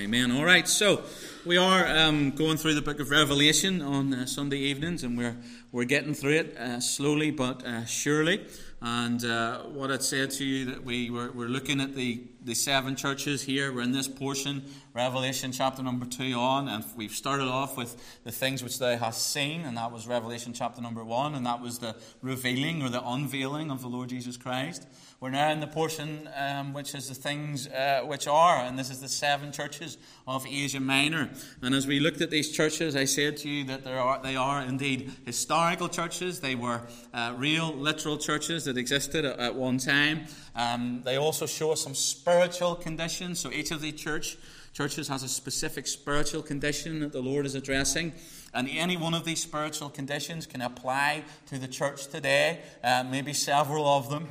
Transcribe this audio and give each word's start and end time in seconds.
Amen. 0.00 0.32
All 0.32 0.46
right, 0.46 0.66
so 0.66 1.02
we 1.44 1.58
are 1.58 1.86
um, 1.86 2.30
going 2.30 2.56
through 2.56 2.72
the 2.72 2.80
book 2.80 3.00
of 3.00 3.10
Revelation 3.10 3.82
on 3.82 4.14
uh, 4.14 4.24
Sunday 4.24 4.56
evenings, 4.56 5.04
and 5.04 5.18
we're 5.18 5.36
we're 5.72 5.84
getting 5.84 6.14
through 6.14 6.36
it 6.36 6.56
uh, 6.56 6.80
slowly 6.80 7.30
but 7.30 7.62
uh, 7.66 7.84
surely. 7.84 8.46
And 8.80 9.22
uh, 9.22 9.58
what 9.64 9.90
I'd 9.90 10.02
said 10.02 10.30
to 10.32 10.44
you 10.44 10.64
that 10.64 10.84
we 10.84 11.10
were 11.10 11.30
we're 11.32 11.48
looking 11.48 11.82
at 11.82 11.94
the 11.94 12.22
the 12.42 12.54
seven 12.54 12.96
churches 12.96 13.42
here. 13.42 13.74
We're 13.74 13.82
in 13.82 13.92
this 13.92 14.08
portion, 14.08 14.64
Revelation 14.94 15.52
chapter 15.52 15.82
number 15.82 16.06
two 16.06 16.32
on, 16.32 16.66
and 16.68 16.82
we've 16.96 17.12
started 17.12 17.48
off 17.48 17.76
with 17.76 18.22
the 18.24 18.32
things 18.32 18.62
which 18.62 18.78
thou 18.78 18.96
hast 18.96 19.30
seen, 19.30 19.66
and 19.66 19.76
that 19.76 19.92
was 19.92 20.06
Revelation 20.06 20.54
chapter 20.54 20.80
number 20.80 21.04
one, 21.04 21.34
and 21.34 21.44
that 21.44 21.60
was 21.60 21.78
the 21.78 21.94
revealing 22.22 22.82
or 22.82 22.88
the 22.88 23.06
unveiling 23.06 23.70
of 23.70 23.82
the 23.82 23.88
Lord 23.88 24.08
Jesus 24.08 24.38
Christ. 24.38 24.86
We're 25.20 25.28
now 25.28 25.50
in 25.50 25.60
the 25.60 25.66
portion 25.66 26.30
um, 26.34 26.72
which 26.72 26.94
is 26.94 27.10
the 27.10 27.14
things 27.14 27.66
uh, 27.66 28.00
which 28.06 28.26
are, 28.26 28.56
and 28.64 28.78
this 28.78 28.88
is 28.88 29.02
the 29.02 29.08
seven 29.08 29.52
churches 29.52 29.98
of 30.26 30.46
Asia 30.46 30.80
Minor. 30.80 31.28
And 31.60 31.74
as 31.74 31.86
we 31.86 32.00
looked 32.00 32.22
at 32.22 32.30
these 32.30 32.50
churches, 32.50 32.96
I 32.96 33.04
said 33.04 33.36
to 33.38 33.48
you 33.50 33.64
that 33.64 33.86
are, 33.86 34.22
they 34.22 34.34
are 34.34 34.62
indeed 34.62 35.12
historical 35.26 35.90
churches. 35.90 36.40
They 36.40 36.54
were 36.54 36.80
uh, 37.12 37.34
real, 37.36 37.70
literal 37.74 38.16
churches 38.16 38.64
that 38.64 38.78
existed 38.78 39.26
at, 39.26 39.38
at 39.38 39.54
one 39.54 39.76
time. 39.76 40.24
Um, 40.56 41.02
they 41.04 41.16
also 41.16 41.44
show 41.44 41.74
some 41.74 41.94
spiritual 41.94 42.74
conditions. 42.74 43.40
So 43.40 43.52
each 43.52 43.72
of 43.72 43.82
the 43.82 43.92
church 43.92 44.38
churches 44.72 45.08
has 45.08 45.22
a 45.22 45.28
specific 45.28 45.86
spiritual 45.86 46.40
condition 46.40 47.00
that 47.00 47.12
the 47.12 47.20
Lord 47.20 47.44
is 47.44 47.54
addressing. 47.54 48.14
And 48.54 48.70
any 48.70 48.96
one 48.96 49.12
of 49.12 49.26
these 49.26 49.42
spiritual 49.42 49.90
conditions 49.90 50.46
can 50.46 50.62
apply 50.62 51.24
to 51.48 51.58
the 51.58 51.68
church 51.68 52.06
today, 52.06 52.60
uh, 52.82 53.04
maybe 53.10 53.34
several 53.34 53.86
of 53.86 54.08
them. 54.08 54.28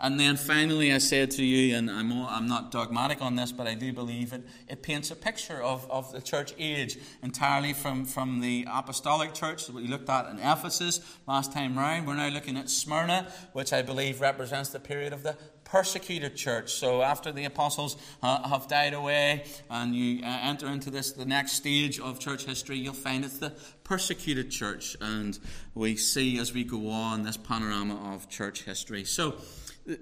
And 0.00 0.18
then 0.18 0.36
finally, 0.36 0.92
I 0.92 0.98
said 0.98 1.30
to 1.32 1.44
you, 1.44 1.76
and 1.76 1.90
I'm, 1.90 2.12
I'm 2.12 2.46
not 2.46 2.70
dogmatic 2.70 3.22
on 3.22 3.36
this, 3.36 3.52
but 3.52 3.66
I 3.66 3.74
do 3.74 3.92
believe 3.92 4.32
it, 4.32 4.42
it 4.68 4.82
paints 4.82 5.10
a 5.10 5.16
picture 5.16 5.62
of, 5.62 5.88
of 5.90 6.12
the 6.12 6.20
church 6.20 6.52
age 6.58 6.98
entirely 7.22 7.72
from, 7.72 8.04
from 8.04 8.40
the 8.40 8.66
apostolic 8.70 9.34
church 9.34 9.66
that 9.66 9.74
we 9.74 9.86
looked 9.86 10.08
at 10.08 10.28
in 10.30 10.38
Ephesus 10.38 11.00
last 11.26 11.52
time 11.52 11.78
round. 11.78 12.06
We're 12.06 12.16
now 12.16 12.28
looking 12.28 12.56
at 12.56 12.68
Smyrna, 12.68 13.28
which 13.52 13.72
I 13.72 13.82
believe 13.82 14.20
represents 14.20 14.70
the 14.70 14.80
period 14.80 15.12
of 15.12 15.22
the 15.22 15.36
persecuted 15.64 16.36
church. 16.36 16.72
So 16.72 17.02
after 17.02 17.32
the 17.32 17.44
apostles 17.46 17.96
uh, 18.22 18.48
have 18.48 18.68
died 18.68 18.94
away 18.94 19.44
and 19.70 19.94
you 19.94 20.22
uh, 20.22 20.38
enter 20.42 20.68
into 20.68 20.90
this 20.90 21.12
the 21.12 21.24
next 21.24 21.52
stage 21.52 21.98
of 21.98 22.20
church 22.20 22.44
history, 22.44 22.78
you'll 22.78 22.94
find 22.94 23.24
it's 23.24 23.38
the 23.38 23.52
persecuted 23.82 24.50
church. 24.50 24.96
And 25.00 25.38
we 25.74 25.96
see 25.96 26.38
as 26.38 26.52
we 26.52 26.64
go 26.64 26.90
on 26.90 27.22
this 27.22 27.36
panorama 27.36 28.14
of 28.14 28.28
church 28.28 28.62
history. 28.62 29.04
So 29.04 29.36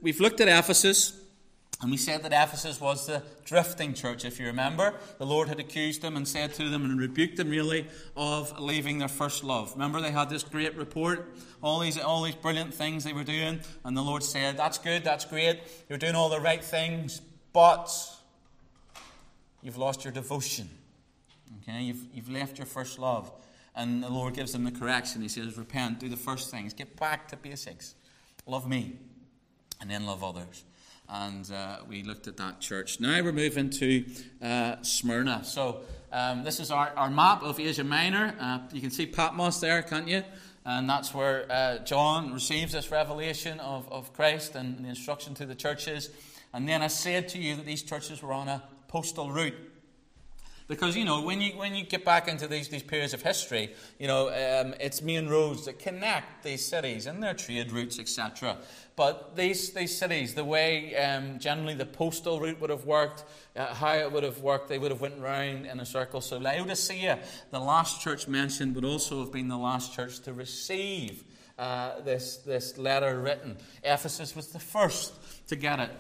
We've 0.00 0.20
looked 0.20 0.40
at 0.40 0.46
Ephesus, 0.46 1.20
and 1.80 1.90
we 1.90 1.96
said 1.96 2.22
that 2.22 2.32
Ephesus 2.32 2.80
was 2.80 3.08
the 3.08 3.24
drifting 3.44 3.94
church, 3.94 4.24
if 4.24 4.38
you 4.38 4.46
remember. 4.46 4.94
The 5.18 5.26
Lord 5.26 5.48
had 5.48 5.58
accused 5.58 6.02
them 6.02 6.16
and 6.16 6.26
said 6.26 6.54
to 6.54 6.68
them 6.68 6.84
and 6.84 7.00
rebuked 7.00 7.36
them, 7.36 7.50
really, 7.50 7.88
of 8.16 8.60
leaving 8.60 8.98
their 8.98 9.08
first 9.08 9.42
love. 9.42 9.72
Remember, 9.72 10.00
they 10.00 10.12
had 10.12 10.30
this 10.30 10.44
great 10.44 10.76
report, 10.76 11.34
all 11.60 11.80
these, 11.80 11.98
all 11.98 12.22
these 12.22 12.36
brilliant 12.36 12.72
things 12.72 13.02
they 13.02 13.12
were 13.12 13.24
doing, 13.24 13.60
and 13.84 13.96
the 13.96 14.02
Lord 14.02 14.22
said, 14.22 14.56
That's 14.56 14.78
good, 14.78 15.02
that's 15.02 15.24
great, 15.24 15.60
you're 15.88 15.98
doing 15.98 16.14
all 16.14 16.28
the 16.28 16.40
right 16.40 16.62
things, 16.62 17.20
but 17.52 17.90
you've 19.62 19.78
lost 19.78 20.04
your 20.04 20.12
devotion. 20.12 20.70
Okay, 21.62 21.82
you've, 21.82 22.06
you've 22.14 22.30
left 22.30 22.56
your 22.56 22.66
first 22.66 23.00
love. 23.00 23.32
And 23.74 24.02
the 24.04 24.10
Lord 24.10 24.34
gives 24.34 24.52
them 24.52 24.64
the 24.64 24.70
correction. 24.70 25.22
He 25.22 25.28
says, 25.28 25.58
Repent, 25.58 25.98
do 25.98 26.08
the 26.08 26.16
first 26.16 26.52
things, 26.52 26.72
get 26.72 26.96
back 26.96 27.26
to 27.28 27.36
basics, 27.36 27.96
love 28.46 28.68
me 28.68 28.98
and 29.82 29.90
then 29.90 30.06
love 30.06 30.22
others. 30.22 30.64
And 31.08 31.50
uh, 31.50 31.78
we 31.88 32.04
looked 32.04 32.28
at 32.28 32.36
that 32.38 32.60
church. 32.60 33.00
Now 33.00 33.20
we're 33.22 33.32
moving 33.32 33.68
to 33.70 34.04
uh, 34.40 34.76
Smyrna. 34.82 35.42
So 35.44 35.80
um, 36.12 36.44
this 36.44 36.60
is 36.60 36.70
our, 36.70 36.92
our 36.96 37.10
map 37.10 37.42
of 37.42 37.58
Asia 37.58 37.82
Minor. 37.82 38.34
Uh, 38.40 38.60
you 38.72 38.80
can 38.80 38.90
see 38.90 39.06
Patmos 39.06 39.60
there, 39.60 39.82
can't 39.82 40.06
you? 40.06 40.22
And 40.64 40.88
that's 40.88 41.12
where 41.12 41.50
uh, 41.50 41.78
John 41.78 42.32
receives 42.32 42.72
this 42.72 42.92
revelation 42.92 43.58
of, 43.58 43.90
of 43.90 44.12
Christ 44.12 44.54
and 44.54 44.84
the 44.84 44.88
instruction 44.88 45.34
to 45.34 45.44
the 45.44 45.56
churches. 45.56 46.10
And 46.54 46.68
then 46.68 46.80
I 46.80 46.86
said 46.86 47.28
to 47.30 47.38
you 47.38 47.56
that 47.56 47.66
these 47.66 47.82
churches 47.82 48.22
were 48.22 48.32
on 48.32 48.46
a 48.46 48.62
postal 48.86 49.32
route. 49.32 49.54
Because, 50.68 50.96
you 50.96 51.04
know, 51.04 51.22
when 51.22 51.40
you, 51.40 51.52
when 51.52 51.74
you 51.74 51.84
get 51.84 52.04
back 52.04 52.28
into 52.28 52.46
these, 52.46 52.68
these 52.68 52.82
periods 52.82 53.12
of 53.12 53.22
history, 53.22 53.74
you 53.98 54.06
know, 54.06 54.28
um, 54.28 54.74
it's 54.80 55.02
main 55.02 55.28
roads 55.28 55.66
that 55.66 55.78
connect 55.78 56.44
these 56.44 56.66
cities 56.66 57.06
and 57.06 57.22
their 57.22 57.34
trade 57.34 57.72
routes, 57.72 57.98
etc. 57.98 58.56
But 58.96 59.36
these, 59.36 59.72
these 59.72 59.96
cities, 59.96 60.34
the 60.34 60.44
way 60.44 60.96
um, 60.96 61.38
generally 61.38 61.74
the 61.74 61.86
postal 61.86 62.40
route 62.40 62.60
would 62.60 62.70
have 62.70 62.84
worked, 62.84 63.24
uh, 63.56 63.74
how 63.74 63.94
it 63.94 64.12
would 64.12 64.22
have 64.22 64.40
worked, 64.40 64.68
they 64.68 64.78
would 64.78 64.90
have 64.90 65.00
went 65.00 65.18
round 65.18 65.66
in 65.66 65.80
a 65.80 65.86
circle. 65.86 66.20
So 66.20 66.38
Laodicea, 66.38 67.18
the 67.50 67.60
last 67.60 68.00
church 68.00 68.28
mentioned, 68.28 68.74
would 68.74 68.84
also 68.84 69.20
have 69.20 69.32
been 69.32 69.48
the 69.48 69.58
last 69.58 69.94
church 69.94 70.20
to 70.20 70.32
receive 70.32 71.24
uh, 71.58 72.00
this, 72.00 72.38
this 72.38 72.78
letter 72.78 73.20
written. 73.20 73.56
Ephesus 73.82 74.34
was 74.34 74.48
the 74.48 74.58
first 74.58 75.14
to 75.48 75.56
get 75.56 75.80
it 75.80 75.90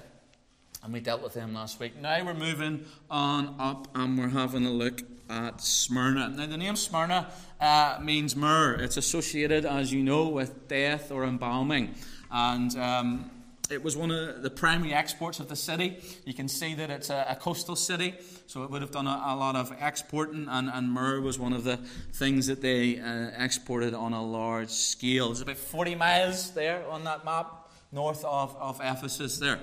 and 0.82 0.92
we 0.92 1.00
dealt 1.00 1.22
with 1.22 1.34
them 1.34 1.54
last 1.54 1.78
week. 1.78 2.00
Now 2.00 2.24
we're 2.24 2.34
moving 2.34 2.84
on 3.10 3.54
up 3.58 3.88
and 3.94 4.18
we're 4.18 4.28
having 4.28 4.66
a 4.66 4.70
look 4.70 5.02
at 5.30 5.60
Smyrna. 5.60 6.28
Now, 6.28 6.46
the 6.46 6.56
name 6.56 6.76
Smyrna 6.76 7.30
uh, 7.60 7.98
means 8.02 8.36
myrrh. 8.36 8.74
It's 8.74 8.96
associated, 8.96 9.64
as 9.64 9.92
you 9.92 10.02
know, 10.02 10.28
with 10.28 10.68
death 10.68 11.10
or 11.10 11.24
embalming. 11.24 11.94
And 12.30 12.76
um, 12.76 13.30
it 13.70 13.82
was 13.82 13.96
one 13.96 14.10
of 14.10 14.42
the 14.42 14.50
primary 14.50 14.92
exports 14.92 15.40
of 15.40 15.48
the 15.48 15.56
city. 15.56 15.98
You 16.26 16.34
can 16.34 16.48
see 16.48 16.74
that 16.74 16.90
it's 16.90 17.08
a, 17.08 17.26
a 17.30 17.36
coastal 17.36 17.76
city, 17.76 18.14
so 18.46 18.64
it 18.64 18.70
would 18.70 18.82
have 18.82 18.90
done 18.90 19.06
a, 19.06 19.22
a 19.26 19.36
lot 19.36 19.56
of 19.56 19.72
exporting, 19.80 20.48
and, 20.48 20.68
and, 20.68 20.90
myrrh 20.90 21.20
was 21.20 21.38
one 21.38 21.52
of 21.52 21.64
the 21.64 21.78
things 22.12 22.48
that 22.48 22.60
they 22.60 22.98
uh, 22.98 23.30
exported 23.38 23.94
on 23.94 24.12
a 24.12 24.22
large 24.22 24.70
scale. 24.70 25.30
It's 25.30 25.40
about 25.40 25.56
40 25.56 25.94
miles 25.94 26.50
there 26.50 26.86
on 26.90 27.04
that 27.04 27.24
map, 27.24 27.70
north 27.90 28.24
of, 28.24 28.54
of 28.56 28.80
Ephesus 28.82 29.38
there. 29.38 29.60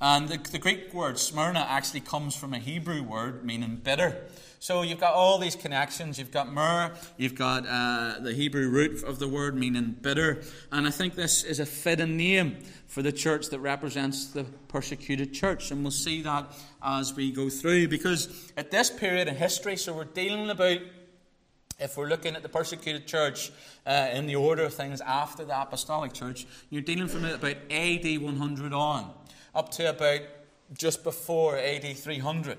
And 0.00 0.28
the, 0.28 0.38
the 0.38 0.58
Greek 0.58 0.94
word 0.94 1.18
Smyrna 1.18 1.66
actually 1.68 2.00
comes 2.00 2.36
from 2.36 2.54
a 2.54 2.58
Hebrew 2.58 3.02
word 3.02 3.44
meaning 3.44 3.80
bitter. 3.82 4.26
So 4.60 4.82
you've 4.82 5.00
got 5.00 5.14
all 5.14 5.38
these 5.38 5.56
connections. 5.56 6.18
You've 6.18 6.30
got 6.30 6.52
myrrh, 6.52 6.92
you've 7.16 7.34
got 7.34 7.66
uh, 7.66 8.20
the 8.20 8.32
Hebrew 8.32 8.68
root 8.68 9.02
of 9.04 9.18
the 9.18 9.28
word 9.28 9.56
meaning 9.56 9.96
bitter. 10.00 10.42
And 10.70 10.86
I 10.86 10.90
think 10.90 11.14
this 11.14 11.42
is 11.42 11.58
a 11.58 11.66
fitting 11.66 12.16
name 12.16 12.58
for 12.86 13.02
the 13.02 13.12
church 13.12 13.48
that 13.48 13.58
represents 13.58 14.26
the 14.28 14.44
persecuted 14.68 15.32
church. 15.32 15.70
And 15.70 15.82
we'll 15.82 15.90
see 15.90 16.22
that 16.22 16.52
as 16.82 17.14
we 17.14 17.32
go 17.32 17.48
through. 17.48 17.88
Because 17.88 18.52
at 18.56 18.70
this 18.70 18.90
period 18.90 19.26
in 19.26 19.34
history, 19.34 19.76
so 19.76 19.94
we're 19.94 20.04
dealing 20.04 20.50
about 20.50 20.78
if 21.80 21.96
we're 21.96 22.08
looking 22.08 22.34
at 22.34 22.42
the 22.42 22.48
persecuted 22.48 23.06
church 23.06 23.52
uh, 23.86 24.08
in 24.12 24.26
the 24.26 24.34
order 24.34 24.64
of 24.64 24.74
things 24.74 25.00
after 25.00 25.44
the 25.44 25.60
apostolic 25.60 26.12
church, 26.12 26.46
you're 26.70 26.82
dealing 26.82 27.06
from 27.06 27.24
about 27.24 27.56
AD 27.70 28.20
100 28.20 28.72
on 28.72 29.14
up 29.54 29.70
to 29.72 29.90
about 29.90 30.20
just 30.72 31.02
before 31.04 31.56
AD 31.56 31.96
300. 31.96 32.58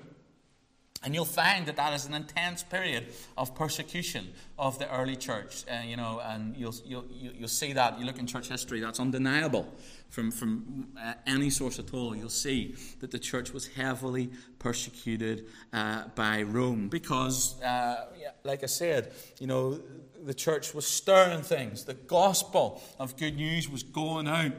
And 1.02 1.14
you'll 1.14 1.24
find 1.24 1.64
that 1.64 1.76
that 1.76 1.94
is 1.94 2.04
an 2.04 2.12
intense 2.12 2.62
period 2.62 3.06
of 3.38 3.54
persecution 3.54 4.28
of 4.58 4.78
the 4.78 4.92
early 4.94 5.16
church. 5.16 5.64
Uh, 5.66 5.82
you 5.82 5.96
know, 5.96 6.20
and 6.22 6.54
you'll, 6.54 6.74
you'll, 6.84 7.06
you'll 7.10 7.48
see 7.48 7.72
that. 7.72 7.98
You 7.98 8.04
look 8.04 8.18
in 8.18 8.26
church 8.26 8.48
history, 8.48 8.80
that's 8.80 9.00
undeniable 9.00 9.66
from, 10.10 10.30
from 10.30 10.88
uh, 11.02 11.14
any 11.26 11.48
source 11.48 11.78
at 11.78 11.94
all. 11.94 12.14
You'll 12.14 12.28
see 12.28 12.74
that 13.00 13.10
the 13.10 13.18
church 13.18 13.54
was 13.54 13.68
heavily 13.68 14.30
persecuted 14.58 15.46
uh, 15.72 16.08
by 16.14 16.42
Rome 16.42 16.88
because, 16.88 17.60
uh, 17.62 18.04
like 18.44 18.62
I 18.62 18.66
said, 18.66 19.10
you 19.38 19.46
know, 19.46 19.80
the 20.22 20.34
church 20.34 20.74
was 20.74 20.86
stirring 20.86 21.40
things. 21.40 21.84
The 21.84 21.94
gospel 21.94 22.82
of 22.98 23.16
good 23.16 23.36
news 23.36 23.70
was 23.70 23.82
going 23.82 24.28
out 24.28 24.52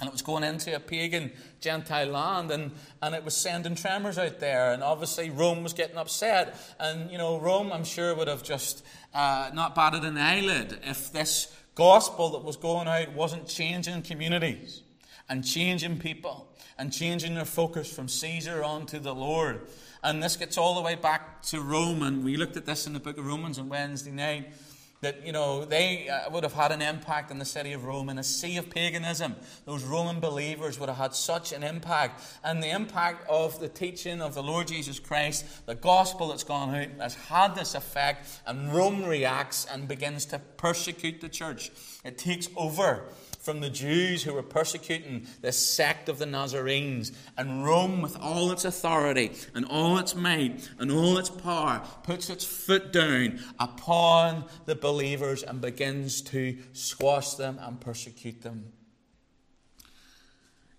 and 0.00 0.08
it 0.08 0.12
was 0.12 0.22
going 0.22 0.44
into 0.44 0.74
a 0.74 0.78
pagan 0.78 1.32
Gentile 1.60 2.08
land, 2.08 2.50
and, 2.50 2.70
and 3.02 3.14
it 3.14 3.24
was 3.24 3.36
sending 3.36 3.74
tremors 3.74 4.16
out 4.16 4.38
there. 4.38 4.72
And 4.72 4.82
obviously, 4.82 5.28
Rome 5.30 5.62
was 5.62 5.72
getting 5.72 5.96
upset. 5.96 6.56
And, 6.78 7.10
you 7.10 7.18
know, 7.18 7.40
Rome, 7.40 7.72
I'm 7.72 7.84
sure, 7.84 8.14
would 8.14 8.28
have 8.28 8.44
just 8.44 8.84
uh, 9.12 9.50
not 9.52 9.74
batted 9.74 10.04
an 10.04 10.16
eyelid 10.16 10.78
if 10.84 11.12
this 11.12 11.52
gospel 11.74 12.30
that 12.30 12.44
was 12.44 12.56
going 12.56 12.86
out 12.86 13.12
wasn't 13.12 13.48
changing 13.48 14.02
communities 14.02 14.82
and 15.28 15.44
changing 15.44 15.98
people 15.98 16.48
and 16.78 16.92
changing 16.92 17.34
their 17.34 17.44
focus 17.44 17.92
from 17.92 18.08
Caesar 18.08 18.62
onto 18.62 19.00
the 19.00 19.14
Lord. 19.14 19.66
And 20.04 20.22
this 20.22 20.36
gets 20.36 20.56
all 20.56 20.76
the 20.76 20.80
way 20.82 20.94
back 20.94 21.42
to 21.42 21.60
Rome. 21.60 22.04
And 22.04 22.24
we 22.24 22.36
looked 22.36 22.56
at 22.56 22.66
this 22.66 22.86
in 22.86 22.92
the 22.92 23.00
book 23.00 23.18
of 23.18 23.26
Romans 23.26 23.58
on 23.58 23.68
Wednesday 23.68 24.12
night 24.12 24.52
that 25.00 25.24
you 25.24 25.32
know 25.32 25.64
they 25.64 26.08
uh, 26.08 26.30
would 26.30 26.42
have 26.42 26.52
had 26.52 26.72
an 26.72 26.82
impact 26.82 27.30
in 27.30 27.38
the 27.38 27.44
city 27.44 27.72
of 27.72 27.84
Rome 27.84 28.08
in 28.08 28.18
a 28.18 28.24
sea 28.24 28.56
of 28.56 28.70
paganism. 28.70 29.36
Those 29.64 29.84
Roman 29.84 30.20
believers 30.20 30.78
would 30.78 30.88
have 30.88 30.98
had 30.98 31.14
such 31.14 31.52
an 31.52 31.62
impact, 31.62 32.22
and 32.42 32.62
the 32.62 32.70
impact 32.70 33.28
of 33.28 33.60
the 33.60 33.68
teaching 33.68 34.20
of 34.20 34.34
the 34.34 34.42
Lord 34.42 34.68
Jesus 34.68 34.98
Christ, 34.98 35.66
the 35.66 35.74
gospel 35.74 36.28
that's 36.28 36.44
gone 36.44 36.74
out, 36.74 36.88
has 37.00 37.14
had 37.14 37.54
this 37.54 37.74
effect, 37.74 38.40
and 38.46 38.72
Rome 38.72 39.04
reacts 39.04 39.66
and 39.66 39.86
begins 39.86 40.24
to 40.26 40.38
persecute 40.56 41.20
the 41.20 41.28
church. 41.28 41.70
It 42.04 42.18
takes 42.18 42.48
over 42.56 43.04
from 43.48 43.60
the 43.60 43.70
Jews 43.70 44.24
who 44.24 44.34
were 44.34 44.42
persecuting 44.42 45.26
this 45.40 45.56
sect 45.56 46.10
of 46.10 46.18
the 46.18 46.26
Nazarenes. 46.26 47.12
And 47.38 47.64
Rome, 47.64 48.02
with 48.02 48.14
all 48.20 48.52
its 48.52 48.66
authority 48.66 49.32
and 49.54 49.64
all 49.64 49.96
its 49.96 50.14
might 50.14 50.68
and 50.78 50.92
all 50.92 51.16
its 51.16 51.30
power, 51.30 51.80
puts 52.02 52.28
its 52.28 52.44
foot 52.44 52.92
down 52.92 53.40
upon 53.58 54.44
the 54.66 54.74
believers 54.74 55.42
and 55.42 55.62
begins 55.62 56.20
to 56.24 56.58
squash 56.74 57.36
them 57.36 57.58
and 57.62 57.80
persecute 57.80 58.42
them. 58.42 58.70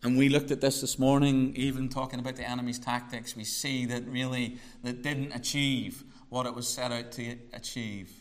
And 0.03 0.15
we 0.15 0.29
looked 0.29 0.51
at 0.51 0.61
this 0.61 0.81
this 0.81 0.99
morning, 0.99 1.55
even 1.55 1.89
talking 1.89 2.19
about 2.19 2.35
the 2.35 2.47
enemy's 2.47 2.77
tactics. 2.77 3.35
We 3.35 3.45
see 3.45 3.87
that 3.87 4.05
really 4.07 4.59
that 4.83 5.01
didn't 5.01 5.31
achieve 5.31 6.03
what 6.29 6.45
it 6.45 6.53
was 6.53 6.67
set 6.67 6.91
out 6.91 7.11
to 7.13 7.35
achieve. 7.51 8.18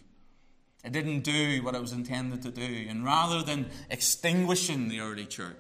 It 0.84 0.92
didn't 0.92 1.20
do 1.20 1.62
what 1.62 1.75
it 1.75 1.80
was 1.80 1.92
intended 1.92 2.42
to 2.42 2.50
do. 2.50 2.86
And 2.88 3.04
rather 3.04 3.42
than 3.42 3.66
extinguishing 3.90 4.88
the 4.88 5.00
early 5.00 5.26
church, 5.26 5.56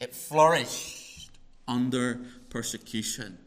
it 0.00 0.14
flourished 0.14 1.30
under 1.66 2.20
persecution. 2.48 3.38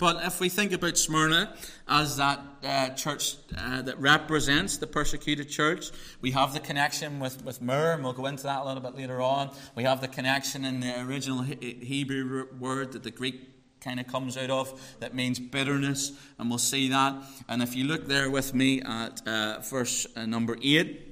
But 0.00 0.24
if 0.24 0.40
we 0.40 0.48
think 0.48 0.72
about 0.72 0.96
Smyrna 0.96 1.54
as 1.86 2.16
that 2.16 2.40
uh, 2.64 2.88
church 2.90 3.36
uh, 3.54 3.82
that 3.82 4.00
represents 4.00 4.78
the 4.78 4.86
persecuted 4.86 5.50
church, 5.50 5.90
we 6.22 6.30
have 6.30 6.54
the 6.54 6.60
connection 6.60 7.20
with, 7.20 7.44
with 7.44 7.60
Myrrh, 7.60 7.92
and 7.92 8.02
we'll 8.02 8.14
go 8.14 8.24
into 8.24 8.44
that 8.44 8.62
a 8.62 8.64
little 8.64 8.82
bit 8.82 8.96
later 8.96 9.20
on. 9.20 9.50
We 9.74 9.82
have 9.82 10.00
the 10.00 10.08
connection 10.08 10.64
in 10.64 10.80
the 10.80 11.02
original 11.02 11.42
Hebrew 11.42 12.46
word 12.58 12.92
that 12.92 13.02
the 13.02 13.10
Greek 13.10 13.59
kind 13.80 14.00
of 14.00 14.06
comes 14.06 14.36
out 14.36 14.50
of 14.50 14.96
that 15.00 15.14
means 15.14 15.38
bitterness, 15.38 16.12
and 16.38 16.48
we'll 16.48 16.58
see 16.58 16.88
that. 16.88 17.14
And 17.48 17.62
if 17.62 17.74
you 17.74 17.84
look 17.84 18.06
there 18.06 18.30
with 18.30 18.54
me 18.54 18.82
at 18.82 19.26
uh, 19.26 19.60
verse 19.60 20.06
uh, 20.16 20.26
number 20.26 20.56
8, 20.62 21.06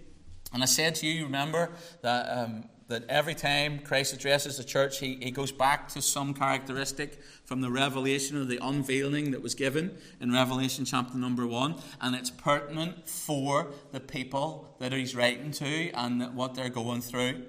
and 0.52 0.62
I 0.62 0.66
said 0.66 0.94
to 0.96 1.06
you, 1.06 1.24
remember 1.24 1.70
that. 2.02 2.26
Um, 2.26 2.64
that 2.88 3.04
every 3.10 3.34
time 3.34 3.80
Christ 3.80 4.14
addresses 4.14 4.56
the 4.56 4.64
church, 4.64 4.98
he, 4.98 5.18
he 5.20 5.30
goes 5.30 5.52
back 5.52 5.88
to 5.88 6.00
some 6.00 6.32
characteristic 6.32 7.22
from 7.44 7.60
the 7.60 7.70
revelation 7.70 8.36
or 8.38 8.46
the 8.46 8.58
unveiling 8.62 9.30
that 9.32 9.42
was 9.42 9.54
given 9.54 9.98
in 10.20 10.32
Revelation 10.32 10.86
chapter 10.86 11.18
number 11.18 11.46
one, 11.46 11.76
and 12.00 12.16
it's 12.16 12.30
pertinent 12.30 13.06
for 13.06 13.72
the 13.92 14.00
people 14.00 14.74
that 14.80 14.92
he's 14.92 15.14
writing 15.14 15.50
to 15.52 15.90
and 15.90 16.34
what 16.34 16.54
they're 16.54 16.70
going 16.70 17.02
through. 17.02 17.42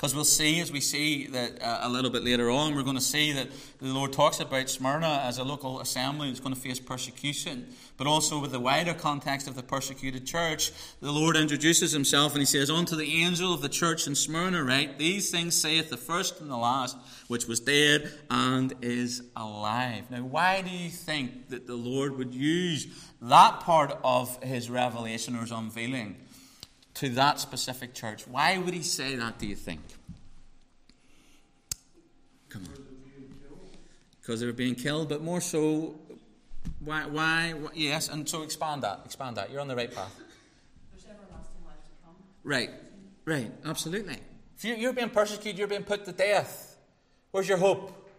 Because 0.00 0.14
we'll 0.14 0.24
see, 0.24 0.60
as 0.60 0.72
we 0.72 0.80
see 0.80 1.26
that 1.26 1.62
uh, 1.62 1.80
a 1.82 1.88
little 1.90 2.10
bit 2.10 2.24
later 2.24 2.50
on, 2.50 2.74
we're 2.74 2.82
going 2.82 2.96
to 2.96 3.02
see 3.02 3.32
that 3.32 3.48
the 3.80 3.92
Lord 3.92 4.14
talks 4.14 4.40
about 4.40 4.70
Smyrna 4.70 5.20
as 5.24 5.36
a 5.36 5.44
local 5.44 5.78
assembly 5.80 6.28
that's 6.28 6.40
going 6.40 6.54
to 6.54 6.60
face 6.60 6.80
persecution. 6.80 7.66
But 7.98 8.06
also 8.06 8.40
with 8.40 8.52
the 8.52 8.60
wider 8.60 8.94
context 8.94 9.46
of 9.46 9.56
the 9.56 9.62
persecuted 9.62 10.26
church, 10.26 10.72
the 11.02 11.12
Lord 11.12 11.36
introduces 11.36 11.92
himself 11.92 12.32
and 12.32 12.40
he 12.40 12.46
says, 12.46 12.70
Unto 12.70 12.96
the 12.96 13.22
angel 13.22 13.52
of 13.52 13.60
the 13.60 13.68
church 13.68 14.06
in 14.06 14.14
Smyrna, 14.14 14.64
right? 14.64 14.98
These 14.98 15.30
things 15.30 15.54
saith 15.54 15.90
the 15.90 15.98
first 15.98 16.40
and 16.40 16.50
the 16.50 16.56
last, 16.56 16.96
which 17.28 17.46
was 17.46 17.60
dead 17.60 18.10
and 18.30 18.72
is 18.80 19.22
alive. 19.36 20.10
Now, 20.10 20.22
why 20.22 20.62
do 20.62 20.70
you 20.70 20.88
think 20.88 21.50
that 21.50 21.66
the 21.66 21.76
Lord 21.76 22.16
would 22.16 22.34
use 22.34 22.86
that 23.20 23.60
part 23.60 23.98
of 24.02 24.42
his 24.42 24.70
revelation 24.70 25.36
or 25.36 25.40
his 25.40 25.52
unveiling? 25.52 26.16
To 27.00 27.08
that 27.08 27.40
specific 27.40 27.94
church. 27.94 28.28
Why 28.28 28.58
would 28.58 28.74
he 28.74 28.82
say 28.82 29.16
that, 29.16 29.38
do 29.38 29.46
you 29.46 29.56
think? 29.56 29.80
Come 32.50 32.64
on. 32.64 32.84
Because 34.20 34.40
they 34.40 34.46
were 34.46 34.52
being 34.52 34.74
killed, 34.74 35.08
but 35.08 35.22
more 35.22 35.40
so, 35.40 35.98
why, 36.84 37.06
why, 37.06 37.54
yes, 37.72 38.10
and 38.10 38.28
so 38.28 38.42
expand 38.42 38.82
that, 38.82 39.00
expand 39.06 39.38
that. 39.38 39.50
You're 39.50 39.62
on 39.62 39.68
the 39.68 39.76
right 39.76 39.90
path. 39.90 40.14
There's 40.92 41.06
everlasting 41.06 41.64
life 41.64 41.76
to 41.86 42.04
come. 42.04 42.14
Right, 42.44 42.70
right, 43.24 43.50
absolutely. 43.64 44.18
If 44.58 44.64
you're 44.64 44.92
being 44.92 45.08
persecuted, 45.08 45.58
you're 45.58 45.68
being 45.68 45.84
put 45.84 46.04
to 46.04 46.12
death. 46.12 46.76
Where's 47.30 47.48
your 47.48 47.56
hope? 47.56 48.10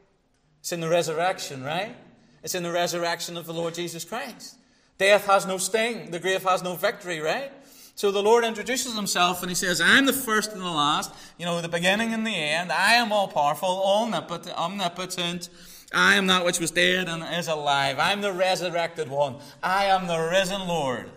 It's 0.62 0.72
in 0.72 0.80
the 0.80 0.90
resurrection, 0.90 1.64
right? 1.64 1.96
It's 2.42 2.56
in 2.56 2.64
the 2.64 2.72
resurrection 2.72 3.38
of 3.38 3.46
the 3.46 3.54
Lord 3.54 3.76
Jesus 3.76 4.04
Christ. 4.04 4.56
Death 4.98 5.28
has 5.28 5.46
no 5.46 5.60
sting, 5.60 6.10
the 6.10 6.20
grave 6.20 6.42
has 6.42 6.64
no 6.64 6.74
victory, 6.74 7.20
right? 7.20 7.52
So 7.96 8.12
the 8.12 8.24
Lord 8.24 8.44
introduces 8.44 8.96
himself 8.96 9.42
and 9.42 9.50
he 9.50 9.56
says, 9.56 9.80
I'm 9.82 10.06
the 10.06 10.14
first 10.14 10.54
and 10.54 10.62
the 10.62 10.70
last, 10.70 11.14
you 11.38 11.46
know, 11.46 11.62
the 11.62 11.70
beginning 11.70 12.14
and 12.14 12.26
the 12.26 12.36
end. 12.36 12.72
I 12.72 12.94
am 12.94 13.12
all 13.12 13.28
powerful, 13.28 13.84
omnipotent. 13.86 15.50
I 15.94 16.16
am 16.16 16.28
that 16.28 16.46
which 16.46 16.60
was 16.60 16.72
dead 16.72 17.10
and 17.10 17.24
is 17.38 17.48
alive. 17.48 18.00
I'm 18.00 18.22
the 18.22 18.32
resurrected 18.32 19.10
one. 19.10 19.38
I 19.62 19.86
am 19.86 20.08
the 20.08 20.30
risen 20.32 20.68
Lord. 20.68 21.12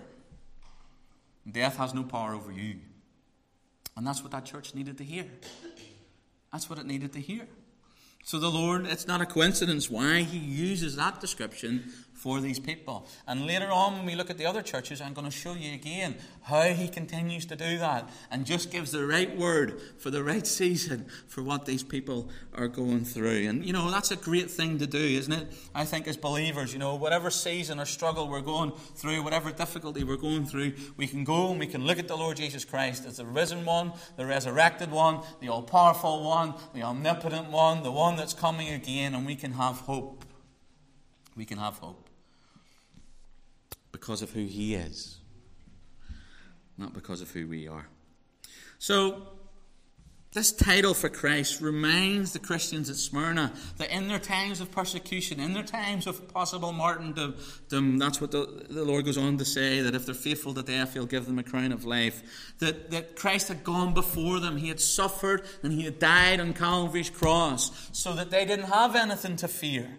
Death 1.50 1.76
has 1.76 1.94
no 1.94 2.02
power 2.02 2.34
over 2.34 2.50
you. 2.50 2.76
And 3.96 4.06
that's 4.06 4.22
what 4.22 4.32
that 4.32 4.44
church 4.44 4.74
needed 4.74 4.98
to 4.98 5.04
hear. 5.04 5.26
That's 6.52 6.68
what 6.68 6.78
it 6.78 6.86
needed 6.86 7.12
to 7.12 7.20
hear. 7.20 7.46
So 8.24 8.38
the 8.38 8.50
Lord, 8.50 8.86
it's 8.86 9.06
not 9.06 9.20
a 9.20 9.26
coincidence 9.26 9.90
why 9.90 10.22
He 10.22 10.38
uses 10.38 10.96
that 10.96 11.20
description 11.20 11.92
for 12.24 12.40
these 12.40 12.58
people. 12.58 13.06
And 13.26 13.46
later 13.46 13.70
on, 13.70 13.98
when 13.98 14.06
we 14.06 14.14
look 14.14 14.30
at 14.30 14.38
the 14.38 14.46
other 14.46 14.62
churches, 14.62 15.02
I'm 15.02 15.12
going 15.12 15.26
to 15.26 15.30
show 15.30 15.52
you 15.52 15.74
again 15.74 16.14
how 16.44 16.62
he 16.62 16.88
continues 16.88 17.44
to 17.44 17.54
do 17.54 17.76
that 17.76 18.08
and 18.30 18.46
just 18.46 18.70
gives 18.70 18.92
the 18.92 19.06
right 19.06 19.36
word 19.36 19.78
for 19.98 20.10
the 20.10 20.24
right 20.24 20.46
season 20.46 21.04
for 21.28 21.42
what 21.42 21.66
these 21.66 21.82
people 21.82 22.30
are 22.54 22.66
going 22.66 23.04
through. 23.04 23.46
And, 23.46 23.62
you 23.62 23.74
know, 23.74 23.90
that's 23.90 24.10
a 24.10 24.16
great 24.16 24.50
thing 24.50 24.78
to 24.78 24.86
do, 24.86 24.98
isn't 24.98 25.34
it? 25.34 25.52
I 25.74 25.84
think 25.84 26.08
as 26.08 26.16
believers, 26.16 26.72
you 26.72 26.78
know, 26.78 26.94
whatever 26.94 27.28
season 27.28 27.78
or 27.78 27.84
struggle 27.84 28.26
we're 28.26 28.40
going 28.40 28.72
through, 28.94 29.22
whatever 29.22 29.52
difficulty 29.52 30.02
we're 30.02 30.16
going 30.16 30.46
through, 30.46 30.72
we 30.96 31.06
can 31.06 31.24
go 31.24 31.50
and 31.50 31.60
we 31.60 31.66
can 31.66 31.84
look 31.84 31.98
at 31.98 32.08
the 32.08 32.16
Lord 32.16 32.38
Jesus 32.38 32.64
Christ 32.64 33.04
as 33.04 33.18
the 33.18 33.26
risen 33.26 33.66
one, 33.66 33.92
the 34.16 34.24
resurrected 34.24 34.90
one, 34.90 35.20
the 35.42 35.50
all 35.50 35.62
powerful 35.62 36.24
one, 36.24 36.54
the 36.72 36.84
omnipotent 36.84 37.50
one, 37.50 37.82
the 37.82 37.92
one 37.92 38.16
that's 38.16 38.32
coming 38.32 38.70
again, 38.70 39.14
and 39.14 39.26
we 39.26 39.36
can 39.36 39.52
have 39.52 39.80
hope. 39.80 40.24
We 41.36 41.44
can 41.44 41.58
have 41.58 41.74
hope 41.74 42.03
because 44.04 44.20
of 44.20 44.30
who 44.32 44.44
He 44.44 44.74
is, 44.74 45.16
not 46.76 46.92
because 46.92 47.22
of 47.22 47.30
who 47.30 47.48
we 47.48 47.66
are. 47.66 47.88
So, 48.78 49.22
this 50.34 50.52
title 50.52 50.92
for 50.92 51.08
Christ 51.08 51.62
reminds 51.62 52.34
the 52.34 52.38
Christians 52.38 52.90
at 52.90 52.96
Smyrna 52.96 53.54
that 53.78 53.90
in 53.90 54.08
their 54.08 54.18
times 54.18 54.60
of 54.60 54.70
persecution, 54.70 55.40
in 55.40 55.54
their 55.54 55.62
times 55.62 56.06
of 56.06 56.28
possible 56.28 56.72
martyrdom, 56.72 57.36
that's 57.98 58.20
what 58.20 58.30
the, 58.30 58.66
the 58.68 58.84
Lord 58.84 59.06
goes 59.06 59.16
on 59.16 59.38
to 59.38 59.44
say, 59.46 59.80
that 59.80 59.94
if 59.94 60.04
they're 60.04 60.14
faithful 60.14 60.52
to 60.52 60.62
death, 60.62 60.92
He'll 60.92 61.06
give 61.06 61.24
them 61.24 61.38
a 61.38 61.42
crown 61.42 61.72
of 61.72 61.86
life. 61.86 62.52
That, 62.58 62.90
that 62.90 63.16
Christ 63.16 63.48
had 63.48 63.64
gone 63.64 63.94
before 63.94 64.38
them, 64.38 64.58
He 64.58 64.68
had 64.68 64.80
suffered, 64.80 65.46
and 65.62 65.72
He 65.72 65.84
had 65.84 65.98
died 65.98 66.40
on 66.40 66.52
Calvary's 66.52 67.08
cross, 67.08 67.88
so 67.92 68.12
that 68.12 68.30
they 68.30 68.44
didn't 68.44 68.66
have 68.66 68.94
anything 68.96 69.36
to 69.36 69.48
fear 69.48 69.96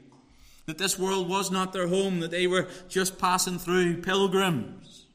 that 0.66 0.78
this 0.78 0.98
world 0.98 1.30
was 1.30 1.52
not 1.52 1.74
their 1.74 1.88
home, 1.88 2.20
that 2.20 2.32
they 2.32 2.48
were 2.48 2.68
just 2.90 3.20
passing 3.20 3.60
through 3.60 4.02
pilgrims, 4.02 5.06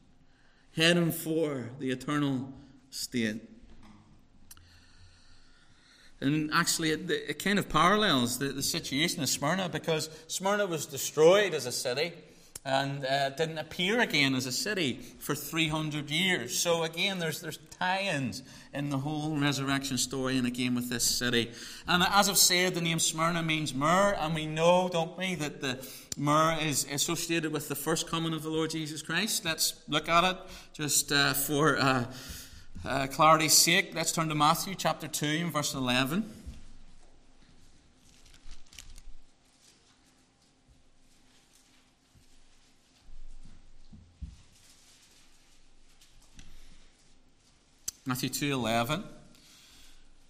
heading 0.75 1.11
for 1.11 1.69
the 1.79 1.91
eternal 1.91 2.53
state. 2.89 3.41
And 6.21 6.51
actually, 6.53 6.91
it, 6.91 7.09
it 7.09 7.43
kind 7.43 7.57
of 7.57 7.67
parallels 7.67 8.37
the, 8.37 8.49
the 8.49 8.61
situation 8.61 9.23
of 9.23 9.29
Smyrna 9.29 9.69
because 9.69 10.09
Smyrna 10.27 10.67
was 10.67 10.85
destroyed 10.85 11.53
as 11.53 11.65
a 11.65 11.71
city 11.71 12.13
and 12.63 13.05
uh, 13.05 13.29
didn't 13.31 13.57
appear 13.57 13.99
again 13.99 14.35
as 14.35 14.45
a 14.45 14.51
city 14.51 14.99
for 15.17 15.33
300 15.33 16.11
years. 16.11 16.57
So 16.57 16.83
again, 16.83 17.17
there's 17.17 17.41
there's 17.41 17.57
tie-ins 17.79 18.43
in 18.73 18.89
the 18.89 18.99
whole 18.99 19.35
resurrection 19.37 19.97
story, 19.97 20.37
and 20.37 20.45
again 20.45 20.75
with 20.75 20.89
this 20.89 21.03
city. 21.03 21.51
And 21.87 22.03
as 22.03 22.29
I've 22.29 22.37
said, 22.37 22.75
the 22.75 22.81
name 22.81 22.99
Smyrna 22.99 23.41
means 23.41 23.73
myrrh, 23.73 24.15
and 24.19 24.35
we 24.35 24.45
know, 24.45 24.89
don't 24.91 25.17
we, 25.17 25.35
that 25.35 25.61
the 25.61 25.85
myrrh 26.15 26.57
is 26.61 26.85
associated 26.91 27.51
with 27.51 27.67
the 27.67 27.75
first 27.75 28.07
coming 28.07 28.33
of 28.33 28.43
the 28.43 28.49
Lord 28.49 28.69
Jesus 28.69 29.01
Christ. 29.01 29.43
Let's 29.43 29.81
look 29.87 30.07
at 30.07 30.23
it 30.23 30.37
just 30.73 31.11
uh, 31.11 31.33
for 31.33 31.77
uh, 31.77 32.05
uh 32.85 33.07
clarity's 33.07 33.53
sake. 33.53 33.91
Let's 33.95 34.11
turn 34.11 34.29
to 34.29 34.35
Matthew 34.35 34.75
chapter 34.75 35.07
two 35.07 35.25
and 35.25 35.51
verse 35.51 35.73
11. 35.73 36.40
Matthew 48.11 48.27
2:11. 48.27 49.05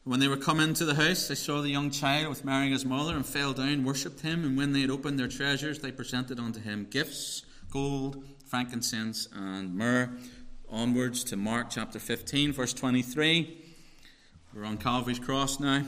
When 0.04 0.20
they 0.20 0.28
were 0.28 0.38
come 0.38 0.60
into 0.60 0.86
the 0.86 0.94
house, 0.94 1.28
they 1.28 1.34
saw 1.34 1.64
the 1.64 1.72
young 1.72 1.90
child 1.90 2.30
with 2.30 2.46
Mary 2.46 2.70
his 2.70 2.86
mother, 2.86 3.16
and 3.16 3.26
fell 3.26 3.54
down, 3.54 3.84
worshipped 3.84 4.20
him. 4.20 4.46
And 4.46 4.56
when 4.56 4.72
they 4.72 4.82
had 4.82 4.92
opened 4.92 5.18
their 5.18 5.28
treasures, 5.28 5.80
they 5.80 5.92
presented 5.92 6.40
unto 6.40 6.60
him 6.60 6.86
gifts, 6.92 7.42
gold, 7.72 8.24
frankincense, 8.46 9.28
and 9.34 9.74
myrrh. 9.74 10.16
Onwards 10.70 11.24
to 11.24 11.36
Mark 11.36 11.72
chapter 11.72 11.98
15, 11.98 12.54
verse 12.54 12.72
23. 12.72 13.58
We're 14.54 14.64
on 14.64 14.78
Calvary's 14.78 15.18
cross 15.18 15.60
now. 15.60 15.84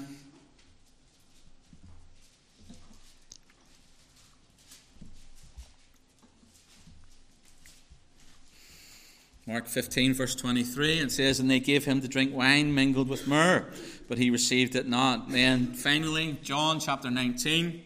Mark 9.46 9.68
15, 9.68 10.14
verse 10.14 10.36
23, 10.36 11.00
it 11.00 11.12
says, 11.12 11.40
And 11.42 11.52
they 11.52 11.60
gave 11.60 11.84
him 11.84 12.00
to 12.00 12.08
drink 12.08 12.34
wine 12.34 12.74
mingled 12.74 13.10
with 13.10 13.28
myrrh, 13.28 13.66
but 14.08 14.18
he 14.18 14.30
received 14.30 14.74
it 14.76 14.88
not. 14.88 15.30
then 15.30 15.74
finally, 15.74 16.38
John 16.42 16.80
chapter 16.80 17.12
19, 17.12 17.82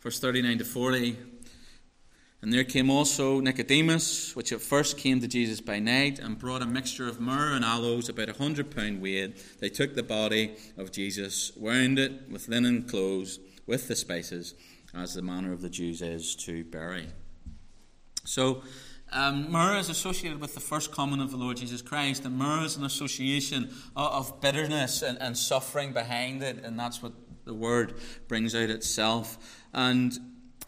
verse 0.00 0.20
39 0.20 0.58
to 0.58 0.64
40. 0.64 1.16
And 2.40 2.52
there 2.52 2.62
came 2.62 2.90
also 2.90 3.40
Nicodemus, 3.40 4.36
which 4.36 4.52
at 4.52 4.60
first 4.60 4.96
came 4.96 5.20
to 5.20 5.26
Jesus 5.26 5.60
by 5.60 5.80
night, 5.80 6.20
and 6.20 6.38
brought 6.38 6.62
a 6.62 6.66
mixture 6.66 7.08
of 7.08 7.20
myrrh 7.20 7.54
and 7.54 7.64
aloes, 7.64 8.08
about 8.08 8.28
a 8.28 8.34
hundred 8.34 8.70
pound 8.70 9.02
weight. 9.02 9.58
They 9.58 9.68
took 9.68 9.96
the 9.96 10.04
body 10.04 10.54
of 10.76 10.92
Jesus, 10.92 11.50
wound 11.56 11.98
it 11.98 12.30
with 12.30 12.46
linen 12.46 12.84
clothes, 12.84 13.40
with 13.66 13.88
the 13.88 13.96
spices, 13.96 14.54
as 14.94 15.14
the 15.14 15.22
manner 15.22 15.52
of 15.52 15.60
the 15.60 15.68
Jews 15.68 16.00
is 16.00 16.36
to 16.36 16.62
bury. 16.62 17.08
So, 18.24 18.62
um, 19.12 19.50
myrrh 19.50 19.78
is 19.78 19.88
associated 19.88 20.40
with 20.40 20.54
the 20.54 20.60
first 20.60 20.92
coming 20.92 21.20
of 21.20 21.30
the 21.30 21.36
Lord 21.36 21.56
Jesus 21.56 21.82
Christ, 21.82 22.24
and 22.24 22.36
myrrh 22.36 22.64
is 22.64 22.76
an 22.76 22.84
association 22.84 23.70
of, 23.96 24.30
of 24.30 24.40
bitterness 24.40 25.02
and, 25.02 25.18
and 25.20 25.36
suffering 25.36 25.92
behind 25.92 26.42
it, 26.42 26.64
and 26.64 26.78
that's 26.78 27.02
what 27.02 27.12
the 27.44 27.54
word 27.54 27.94
brings 28.28 28.54
out 28.54 28.70
itself. 28.70 29.62
And 29.72 30.16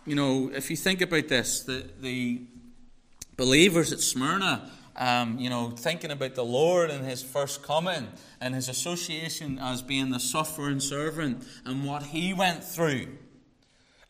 you 0.07 0.15
know, 0.15 0.51
if 0.55 0.71
you 0.71 0.77
think 0.77 1.03
about 1.03 1.29
this, 1.29 1.63
the, 1.63 1.85
the 2.01 2.43
believers 3.37 3.93
at 3.93 4.01
Smyrna, 4.01 4.71
um, 4.97 5.39
you 5.39 5.49
know, 5.49 5.71
thinking 5.71 6.11
about 6.11 6.35
the 6.35 6.45
Lord 6.45 6.91
and 6.91 7.05
his 7.05 7.23
first 7.23 7.63
coming 7.63 8.09
and 8.41 8.55
his 8.55 8.69
association 8.69 9.59
as 9.59 9.83
being 9.83 10.11
the 10.11 10.21
suffering 10.21 10.81
servant 10.81 11.47
and 11.65 11.87
what 11.87 12.03
he 12.03 12.35
went 12.35 12.65
through, 12.65 13.09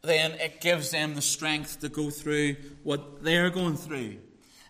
then 0.02 0.32
it 0.32 0.60
gives 0.60 0.90
them 0.90 1.14
the 1.14 1.22
strength 1.22 1.80
to 1.80 1.88
go 1.88 2.10
through 2.10 2.56
what 2.82 3.22
they're 3.22 3.50
going 3.50 3.76
through. 3.76 4.16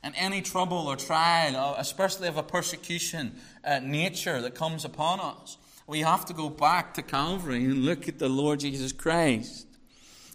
And 0.03 0.15
any 0.17 0.41
trouble 0.41 0.89
or 0.89 0.97
trial, 0.97 1.75
especially 1.79 2.29
of 2.29 2.37
a 2.37 2.43
persecution 2.43 3.37
uh, 3.65 3.81
nature 3.81 4.41
that 4.41 4.55
comes 4.55 4.85
upon 4.85 5.21
us, 5.21 5.59
we 5.87 6.01
have 6.01 6.25
to 6.27 6.33
go 6.33 6.49
back 6.49 6.95
to 6.95 7.03
Calvary 7.03 7.65
and 7.65 7.85
look 7.85 8.09
at 8.09 8.19
the 8.19 8.29
Lord 8.29 8.61
Jesus 8.61 8.93
Christ 8.93 9.67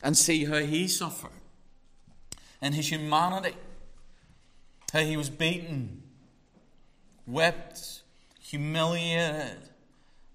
and 0.03 0.15
see 0.15 0.45
how 0.45 0.59
he 0.59 0.87
suffered 0.87 1.31
in 2.61 2.73
his 2.73 2.91
humanity, 2.91 3.55
how 4.93 4.99
he 4.99 5.17
was 5.17 5.29
beaten, 5.29 6.03
whipped, 7.25 8.01
humiliated, 8.39 9.69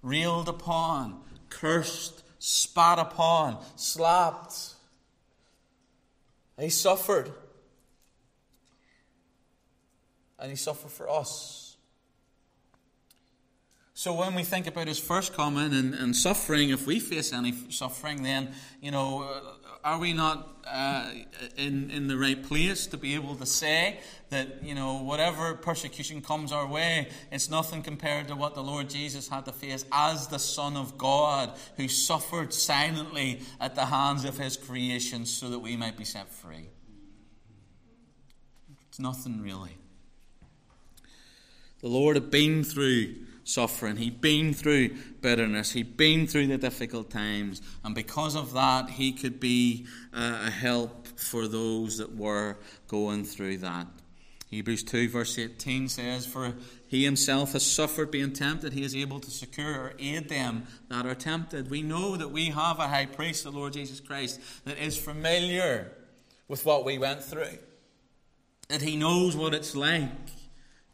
reeled 0.03 0.49
upon, 0.49 1.21
cursed, 1.51 2.20
spat 2.41 2.99
upon, 2.99 3.63
slapped. 3.77 4.75
He 6.59 6.71
suffered. 6.71 7.31
And 10.39 10.51
he 10.51 10.57
suffered 10.57 10.91
for 10.91 11.09
us. 11.09 11.77
So 13.93 14.15
when 14.15 14.35
we 14.35 14.43
think 14.43 14.67
about 14.67 14.89
his 14.89 14.99
first 14.99 15.35
coming 15.35 15.75
and, 15.75 15.95
and 15.95 16.17
suffering, 16.17 16.71
if 16.71 16.87
we 16.87 16.99
face 16.99 17.35
any 17.35 17.53
suffering, 17.69 18.23
then, 18.23 18.55
you 18.81 18.91
know, 18.91 19.29
are 19.85 19.99
we 19.99 20.13
not 20.13 20.49
uh, 20.67 21.11
in, 21.57 21.91
in 21.91 22.07
the 22.07 22.17
right 22.17 22.43
place 22.43 22.87
to 22.87 22.97
be 22.97 23.15
able 23.15 23.35
to 23.37 23.47
say 23.47 23.99
that, 24.29 24.63
you 24.63 24.75
know, 24.75 25.03
whatever 25.03 25.55
persecution 25.55 26.21
comes 26.21 26.53
our 26.53 26.67
way, 26.67 27.09
it's 27.33 27.51
nothing 27.51 27.83
compared 27.83 28.29
to 28.29 28.37
what 28.37 28.55
the 28.55 28.63
Lord 28.63 28.89
Jesus 28.89 29.29
had 29.29 29.45
to 29.47 29.53
face 29.53 29.85
as 29.91 30.29
the 30.29 30.39
Son 30.39 30.77
of 30.77 30.99
God 30.99 31.53
who 31.77 31.89
suffered 31.89 32.53
silently 32.53 33.41
at 33.61 33.75
the 33.75 33.87
hands 33.87 34.25
of 34.25 34.39
his 34.39 34.57
creation 34.57 35.27
so 35.27 35.51
that 35.51 35.59
we 35.59 35.77
might 35.77 35.97
be 35.97 36.05
set 36.05 36.31
free? 36.31 36.69
It's 38.89 38.99
nothing 38.99 39.41
really. 39.41 39.77
The 41.81 41.89
Lord 41.89 42.17
had 42.17 42.31
been 42.31 42.63
through 42.63 43.15
suffering. 43.53 43.97
He'd 43.97 44.21
been 44.21 44.55
through 44.55 44.91
bitterness. 45.21 45.73
He'd 45.73 45.97
been 45.97 46.27
through 46.27 46.47
the 46.47 46.59
difficult 46.59 47.11
times. 47.11 47.61
And 47.85 47.95
because 47.95 48.37
of 48.37 48.53
that, 48.53 48.91
he 48.91 49.13
could 49.13 49.41
be 49.41 49.87
uh, 50.13 50.45
a 50.47 50.51
help 50.51 51.07
for 51.19 51.49
those 51.49 51.99
that 51.99 52.17
were 52.17 52.57
going 52.89 53.25
through 53.25 53.59
that. 53.59 53.87
Hebrews 54.51 54.83
2, 54.83 55.09
verse 55.11 55.39
18 55.39 55.89
says, 55.89 56.27
For 56.27 56.55
he 56.89 57.05
himself 57.05 57.53
has 57.53 57.65
suffered 57.65 58.11
being 58.11 58.33
tempted, 58.33 58.73
he 58.73 58.83
is 58.83 58.97
able 58.97 59.21
to 59.21 59.31
secure 59.31 59.75
or 59.75 59.95
aid 59.99 60.29
them 60.29 60.67
that 60.89 61.07
are 61.07 61.15
tempted. 61.15 61.71
We 61.71 61.83
know 61.83 62.17
that 62.17 62.33
we 62.33 62.47
have 62.47 62.81
a 62.81 62.89
high 62.89 63.07
priest, 63.07 63.45
the 63.45 63.53
Lord 63.53 63.75
Jesus 63.75 64.01
Christ, 64.01 64.41
that 64.65 64.77
is 64.77 64.99
familiar 64.99 65.93
with 66.49 66.67
what 66.67 66.85
we 66.85 66.99
went 66.99 67.23
through, 67.23 67.59
that 68.69 68.83
he 68.83 68.97
knows 68.97 69.37
what 69.37 69.55
it's 69.55 69.77
like 69.77 70.11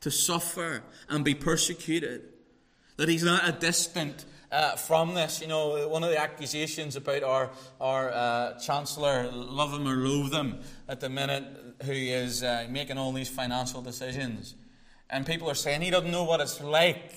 to 0.03 0.11
suffer 0.11 0.83
and 1.09 1.25
be 1.25 1.35
persecuted 1.35 2.23
that 2.97 3.09
he's 3.09 3.25
not 3.25 3.49
a 3.49 3.53
distant 3.53 4.25
uh, 4.51 4.77
from 4.77 5.15
this. 5.15 5.41
You 5.41 5.49
know, 5.49 5.89
one 5.89 6.05
of 6.05 6.11
the 6.11 6.21
accusations 6.21 6.97
about 6.97 7.23
our, 7.23 7.51
our 7.81 8.11
uh, 8.11 8.59
Chancellor, 8.59 9.31
love 9.31 9.73
him 9.73 9.87
or 9.87 9.97
loathe 9.97 10.33
him 10.33 10.61
at 10.89 11.01
the 11.01 11.09
minute, 11.09 11.45
who 11.83 11.93
is 11.93 12.43
uh, 12.43 12.67
making 12.71 12.99
all 12.99 13.13
these 13.13 13.29
financial 13.29 13.83
decisions. 13.83 14.55
And 15.11 15.27
people 15.27 15.49
are 15.49 15.55
saying 15.55 15.83
he 15.83 15.91
doesn't 15.91 16.11
know 16.11 16.25
what 16.25 16.41
it's 16.41 16.61
like 16.61 17.13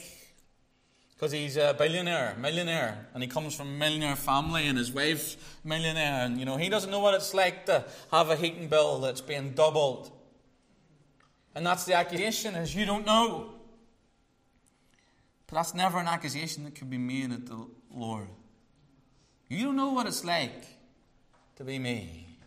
because 1.20 1.32
he's 1.34 1.58
a 1.58 1.76
billionaire, 1.78 2.36
millionaire, 2.40 3.08
and 3.14 3.22
he 3.22 3.28
comes 3.28 3.54
from 3.54 3.68
a 3.68 3.72
millionaire 3.72 4.16
family, 4.16 4.68
and 4.68 4.78
his 4.78 4.90
wife's 4.90 5.36
millionaire, 5.66 6.26
and 6.26 6.40
you 6.40 6.46
know 6.46 6.56
he 6.56 6.70
doesn't 6.70 6.92
know 6.92 7.02
what 7.02 7.14
it's 7.14 7.34
like 7.34 7.66
to 7.66 7.84
have 8.10 8.30
a 8.30 8.38
heating 8.38 8.70
bill 8.70 9.00
that's 9.00 9.20
being 9.20 9.52
doubled. 9.52 10.12
And 11.56 11.66
that's 11.66 11.84
the 11.84 11.94
accusation: 11.94 12.56
is 12.56 12.74
you 12.74 12.86
don't 12.86 13.06
know. 13.06 13.59
But 15.50 15.56
that's 15.56 15.74
never 15.74 15.98
an 15.98 16.08
accusation 16.08 16.64
that 16.66 16.76
can 16.76 16.90
be 16.90 16.98
made 16.98 17.32
at 17.32 17.48
the 17.48 17.66
Lord. 17.94 18.28
You 19.48 19.66
don't 19.66 19.76
know 19.76 19.92
what 19.94 20.06
it's 20.06 20.24
like 20.24 20.64
to 21.56 21.64
be 21.64 21.80
me. 21.80 22.38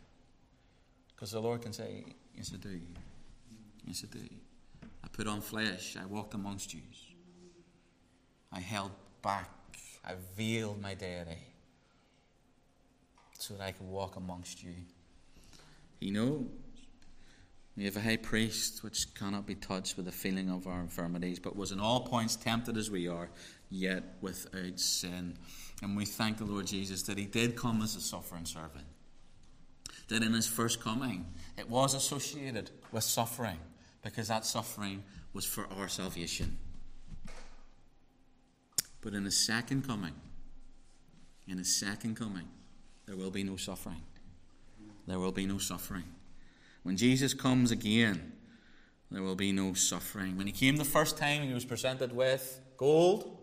Because 1.08 1.32
the 1.32 1.40
Lord 1.40 1.62
can 1.62 1.72
say, 1.72 2.04
Yes, 2.36 2.52
I 2.54 2.58
do. 2.58 2.80
Yes, 3.84 4.04
I 4.04 4.16
do. 4.16 4.24
I 5.04 5.08
put 5.12 5.26
on 5.26 5.40
flesh. 5.40 5.96
I 6.00 6.06
walked 6.06 6.34
amongst 6.34 6.72
you. 6.72 6.80
I 8.52 8.60
held 8.60 8.92
back. 9.20 9.50
I 10.04 10.12
veiled 10.36 10.80
my 10.80 10.94
deity 10.94 11.38
so 13.38 13.54
that 13.54 13.64
I 13.64 13.72
could 13.72 13.88
walk 13.88 14.16
amongst 14.16 14.62
you. 14.62 14.74
He 15.98 16.10
knows. 16.10 16.44
We 17.76 17.84
have 17.86 17.96
a 17.96 18.02
high 18.02 18.18
priest 18.18 18.82
which 18.84 19.14
cannot 19.14 19.46
be 19.46 19.54
touched 19.54 19.96
with 19.96 20.04
the 20.04 20.12
feeling 20.12 20.50
of 20.50 20.66
our 20.66 20.80
infirmities, 20.80 21.38
but 21.38 21.56
was 21.56 21.72
in 21.72 21.80
all 21.80 22.00
points 22.06 22.36
tempted 22.36 22.76
as 22.76 22.90
we 22.90 23.08
are, 23.08 23.30
yet 23.70 24.18
without 24.20 24.78
sin. 24.78 25.38
And 25.82 25.96
we 25.96 26.04
thank 26.04 26.36
the 26.36 26.44
Lord 26.44 26.66
Jesus 26.66 27.02
that 27.04 27.16
he 27.16 27.24
did 27.24 27.56
come 27.56 27.80
as 27.80 27.96
a 27.96 28.00
suffering 28.00 28.44
servant. 28.44 28.84
That 30.08 30.22
in 30.22 30.34
his 30.34 30.46
first 30.46 30.82
coming, 30.82 31.26
it 31.56 31.70
was 31.70 31.94
associated 31.94 32.70
with 32.92 33.04
suffering, 33.04 33.58
because 34.02 34.28
that 34.28 34.44
suffering 34.44 35.02
was 35.32 35.46
for 35.46 35.66
our 35.78 35.88
salvation. 35.88 36.58
But 39.00 39.14
in 39.14 39.24
his 39.24 39.46
second 39.46 39.86
coming, 39.86 40.14
in 41.48 41.56
his 41.56 41.74
second 41.80 42.16
coming, 42.16 42.48
there 43.06 43.16
will 43.16 43.30
be 43.30 43.42
no 43.42 43.56
suffering. 43.56 44.02
There 45.06 45.18
will 45.18 45.32
be 45.32 45.46
no 45.46 45.58
suffering. 45.58 46.04
When 46.82 46.96
Jesus 46.96 47.34
comes 47.34 47.70
again, 47.70 48.32
there 49.10 49.22
will 49.22 49.36
be 49.36 49.52
no 49.52 49.74
suffering. 49.74 50.36
When 50.36 50.46
he 50.46 50.52
came 50.52 50.76
the 50.76 50.84
first 50.84 51.16
time, 51.18 51.42
he 51.42 51.52
was 51.52 51.64
presented 51.64 52.12
with 52.12 52.60
gold, 52.76 53.38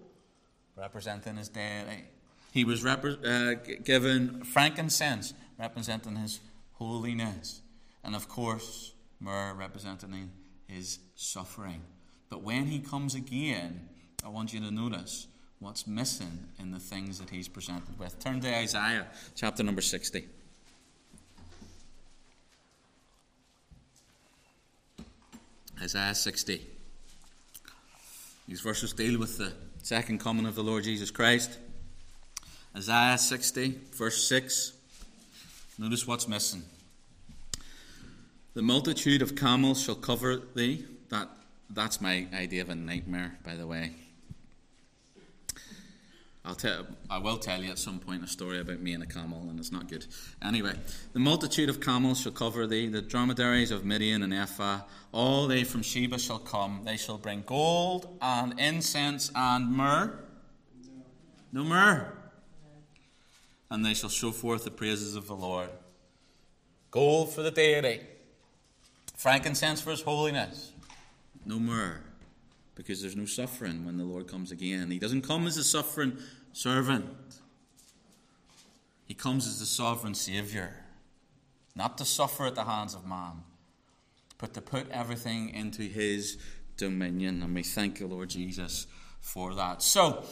representing 0.75 1.37
his 1.37 1.47
deity. 1.47 2.05
He 2.51 2.65
was 2.65 2.83
uh, 2.83 3.53
given 3.83 4.43
frankincense, 4.43 5.33
representing 5.57 6.15
his 6.15 6.39
holiness. 6.73 7.61
And 8.03 8.15
of 8.15 8.27
course, 8.27 8.93
myrrh, 9.19 9.53
representing 9.53 10.31
his 10.67 10.99
suffering. 11.15 11.81
But 12.29 12.41
when 12.41 12.65
he 12.65 12.79
comes 12.79 13.15
again, 13.15 13.89
I 14.25 14.29
want 14.29 14.53
you 14.53 14.59
to 14.61 14.71
notice 14.71 15.27
what's 15.59 15.85
missing 15.85 16.47
in 16.57 16.71
the 16.71 16.79
things 16.79 17.19
that 17.19 17.29
he's 17.29 17.47
presented 17.47 17.99
with. 17.99 18.17
Turn 18.19 18.39
to 18.41 18.55
Isaiah 18.55 19.07
chapter 19.35 19.63
number 19.63 19.81
60. 19.81 20.27
Isaiah 25.81 26.15
60. 26.15 26.65
These 28.47 28.61
verses 28.61 28.93
deal 28.93 29.19
with 29.19 29.37
the 29.37 29.53
second 29.81 30.19
coming 30.19 30.45
of 30.45 30.55
the 30.55 30.63
Lord 30.63 30.83
Jesus 30.83 31.11
Christ. 31.11 31.57
Isaiah 32.75 33.17
60, 33.17 33.79
verse 33.93 34.27
6. 34.27 34.73
Notice 35.77 36.05
what's 36.05 36.27
missing. 36.27 36.63
The 38.55 38.61
multitude 38.61 39.21
of 39.21 39.35
camels 39.35 39.81
shall 39.81 39.95
cover 39.95 40.41
thee. 40.53 40.85
That, 41.09 41.29
that's 41.69 42.01
my 42.01 42.27
idea 42.33 42.61
of 42.61 42.69
a 42.69 42.75
nightmare, 42.75 43.37
by 43.45 43.55
the 43.55 43.65
way. 43.65 43.93
I'll 46.45 46.55
tell, 46.55 46.87
I 47.09 47.17
will 47.17 47.37
tell 47.37 47.61
you 47.61 47.69
at 47.69 47.77
some 47.77 47.99
point 47.99 48.23
a 48.23 48.27
story 48.27 48.59
about 48.59 48.79
me 48.79 48.93
and 48.93 49.03
a 49.03 49.05
camel, 49.05 49.45
and 49.49 49.59
it's 49.59 49.71
not 49.71 49.89
good. 49.89 50.05
Anyway, 50.41 50.73
the 51.11 51.19
multitude 51.19 51.69
of 51.69 51.81
camels 51.81 52.21
shall 52.21 52.31
cover 52.31 52.65
thee, 52.65 52.87
the 52.87 53.01
dromedaries 53.01 53.71
of 53.71 53.83
Midian 53.83 54.23
and 54.23 54.33
Ephah, 54.33 54.81
all 55.11 55.47
they 55.47 55.63
from 55.63 55.81
Sheba 55.81 56.17
shall 56.17 56.39
come. 56.39 56.81
They 56.85 56.95
shall 56.95 57.17
bring 57.17 57.43
gold 57.45 58.17
and 58.21 58.57
incense 58.57 59.31
and 59.35 59.71
myrrh. 59.71 60.17
No 61.51 61.63
myrrh. 61.63 62.13
And 63.69 63.85
they 63.85 63.93
shall 63.93 64.09
show 64.09 64.31
forth 64.31 64.63
the 64.63 64.71
praises 64.71 65.15
of 65.15 65.27
the 65.27 65.35
Lord. 65.35 65.69
Gold 66.89 67.33
for 67.33 67.43
the 67.43 67.51
deity, 67.51 68.01
frankincense 69.15 69.81
for 69.81 69.91
his 69.91 70.01
holiness. 70.01 70.71
No 71.45 71.59
myrrh 71.59 72.01
because 72.79 73.01
there's 73.01 73.17
no 73.17 73.25
suffering 73.25 73.85
when 73.85 73.97
the 73.97 74.05
Lord 74.05 74.25
comes 74.25 74.53
again. 74.53 74.89
He 74.89 74.99
doesn't 74.99 75.23
come 75.23 75.45
as 75.47 75.57
a 75.57 75.65
suffering 75.65 76.17
servant, 76.53 77.09
He 79.05 79.13
comes 79.13 79.45
as 79.45 79.59
the 79.59 79.65
sovereign 79.65 80.15
Savior, 80.15 80.85
not 81.75 81.97
to 81.97 82.05
suffer 82.05 82.45
at 82.45 82.55
the 82.55 82.63
hands 82.63 82.95
of 82.95 83.05
man, 83.05 83.43
but 84.37 84.53
to 84.53 84.61
put 84.61 84.89
everything 84.91 85.49
into 85.49 85.81
His 85.81 86.37
dominion. 86.77 87.43
And 87.43 87.53
we 87.53 87.63
thank 87.63 87.99
the 87.99 88.07
Lord 88.07 88.29
Jesus 88.29 88.87
for 89.19 89.53
that. 89.55 89.81
So, 89.81 90.23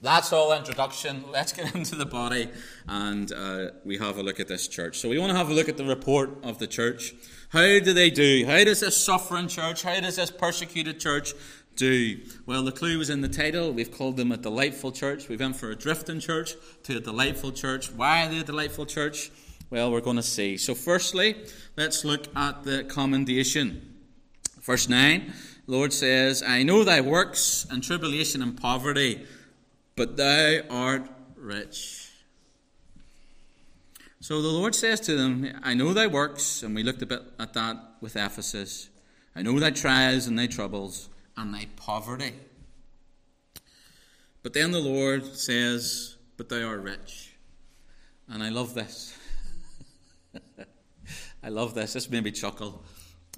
that's 0.00 0.32
all 0.32 0.52
introduction. 0.52 1.24
Let's 1.32 1.52
get 1.52 1.74
into 1.74 1.96
the 1.96 2.06
body 2.06 2.50
and 2.86 3.32
uh, 3.32 3.70
we 3.84 3.98
have 3.98 4.16
a 4.16 4.22
look 4.22 4.38
at 4.38 4.46
this 4.46 4.68
church. 4.68 5.00
So, 5.00 5.08
we 5.08 5.18
want 5.18 5.32
to 5.32 5.36
have 5.36 5.50
a 5.50 5.54
look 5.54 5.68
at 5.68 5.76
the 5.76 5.84
report 5.84 6.38
of 6.44 6.60
the 6.60 6.68
church. 6.68 7.14
How 7.50 7.78
do 7.78 7.94
they 7.94 8.10
do? 8.10 8.44
How 8.46 8.62
does 8.62 8.80
this 8.80 8.96
suffering 8.96 9.48
church, 9.48 9.82
how 9.82 9.98
does 10.00 10.16
this 10.16 10.30
persecuted 10.30 11.00
church 11.00 11.32
do? 11.76 12.20
Well, 12.44 12.62
the 12.62 12.72
clue 12.72 12.98
was 12.98 13.08
in 13.08 13.22
the 13.22 13.28
title. 13.28 13.72
We've 13.72 13.90
called 13.90 14.18
them 14.18 14.32
a 14.32 14.36
delightful 14.36 14.92
church. 14.92 15.28
We've 15.28 15.40
went 15.40 15.56
for 15.56 15.70
a 15.70 15.76
drifting 15.76 16.20
church 16.20 16.56
to 16.82 16.98
a 16.98 17.00
delightful 17.00 17.52
church. 17.52 17.90
Why 17.90 18.26
are 18.26 18.28
they 18.28 18.40
a 18.40 18.44
delightful 18.44 18.84
church? 18.84 19.30
Well, 19.70 19.90
we're 19.90 20.02
going 20.02 20.16
to 20.16 20.22
see. 20.22 20.58
So, 20.58 20.74
firstly, 20.74 21.36
let's 21.76 22.04
look 22.04 22.26
at 22.36 22.64
the 22.64 22.84
commendation. 22.84 23.94
Verse 24.60 24.88
9, 24.88 25.32
Lord 25.66 25.94
says, 25.94 26.42
I 26.42 26.62
know 26.62 26.84
thy 26.84 27.00
works 27.00 27.66
and 27.70 27.82
tribulation 27.82 28.42
and 28.42 28.60
poverty, 28.60 29.26
but 29.96 30.18
thou 30.18 30.60
art 30.68 31.08
rich. 31.36 32.07
So 34.20 34.42
the 34.42 34.48
Lord 34.48 34.74
says 34.74 34.98
to 35.00 35.16
them, 35.16 35.48
I 35.62 35.74
know 35.74 35.94
thy 35.94 36.08
works, 36.08 36.64
and 36.64 36.74
we 36.74 36.82
looked 36.82 37.02
a 37.02 37.06
bit 37.06 37.22
at 37.38 37.52
that 37.54 37.76
with 38.00 38.16
Ephesus. 38.16 38.88
I 39.36 39.42
know 39.42 39.58
thy 39.60 39.70
trials 39.70 40.26
and 40.26 40.36
thy 40.36 40.48
troubles 40.48 41.08
and 41.36 41.54
thy 41.54 41.68
poverty. 41.76 42.32
But 44.42 44.54
then 44.54 44.72
the 44.72 44.80
Lord 44.80 45.36
says, 45.36 46.16
But 46.36 46.48
thou 46.48 46.66
art 46.66 46.82
rich. 46.82 47.34
And 48.28 48.42
I 48.42 48.48
love 48.48 48.74
this. 48.74 49.16
I 51.42 51.48
love 51.48 51.74
this. 51.74 51.92
This 51.92 52.10
made 52.10 52.24
me 52.24 52.32
chuckle. 52.32 52.82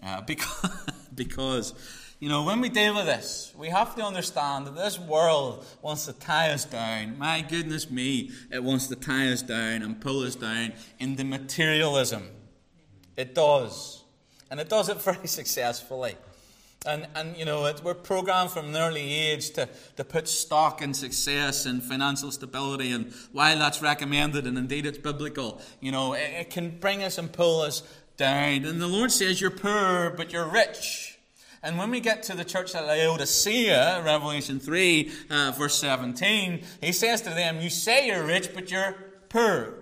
Uh, 0.02 0.20
because, 0.26 0.86
because 1.14 1.74
you 2.20 2.28
know, 2.28 2.44
when 2.44 2.60
we 2.60 2.68
deal 2.68 2.94
with 2.94 3.06
this, 3.06 3.54
we 3.56 3.70
have 3.70 3.96
to 3.96 4.02
understand 4.02 4.66
that 4.66 4.76
this 4.76 4.98
world 4.98 5.64
wants 5.80 6.04
to 6.04 6.12
tie 6.12 6.50
us 6.50 6.66
down. 6.66 7.18
My 7.18 7.40
goodness 7.40 7.90
me, 7.90 8.30
it 8.52 8.62
wants 8.62 8.88
to 8.88 8.94
tie 8.94 9.32
us 9.32 9.40
down 9.40 9.80
and 9.80 9.98
pull 9.98 10.22
us 10.24 10.34
down 10.34 10.74
into 10.98 11.24
materialism. 11.24 12.28
It 13.16 13.34
does. 13.34 14.04
And 14.50 14.60
it 14.60 14.68
does 14.68 14.90
it 14.90 15.00
very 15.02 15.26
successfully. 15.26 16.16
And, 16.84 17.08
and 17.14 17.36
you 17.38 17.46
know, 17.46 17.64
it, 17.64 17.82
we're 17.82 17.94
programmed 17.94 18.50
from 18.50 18.66
an 18.66 18.76
early 18.76 19.00
age 19.00 19.50
to, 19.52 19.66
to 19.96 20.04
put 20.04 20.28
stock 20.28 20.82
in 20.82 20.92
success 20.92 21.64
and 21.64 21.82
financial 21.82 22.30
stability. 22.30 22.92
And 22.92 23.14
while 23.32 23.58
that's 23.58 23.80
recommended, 23.80 24.46
and 24.46 24.58
indeed 24.58 24.84
it's 24.84 24.98
biblical, 24.98 25.60
you 25.80 25.90
know, 25.90 26.12
it, 26.12 26.30
it 26.32 26.50
can 26.50 26.78
bring 26.78 27.02
us 27.02 27.16
and 27.16 27.32
pull 27.32 27.62
us 27.62 27.82
down. 28.18 28.66
And 28.66 28.80
the 28.80 28.86
Lord 28.86 29.10
says, 29.10 29.40
You're 29.40 29.50
poor, 29.50 30.10
but 30.14 30.34
you're 30.34 30.46
rich. 30.46 31.09
And 31.62 31.76
when 31.76 31.90
we 31.90 32.00
get 32.00 32.22
to 32.24 32.34
the 32.34 32.44
church 32.44 32.74
at 32.74 32.86
Laodicea, 32.86 34.02
Revelation 34.02 34.58
3, 34.58 35.10
uh, 35.28 35.52
verse 35.56 35.78
17, 35.78 36.64
he 36.80 36.92
says 36.92 37.20
to 37.22 37.30
them, 37.30 37.60
You 37.60 37.68
say 37.68 38.06
you're 38.06 38.24
rich, 38.24 38.54
but 38.54 38.70
you're 38.70 38.94
poor. 39.28 39.74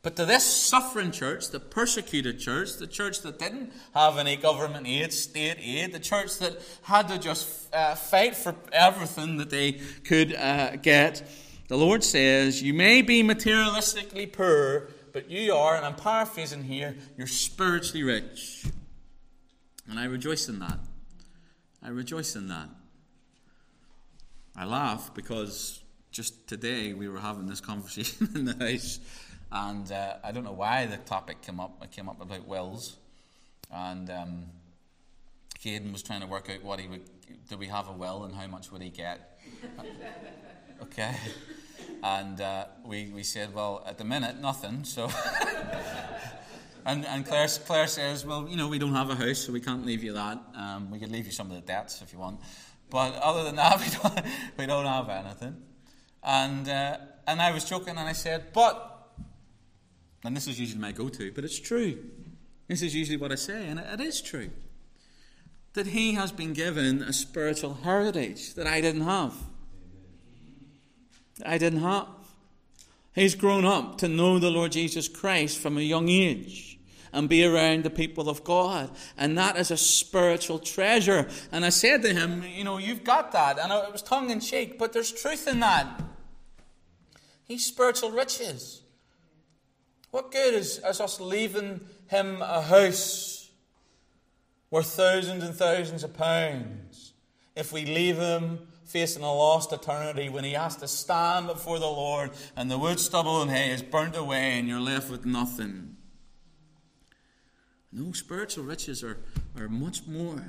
But 0.00 0.16
to 0.16 0.24
this 0.24 0.44
suffering 0.44 1.10
church, 1.10 1.50
the 1.50 1.60
persecuted 1.60 2.38
church, 2.38 2.76
the 2.76 2.86
church 2.86 3.20
that 3.22 3.38
didn't 3.38 3.72
have 3.94 4.16
any 4.16 4.36
government 4.36 4.86
aid, 4.86 5.12
state 5.12 5.58
aid, 5.60 5.92
the 5.92 5.98
church 5.98 6.38
that 6.38 6.56
had 6.82 7.08
to 7.08 7.18
just 7.18 7.74
uh, 7.74 7.94
fight 7.94 8.34
for 8.34 8.54
everything 8.72 9.36
that 9.36 9.50
they 9.50 9.72
could 10.04 10.34
uh, 10.34 10.76
get, 10.76 11.28
the 11.68 11.76
Lord 11.76 12.02
says, 12.02 12.62
You 12.62 12.72
may 12.72 13.02
be 13.02 13.22
materialistically 13.22 14.32
poor, 14.32 14.88
but 15.12 15.30
you 15.30 15.52
are, 15.52 15.76
and 15.76 15.84
I'm 15.84 15.96
paraphrasing 15.96 16.64
here, 16.64 16.96
you're 17.18 17.26
spiritually 17.26 18.04
rich. 18.04 18.64
And 19.88 19.98
I 19.98 20.04
rejoice 20.04 20.48
in 20.48 20.58
that. 20.58 20.78
I 21.82 21.88
rejoice 21.88 22.36
in 22.36 22.48
that. 22.48 22.68
I 24.54 24.66
laugh 24.66 25.14
because 25.14 25.80
just 26.10 26.46
today 26.46 26.92
we 26.92 27.08
were 27.08 27.20
having 27.20 27.46
this 27.46 27.60
conversation 27.72 28.28
in 28.34 28.44
the 28.44 28.54
house, 28.54 29.00
and 29.50 29.90
uh, 29.90 30.16
I 30.22 30.32
don't 30.32 30.44
know 30.44 30.52
why 30.52 30.84
the 30.86 30.98
topic 30.98 31.40
came 31.40 31.58
up. 31.58 31.82
It 31.82 31.90
came 31.90 32.08
up 32.08 32.20
about 32.20 32.46
wills, 32.46 32.96
and 33.72 34.10
um, 34.10 34.44
Caden 35.64 35.90
was 35.90 36.02
trying 36.02 36.20
to 36.20 36.26
work 36.26 36.50
out 36.50 36.62
what 36.62 36.80
he 36.80 36.86
would. 36.86 37.08
Do 37.48 37.56
we 37.56 37.68
have 37.68 37.88
a 37.88 37.92
will, 37.92 38.24
and 38.24 38.34
how 38.34 38.46
much 38.46 38.70
would 38.70 38.82
he 38.82 38.90
get? 38.90 39.38
okay, 40.82 41.14
and 42.02 42.40
uh, 42.42 42.66
we 42.84 43.10
we 43.14 43.22
said, 43.22 43.54
well, 43.54 43.82
at 43.86 43.96
the 43.96 44.04
minute, 44.04 44.38
nothing. 44.38 44.84
So. 44.84 45.08
And, 46.86 47.06
and 47.06 47.26
Claire, 47.26 47.48
Claire 47.66 47.86
says, 47.86 48.24
Well, 48.24 48.46
you 48.48 48.56
know, 48.56 48.68
we 48.68 48.78
don't 48.78 48.94
have 48.94 49.10
a 49.10 49.14
house, 49.14 49.38
so 49.38 49.52
we 49.52 49.60
can't 49.60 49.84
leave 49.84 50.02
you 50.02 50.12
that. 50.14 50.38
Um, 50.54 50.90
we 50.90 50.98
could 50.98 51.10
leave 51.10 51.26
you 51.26 51.32
some 51.32 51.50
of 51.50 51.56
the 51.56 51.62
debts 51.62 52.02
if 52.02 52.12
you 52.12 52.18
want. 52.18 52.40
But 52.90 53.14
other 53.16 53.44
than 53.44 53.56
that, 53.56 53.78
we 53.80 53.86
don't, 53.90 54.26
we 54.58 54.66
don't 54.66 54.86
have 54.86 55.08
anything. 55.08 55.56
And, 56.22 56.68
uh, 56.68 56.98
and 57.26 57.40
I 57.40 57.52
was 57.52 57.64
joking 57.64 57.96
and 57.96 58.00
I 58.08 58.12
said, 58.12 58.52
But, 58.52 59.10
and 60.24 60.36
this 60.36 60.46
is 60.46 60.58
usually 60.58 60.80
my 60.80 60.92
go 60.92 61.08
to, 61.08 61.32
but 61.32 61.44
it's 61.44 61.58
true. 61.58 61.98
This 62.66 62.82
is 62.82 62.94
usually 62.94 63.16
what 63.16 63.32
I 63.32 63.36
say, 63.36 63.66
and 63.66 63.78
it, 63.78 63.86
it 63.94 64.00
is 64.00 64.20
true. 64.20 64.50
That 65.74 65.88
he 65.88 66.14
has 66.14 66.32
been 66.32 66.52
given 66.52 67.02
a 67.02 67.12
spiritual 67.12 67.74
heritage 67.84 68.54
that 68.54 68.66
I 68.66 68.80
didn't 68.80 69.02
have. 69.02 69.34
I 71.44 71.58
didn't 71.58 71.82
have. 71.82 72.08
He's 73.18 73.34
grown 73.34 73.64
up 73.64 73.98
to 73.98 74.08
know 74.08 74.38
the 74.38 74.50
Lord 74.50 74.72
Jesus 74.72 75.08
Christ 75.08 75.58
from 75.58 75.76
a 75.76 75.80
young 75.80 76.08
age 76.08 76.78
and 77.12 77.28
be 77.28 77.44
around 77.44 77.82
the 77.82 77.90
people 77.90 78.28
of 78.28 78.44
God. 78.44 78.90
And 79.16 79.36
that 79.36 79.56
is 79.56 79.72
a 79.72 79.76
spiritual 79.76 80.60
treasure. 80.60 81.28
And 81.50 81.64
I 81.64 81.70
said 81.70 82.02
to 82.02 82.14
him, 82.14 82.44
You 82.44 82.62
know, 82.62 82.78
you've 82.78 83.02
got 83.02 83.32
that. 83.32 83.58
And 83.58 83.72
it 83.72 83.92
was 83.92 84.02
tongue 84.02 84.30
in 84.30 84.38
cheek, 84.38 84.78
but 84.78 84.92
there's 84.92 85.10
truth 85.10 85.48
in 85.48 85.58
that. 85.60 86.00
He's 87.44 87.66
spiritual 87.66 88.12
riches. 88.12 88.82
What 90.12 90.30
good 90.30 90.54
is, 90.54 90.78
is 90.78 91.00
us 91.00 91.20
leaving 91.20 91.80
him 92.06 92.40
a 92.40 92.62
house 92.62 93.50
worth 94.70 94.94
thousands 94.94 95.42
and 95.42 95.54
thousands 95.54 96.04
of 96.04 96.14
pounds 96.14 97.14
if 97.56 97.72
we 97.72 97.84
leave 97.84 98.16
him 98.16 98.68
facing 98.88 99.22
a 99.22 99.32
lost 99.32 99.72
eternity 99.72 100.28
when 100.28 100.44
he 100.44 100.52
has 100.52 100.76
to 100.76 100.88
stand 100.88 101.46
before 101.46 101.78
the 101.78 101.86
Lord 101.86 102.30
and 102.56 102.70
the 102.70 102.78
wood, 102.78 102.98
stubble, 102.98 103.42
and 103.42 103.50
hay 103.50 103.70
is 103.70 103.82
burnt 103.82 104.16
away 104.16 104.58
and 104.58 104.66
you're 104.66 104.80
left 104.80 105.10
with 105.10 105.26
nothing? 105.26 105.96
No, 107.92 108.12
spiritual 108.12 108.64
riches 108.64 109.04
are, 109.04 109.18
are 109.58 109.68
much 109.68 110.06
more 110.06 110.42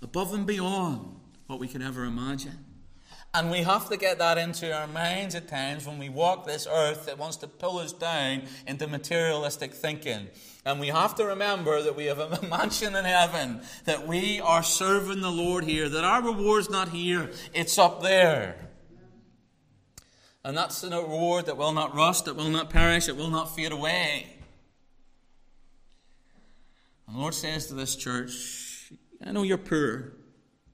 above 0.00 0.32
and 0.32 0.46
beyond 0.46 1.20
what 1.46 1.58
we 1.58 1.68
can 1.68 1.82
ever 1.82 2.04
imagine. 2.04 2.65
And 3.36 3.50
we 3.50 3.58
have 3.58 3.90
to 3.90 3.98
get 3.98 4.16
that 4.18 4.38
into 4.38 4.74
our 4.74 4.86
minds 4.86 5.34
at 5.34 5.46
times 5.46 5.86
when 5.86 5.98
we 5.98 6.08
walk 6.08 6.46
this 6.46 6.66
earth 6.66 7.04
that 7.04 7.18
wants 7.18 7.36
to 7.38 7.46
pull 7.46 7.76
us 7.76 7.92
down 7.92 8.44
into 8.66 8.86
materialistic 8.86 9.74
thinking. 9.74 10.28
And 10.64 10.80
we 10.80 10.86
have 10.86 11.14
to 11.16 11.26
remember 11.26 11.82
that 11.82 11.94
we 11.94 12.06
have 12.06 12.18
a 12.18 12.40
mansion 12.48 12.96
in 12.96 13.04
heaven, 13.04 13.60
that 13.84 14.06
we 14.06 14.40
are 14.40 14.62
serving 14.62 15.20
the 15.20 15.30
Lord 15.30 15.64
here, 15.64 15.86
that 15.86 16.02
our 16.02 16.22
reward's 16.22 16.70
not 16.70 16.88
here, 16.88 17.30
it's 17.52 17.76
up 17.76 18.02
there. 18.02 18.70
And 20.42 20.56
that's 20.56 20.82
a 20.82 20.88
reward 20.88 21.44
that 21.44 21.58
will 21.58 21.72
not 21.72 21.94
rust, 21.94 22.24
that 22.24 22.36
will 22.36 22.48
not 22.48 22.70
perish, 22.70 23.06
it 23.06 23.18
will 23.18 23.30
not 23.30 23.54
fade 23.54 23.72
away. 23.72 24.28
And 27.06 27.16
the 27.16 27.20
Lord 27.20 27.34
says 27.34 27.66
to 27.66 27.74
this 27.74 27.96
church, 27.96 28.92
I 29.22 29.32
know 29.32 29.42
you're 29.42 29.58
poor 29.58 30.14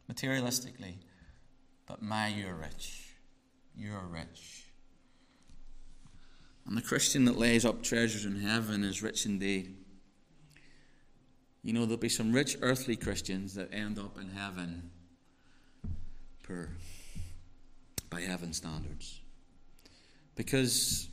materialistically, 0.09 0.99
but 1.93 2.01
my, 2.01 2.29
you're 2.29 2.55
rich. 2.55 3.03
You're 3.77 4.07
rich. 4.11 4.65
And 6.67 6.75
the 6.75 6.81
Christian 6.81 7.27
that 7.27 7.37
lays 7.37 7.67
up 7.67 7.83
treasures 7.83 8.25
in 8.25 8.37
heaven 8.37 8.83
is 8.83 9.03
rich 9.03 9.27
indeed. 9.27 9.77
You 11.63 11.75
know, 11.75 11.81
there'll 11.81 11.99
be 11.99 12.09
some 12.09 12.33
rich 12.33 12.57
earthly 12.63 12.97
Christians 12.97 13.55
that 13.57 13.75
end 13.75 13.99
up 13.99 14.17
in 14.19 14.31
heaven 14.31 14.91
poor. 16.43 16.71
by 18.09 18.23
heaven 18.23 18.55
standards. 18.55 19.21
Because 20.35 21.09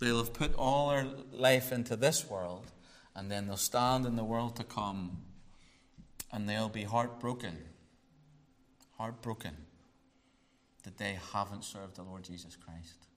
they'll 0.00 0.18
have 0.18 0.34
put 0.34 0.54
all 0.56 0.90
their 0.90 1.06
life 1.32 1.72
into 1.72 1.96
this 1.96 2.28
world, 2.28 2.66
and 3.16 3.30
then 3.30 3.46
they'll 3.46 3.56
stand 3.56 4.04
in 4.04 4.16
the 4.16 4.24
world 4.24 4.56
to 4.56 4.64
come, 4.64 5.22
and 6.30 6.46
they'll 6.46 6.68
be 6.68 6.84
heartbroken. 6.84 7.56
Heartbroken 8.98 9.67
that 10.88 10.96
they 10.96 11.18
haven't 11.34 11.64
served 11.64 11.96
the 11.96 12.02
Lord 12.02 12.24
Jesus 12.24 12.56
Christ. 12.56 13.08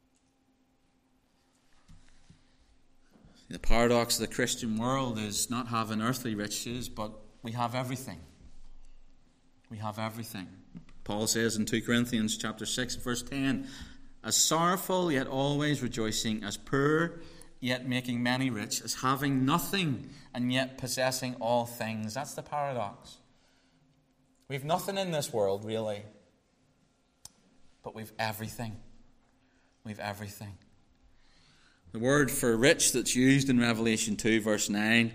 The 3.50 3.60
paradox 3.60 4.20
of 4.20 4.28
the 4.28 4.36
Christian 4.36 4.78
world 4.78 5.18
is 5.18 5.50
not 5.50 5.70
having 5.70 6.02
earthly 6.02 6.36
riches, 6.36 6.90
but 6.90 7.14
we 7.44 7.54
have 7.54 7.74
everything. 7.74 8.20
We 9.70 9.78
have 9.78 10.00
everything. 10.00 10.50
Paul 11.06 11.28
says 11.28 11.56
in 11.56 11.66
2 11.66 11.82
Corinthians 11.84 12.38
chapter 12.38 12.66
6 12.66 12.96
verse 12.96 13.24
10, 13.24 13.70
as 14.22 14.36
sorrowful 14.36 15.10
yet 15.10 15.28
always 15.28 15.82
rejoicing, 15.82 16.44
as 16.44 16.58
poor 16.58 17.22
yet 17.62 17.88
making 17.88 18.22
many 18.22 18.50
rich, 18.50 18.82
as 18.82 18.96
having 18.96 19.46
nothing 19.46 20.10
and 20.34 20.52
yet 20.52 20.78
possessing 20.78 21.36
all 21.40 21.66
things. 21.66 22.16
That's 22.16 22.34
the 22.34 22.44
paradox. 22.44 23.20
We've 24.50 24.66
nothing 24.66 24.98
in 24.98 25.12
this 25.12 25.32
world 25.32 25.64
really, 25.64 26.04
but 27.84 27.96
we've 27.96 28.12
everything. 28.20 28.78
We've 29.84 30.00
everything. 30.00 30.58
The 31.92 32.00
word 32.00 32.32
for 32.32 32.56
rich 32.56 32.94
that's 32.94 33.16
used 33.16 33.50
in 33.50 33.60
Revelation 33.60 34.16
2, 34.16 34.42
verse 34.42 34.70
9, 34.70 35.12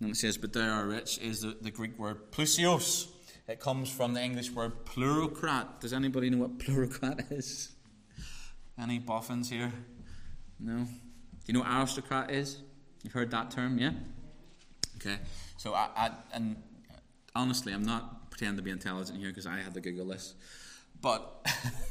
and 0.00 0.10
it 0.10 0.16
says, 0.16 0.36
But 0.36 0.52
they 0.52 0.60
are 0.60 0.86
rich, 0.86 1.18
is 1.18 1.42
the, 1.42 1.56
the 1.60 1.70
Greek 1.70 1.98
word 1.98 2.32
plusios. 2.32 3.08
It 3.46 3.60
comes 3.60 3.90
from 3.90 4.14
the 4.14 4.22
English 4.22 4.50
word 4.50 4.84
plutocrat. 4.84 5.80
Does 5.80 5.92
anybody 5.92 6.30
know 6.30 6.38
what 6.38 6.58
plutocrat 6.58 7.26
is? 7.30 7.70
Any 8.80 8.98
boffins 8.98 9.50
here? 9.50 9.72
No? 10.58 10.78
Do 10.84 10.88
you 11.46 11.54
know 11.54 11.60
what 11.60 11.70
aristocrat 11.70 12.30
is? 12.30 12.58
You've 13.02 13.12
heard 13.12 13.30
that 13.30 13.50
term, 13.50 13.78
yeah? 13.78 13.92
Okay. 14.96 15.18
So, 15.56 15.74
I, 15.74 15.88
I 15.96 16.10
and 16.32 16.56
honestly, 17.34 17.72
I'm 17.72 17.84
not 17.84 18.30
pretending 18.30 18.56
to 18.56 18.62
be 18.62 18.70
intelligent 18.70 19.18
here 19.18 19.28
because 19.28 19.46
I 19.46 19.58
had 19.58 19.74
to 19.74 19.80
Google 19.80 20.06
this. 20.06 20.34
But 21.00 21.46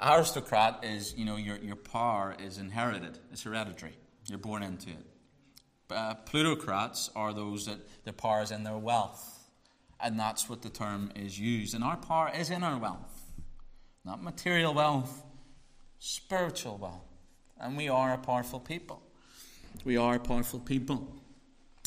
Aristocrat 0.00 0.84
is, 0.84 1.14
you 1.16 1.24
know, 1.24 1.36
your, 1.36 1.56
your 1.56 1.76
power 1.76 2.36
is 2.38 2.58
inherited, 2.58 3.18
it's 3.32 3.42
hereditary. 3.42 3.94
You're 4.26 4.38
born 4.38 4.62
into 4.62 4.90
it. 4.90 5.06
Uh, 5.90 6.14
plutocrats 6.14 7.10
are 7.16 7.32
those 7.32 7.66
that 7.66 7.78
their 8.04 8.12
power 8.12 8.42
is 8.42 8.50
in 8.50 8.62
their 8.62 8.76
wealth. 8.76 9.34
And 10.00 10.18
that's 10.18 10.48
what 10.48 10.62
the 10.62 10.68
term 10.68 11.10
is 11.16 11.40
used. 11.40 11.74
And 11.74 11.82
our 11.82 11.96
power 11.96 12.30
is 12.34 12.50
in 12.50 12.62
our 12.62 12.78
wealth. 12.78 13.32
Not 14.04 14.22
material 14.22 14.74
wealth, 14.74 15.24
spiritual 15.98 16.76
wealth. 16.76 17.08
And 17.58 17.76
we 17.76 17.88
are 17.88 18.12
a 18.12 18.18
powerful 18.18 18.60
people. 18.60 19.02
We 19.84 19.96
are 19.96 20.16
a 20.16 20.20
powerful 20.20 20.60
people. 20.60 21.16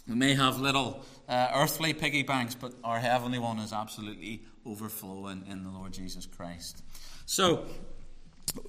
We 0.07 0.15
may 0.15 0.33
have 0.33 0.59
little 0.59 1.05
uh, 1.29 1.51
earthly 1.53 1.93
piggy 1.93 2.23
banks, 2.23 2.55
but 2.55 2.73
our 2.83 2.99
heavenly 2.99 3.39
one 3.39 3.59
is 3.59 3.71
absolutely 3.71 4.43
overflowing 4.65 5.45
in 5.49 5.63
the 5.63 5.69
Lord 5.69 5.93
Jesus 5.93 6.25
Christ. 6.25 6.83
So, 7.25 7.65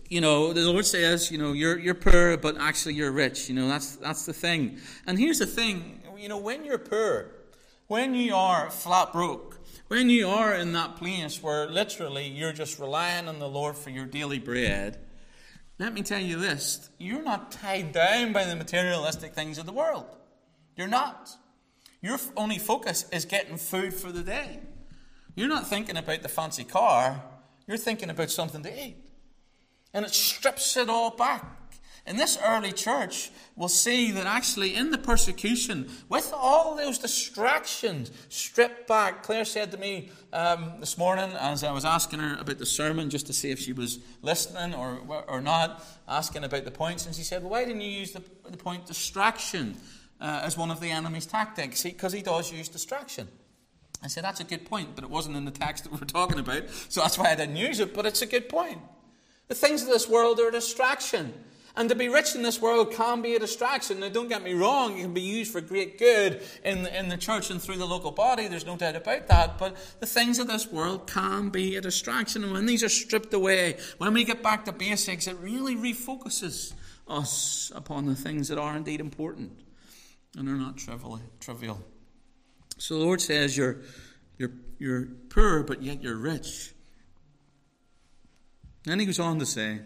you 0.09 0.21
know, 0.21 0.53
the 0.53 0.71
Lord 0.71 0.85
says, 0.85 1.31
you 1.31 1.39
know, 1.39 1.53
you're, 1.53 1.79
you're 1.79 1.95
poor, 1.95 2.37
but 2.37 2.59
actually 2.59 2.95
you're 2.95 3.13
rich. 3.13 3.49
You 3.49 3.55
know, 3.55 3.69
that's, 3.69 3.97
that's 3.97 4.27
the 4.27 4.33
thing. 4.33 4.79
And 5.07 5.19
here's 5.19 5.39
the 5.39 5.47
thing, 5.47 6.03
you 6.19 6.29
know, 6.29 6.39
when 6.39 6.65
you're 6.65 6.79
poor, 6.79 7.31
when 7.87 8.15
you 8.15 8.35
are 8.35 8.71
flat 8.71 9.13
broke, 9.13 9.59
when 9.89 10.11
you 10.11 10.29
are 10.29 10.55
in 10.55 10.73
that 10.75 10.97
place 10.97 11.43
where 11.43 11.67
literally 11.67 12.29
you're 12.29 12.53
just 12.53 12.79
relying 12.79 13.29
on 13.29 13.39
the 13.39 13.49
Lord 13.49 13.77
for 13.77 13.91
your 13.91 14.07
daily 14.07 14.39
bread, 14.39 14.99
let 15.79 15.95
me 15.95 16.03
tell 16.03 16.21
you 16.21 16.39
this 16.39 16.91
you're 16.99 17.23
not 17.23 17.51
tied 17.51 17.93
down 17.93 18.33
by 18.33 18.45
the 18.45 18.55
materialistic 18.55 19.35
things 19.35 19.59
of 19.59 19.67
the 19.67 19.73
world. 19.73 20.07
You're 20.77 20.89
not. 20.89 21.31
Your 22.01 22.19
only 22.37 22.59
focus 22.59 23.07
is 23.13 23.25
getting 23.25 23.57
food 23.57 23.95
for 23.95 24.13
the 24.13 24.23
day. 24.23 24.61
You're 25.35 25.49
not 25.49 25.69
thinking 25.69 25.97
about 25.97 26.23
the 26.23 26.29
fancy 26.29 26.65
car, 26.65 27.23
you're 27.67 27.79
thinking 27.79 28.11
about 28.11 28.31
something 28.31 28.63
to 28.63 28.87
eat 28.87 28.97
and 29.95 30.05
it 30.05 30.15
strips 30.15 30.77
it 30.77 30.89
all 30.89 31.11
back. 31.11 31.45
And 32.05 32.19
this 32.19 32.37
early 32.45 32.73
church, 32.73 33.31
we'll 33.55 33.69
see 33.69 34.11
that 34.11 34.27
actually 34.27 34.75
in 34.75 34.91
the 34.91 34.99
persecution, 34.99 35.89
with 36.09 36.33
all 36.37 36.75
those 36.75 36.99
distractions 36.99 38.11
stripped 38.29 38.89
back, 38.89 39.23
Claire 39.23 39.45
said 39.45 39.71
to 39.71 39.79
me 39.79 40.11
um, 40.33 40.73
this 40.81 40.99
morning 40.99 41.31
as 41.39 41.63
I 41.63 41.71
was 41.71 41.85
asking 41.85 42.19
her 42.19 42.37
about 42.41 42.59
the 42.59 42.67
sermon, 42.67 43.09
just 43.09 43.29
to 43.29 43.33
see 43.33 43.53
if 43.53 43.61
she 43.61 43.73
was 43.73 44.01
listening 44.21 44.75
or, 44.75 45.25
or 45.29 45.41
not, 45.41 45.85
asking 46.09 46.43
about 46.43 46.65
the 46.65 46.73
points, 46.73 47.07
and 47.07 47.15
she 47.15 47.23
said, 47.23 47.43
well, 47.43 47.53
Why 47.53 47.65
didn't 47.65 47.83
you 47.83 47.91
use 47.91 48.11
the, 48.11 48.23
the 48.51 48.57
point 48.57 48.85
distraction 48.87 49.77
uh, 50.21 50.41
as 50.43 50.57
one 50.59 50.73
of 50.73 50.81
the 50.81 50.91
enemy's 50.91 51.27
tactics? 51.27 51.85
Because 51.85 52.13
he, 52.13 52.19
he 52.19 52.25
does 52.25 52.51
use 52.51 52.69
distraction. 52.69 53.29
I 54.03 54.09
said, 54.09 54.25
That's 54.25 54.41
a 54.41 54.45
good 54.45 54.65
point, 54.65 54.97
but 54.97 55.05
it 55.05 55.11
wasn't 55.11 55.37
in 55.37 55.45
the 55.45 55.53
text 55.53 55.85
that 55.85 55.93
we're 55.93 55.99
talking 55.99 56.41
about, 56.41 56.69
so 56.89 57.01
that's 57.01 57.17
why 57.17 57.31
I 57.31 57.37
didn't 57.37 57.57
use 57.57 57.79
it, 57.79 57.95
but 57.95 58.07
it's 58.07 58.23
a 58.23 58.27
good 58.27 58.49
point. 58.49 58.81
The 59.53 59.59
things 59.59 59.83
of 59.83 59.89
this 59.89 60.09
world 60.09 60.41
are 60.41 60.49
a 60.49 60.51
distraction. 60.51 61.35
And 61.77 61.91
to 61.91 61.95
be 61.95 62.09
rich 62.09 62.35
in 62.35 62.41
this 62.41 62.59
world 62.59 62.95
can 62.95 63.21
be 63.21 63.35
a 63.35 63.39
distraction. 63.39 64.01
Now, 64.01 64.09
don't 64.09 64.31
get 64.31 64.43
me 64.43 64.55
wrong, 64.55 64.97
it 64.97 65.03
can 65.03 65.13
be 65.13 65.21
used 65.21 65.53
for 65.53 65.61
great 65.61 65.99
good 65.99 66.41
in 66.65 66.85
the, 66.85 66.99
in 66.99 67.11
the 67.11 67.19
church 67.19 67.51
and 67.51 67.61
through 67.61 67.77
the 67.77 67.85
local 67.85 68.13
body. 68.13 68.49
There's 68.49 68.65
no 68.65 68.79
doubt 68.79 68.97
about 68.97 69.29
that. 69.29 69.59
But 69.59 69.77
the 70.01 70.07
things 70.07 70.39
of 70.39 70.47
this 70.47 70.73
world 70.73 71.07
can 71.07 71.51
be 71.51 71.77
a 71.77 71.83
distraction. 71.83 72.45
And 72.45 72.55
when 72.55 72.65
these 72.65 72.83
are 72.83 72.89
stripped 72.89 73.35
away, 73.35 73.77
when 73.99 74.15
we 74.15 74.25
get 74.25 74.43
back 74.43 74.65
to 74.65 74.73
basics, 74.73 75.27
it 75.27 75.37
really 75.37 75.77
refocuses 75.77 76.73
us 77.07 77.71
upon 77.75 78.07
the 78.07 78.15
things 78.15 78.49
that 78.49 78.57
are 78.57 78.75
indeed 78.75 79.01
important 79.03 79.53
and 80.35 80.49
are 80.49 80.57
not 80.57 80.79
trivial. 80.79 81.85
So 82.79 82.95
the 82.95 83.05
Lord 83.05 83.21
says, 83.21 83.55
you're, 83.55 83.83
you're, 84.39 84.53
you're 84.79 85.09
poor, 85.29 85.63
but 85.63 85.83
yet 85.83 86.03
you're 86.03 86.17
rich. 86.17 86.72
Then 88.85 88.99
he 88.99 89.07
goes 89.07 89.19
on 89.19 89.39
to 89.39 89.47
say, 89.47 89.81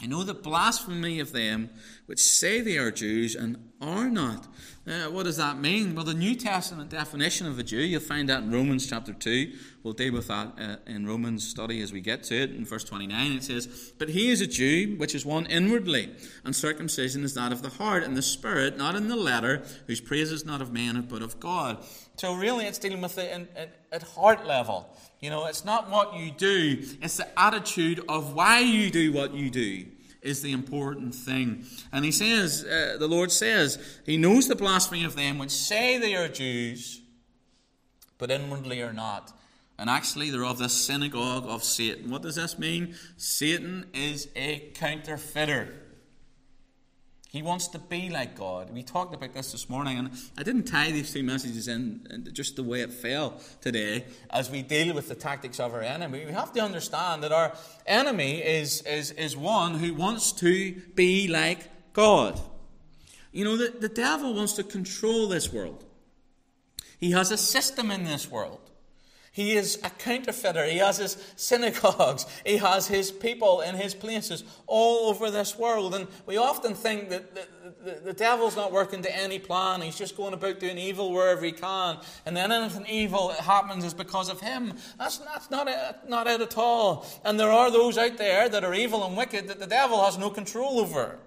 I 0.00 0.06
know 0.06 0.22
the 0.22 0.34
blasphemy 0.34 1.20
of 1.20 1.32
them 1.32 1.70
which 2.06 2.20
say 2.20 2.60
they 2.60 2.76
are 2.76 2.90
Jews 2.90 3.34
and 3.34 3.70
are 3.80 4.10
not. 4.10 4.46
Uh, 4.86 5.10
what 5.10 5.24
does 5.24 5.38
that 5.38 5.58
mean? 5.58 5.94
Well, 5.94 6.04
the 6.04 6.14
New 6.14 6.34
Testament 6.34 6.90
definition 6.90 7.46
of 7.46 7.58
a 7.58 7.62
Jew, 7.62 7.78
you'll 7.78 8.00
find 8.00 8.28
that 8.28 8.42
in 8.42 8.52
Romans 8.52 8.86
chapter 8.86 9.12
2. 9.12 9.52
We'll 9.86 9.92
deal 9.92 10.14
with 10.14 10.26
that 10.26 10.54
uh, 10.58 10.76
in 10.90 11.06
Romans 11.06 11.48
study 11.48 11.80
as 11.80 11.92
we 11.92 12.00
get 12.00 12.24
to 12.24 12.34
it. 12.34 12.50
In 12.50 12.64
verse 12.64 12.82
29, 12.82 13.30
it 13.34 13.44
says, 13.44 13.92
But 13.96 14.08
he 14.08 14.30
is 14.30 14.40
a 14.40 14.46
Jew, 14.48 14.96
which 14.96 15.14
is 15.14 15.24
one 15.24 15.46
inwardly, 15.46 16.12
and 16.44 16.56
circumcision 16.56 17.22
is 17.22 17.34
that 17.34 17.52
of 17.52 17.62
the 17.62 17.68
heart, 17.68 18.02
and 18.02 18.16
the 18.16 18.20
spirit, 18.20 18.76
not 18.76 18.96
in 18.96 19.06
the 19.06 19.14
letter, 19.14 19.62
whose 19.86 20.00
praise 20.00 20.32
is 20.32 20.44
not 20.44 20.60
of 20.60 20.72
man, 20.72 21.06
but 21.08 21.22
of 21.22 21.38
God. 21.38 21.84
So, 22.16 22.34
really, 22.34 22.66
it's 22.66 22.78
dealing 22.78 23.00
with 23.00 23.16
it 23.16 23.48
at 23.92 24.02
heart 24.02 24.44
level. 24.44 24.88
You 25.20 25.30
know, 25.30 25.46
it's 25.46 25.64
not 25.64 25.88
what 25.88 26.16
you 26.16 26.32
do, 26.32 26.82
it's 27.00 27.18
the 27.18 27.38
attitude 27.38 28.00
of 28.08 28.34
why 28.34 28.58
you 28.58 28.90
do 28.90 29.12
what 29.12 29.34
you 29.34 29.50
do 29.50 29.86
is 30.20 30.42
the 30.42 30.50
important 30.50 31.14
thing. 31.14 31.64
And 31.92 32.04
he 32.04 32.10
says, 32.10 32.64
uh, 32.64 32.96
the 32.98 33.06
Lord 33.06 33.30
says, 33.30 33.78
He 34.04 34.16
knows 34.16 34.48
the 34.48 34.56
blasphemy 34.56 35.04
of 35.04 35.14
them 35.14 35.38
which 35.38 35.52
say 35.52 35.96
they 35.96 36.16
are 36.16 36.26
Jews, 36.26 37.02
but 38.18 38.32
inwardly 38.32 38.82
are 38.82 38.92
not. 38.92 39.32
And 39.78 39.90
actually, 39.90 40.30
they're 40.30 40.44
of 40.44 40.58
the 40.58 40.68
synagogue 40.68 41.44
of 41.46 41.62
Satan. 41.62 42.10
What 42.10 42.22
does 42.22 42.36
this 42.36 42.58
mean? 42.58 42.94
Satan 43.16 43.86
is 43.92 44.28
a 44.34 44.70
counterfeiter. 44.74 45.74
He 47.28 47.42
wants 47.42 47.68
to 47.68 47.78
be 47.78 48.08
like 48.08 48.34
God. 48.34 48.70
We 48.72 48.82
talked 48.82 49.14
about 49.14 49.34
this 49.34 49.52
this 49.52 49.68
morning, 49.68 49.98
and 49.98 50.10
I 50.38 50.42
didn't 50.42 50.64
tie 50.64 50.90
these 50.90 51.12
two 51.12 51.22
messages 51.22 51.68
in 51.68 52.30
just 52.32 52.56
the 52.56 52.62
way 52.62 52.80
it 52.80 52.90
fell 52.90 53.38
today 53.60 54.06
as 54.30 54.50
we 54.50 54.62
deal 54.62 54.94
with 54.94 55.08
the 55.08 55.14
tactics 55.14 55.60
of 55.60 55.74
our 55.74 55.82
enemy. 55.82 56.24
We 56.24 56.32
have 56.32 56.54
to 56.54 56.60
understand 56.60 57.22
that 57.24 57.32
our 57.32 57.52
enemy 57.84 58.38
is, 58.38 58.80
is, 58.82 59.10
is 59.10 59.36
one 59.36 59.74
who 59.74 59.92
wants 59.92 60.32
to 60.32 60.80
be 60.94 61.28
like 61.28 61.92
God. 61.92 62.40
You 63.32 63.44
know, 63.44 63.58
the, 63.58 63.74
the 63.78 63.90
devil 63.90 64.32
wants 64.32 64.54
to 64.54 64.62
control 64.62 65.28
this 65.28 65.52
world, 65.52 65.84
he 66.98 67.10
has 67.10 67.30
a 67.30 67.36
system 67.36 67.90
in 67.90 68.04
this 68.04 68.30
world. 68.30 68.70
He 69.36 69.52
is 69.52 69.78
a 69.84 69.90
counterfeiter. 69.90 70.64
He 70.64 70.78
has 70.78 70.96
his 70.96 71.18
synagogues. 71.36 72.24
He 72.46 72.56
has 72.56 72.86
his 72.86 73.12
people 73.12 73.60
in 73.60 73.74
his 73.74 73.94
places 73.94 74.44
all 74.66 75.10
over 75.10 75.30
this 75.30 75.58
world. 75.58 75.94
And 75.94 76.08
we 76.24 76.38
often 76.38 76.74
think 76.74 77.10
that 77.10 77.34
the, 77.34 77.46
the, 77.84 78.00
the, 78.00 78.12
devil's 78.14 78.56
not 78.56 78.72
working 78.72 79.02
to 79.02 79.14
any 79.14 79.38
plan. 79.38 79.82
He's 79.82 79.98
just 79.98 80.16
going 80.16 80.32
about 80.32 80.58
doing 80.58 80.78
evil 80.78 81.12
wherever 81.12 81.44
he 81.44 81.52
can. 81.52 81.98
And 82.24 82.34
then 82.34 82.50
anything 82.50 82.86
evil 82.88 83.28
that 83.28 83.40
happens 83.40 83.84
is 83.84 83.92
because 83.92 84.30
of 84.30 84.40
him. 84.40 84.72
That's, 84.98 85.18
that's 85.18 85.50
not, 85.50 85.68
it, 85.68 86.08
not 86.08 86.26
it 86.26 86.40
at 86.40 86.56
all. 86.56 87.06
And 87.22 87.38
there 87.38 87.52
are 87.52 87.70
those 87.70 87.98
out 87.98 88.16
there 88.16 88.48
that 88.48 88.64
are 88.64 88.72
evil 88.72 89.04
and 89.04 89.18
wicked 89.18 89.48
that 89.48 89.58
the 89.58 89.66
devil 89.66 90.02
has 90.02 90.16
no 90.16 90.30
control 90.30 90.80
over. 90.80 91.18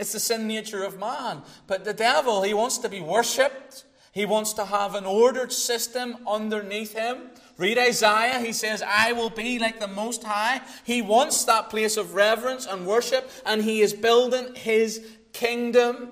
It's 0.00 0.10
the 0.10 0.18
sin 0.18 0.48
nature 0.48 0.82
of 0.82 0.98
man. 0.98 1.42
But 1.68 1.84
the 1.84 1.94
devil, 1.94 2.42
he 2.42 2.54
wants 2.54 2.78
to 2.78 2.88
be 2.88 3.00
worshipped. 3.00 3.84
He 4.10 4.26
wants 4.26 4.52
to 4.54 4.64
have 4.64 4.96
an 4.96 5.06
ordered 5.06 5.52
system 5.52 6.16
underneath 6.26 6.94
him. 6.94 7.30
Read 7.62 7.78
Isaiah, 7.78 8.40
he 8.40 8.52
says, 8.52 8.82
I 8.84 9.12
will 9.12 9.30
be 9.30 9.60
like 9.60 9.78
the 9.78 9.86
Most 9.86 10.24
High. 10.24 10.62
He 10.82 11.00
wants 11.00 11.44
that 11.44 11.70
place 11.70 11.96
of 11.96 12.12
reverence 12.12 12.66
and 12.66 12.84
worship, 12.84 13.30
and 13.46 13.62
he 13.62 13.82
is 13.82 13.92
building 13.92 14.52
his 14.56 15.06
kingdom. 15.32 16.08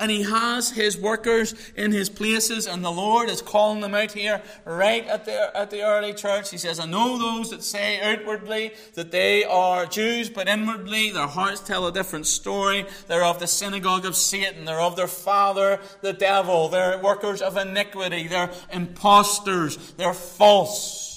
And 0.00 0.12
he 0.12 0.22
has 0.22 0.70
his 0.70 0.96
workers 0.96 1.54
in 1.74 1.90
his 1.90 2.08
places, 2.08 2.68
and 2.68 2.84
the 2.84 2.90
Lord 2.90 3.28
is 3.28 3.42
calling 3.42 3.80
them 3.80 3.96
out 3.96 4.12
here 4.12 4.40
right 4.64 5.04
at 5.08 5.24
the, 5.24 5.56
at 5.56 5.70
the 5.70 5.82
early 5.82 6.14
church. 6.14 6.50
He 6.50 6.56
says, 6.56 6.78
I 6.78 6.86
know 6.86 7.18
those 7.18 7.50
that 7.50 7.64
say 7.64 8.00
outwardly 8.00 8.74
that 8.94 9.10
they 9.10 9.42
are 9.42 9.86
Jews, 9.86 10.30
but 10.30 10.46
inwardly 10.46 11.10
their 11.10 11.26
hearts 11.26 11.60
tell 11.60 11.86
a 11.86 11.92
different 11.92 12.26
story. 12.26 12.86
They're 13.08 13.24
of 13.24 13.40
the 13.40 13.48
synagogue 13.48 14.04
of 14.04 14.14
Satan, 14.14 14.64
they're 14.64 14.80
of 14.80 14.94
their 14.94 15.08
father, 15.08 15.80
the 16.00 16.12
devil, 16.12 16.68
they're 16.68 16.98
workers 16.98 17.42
of 17.42 17.56
iniquity, 17.56 18.28
they're 18.28 18.52
impostors, 18.72 19.94
they're 19.94 20.14
false. 20.14 21.08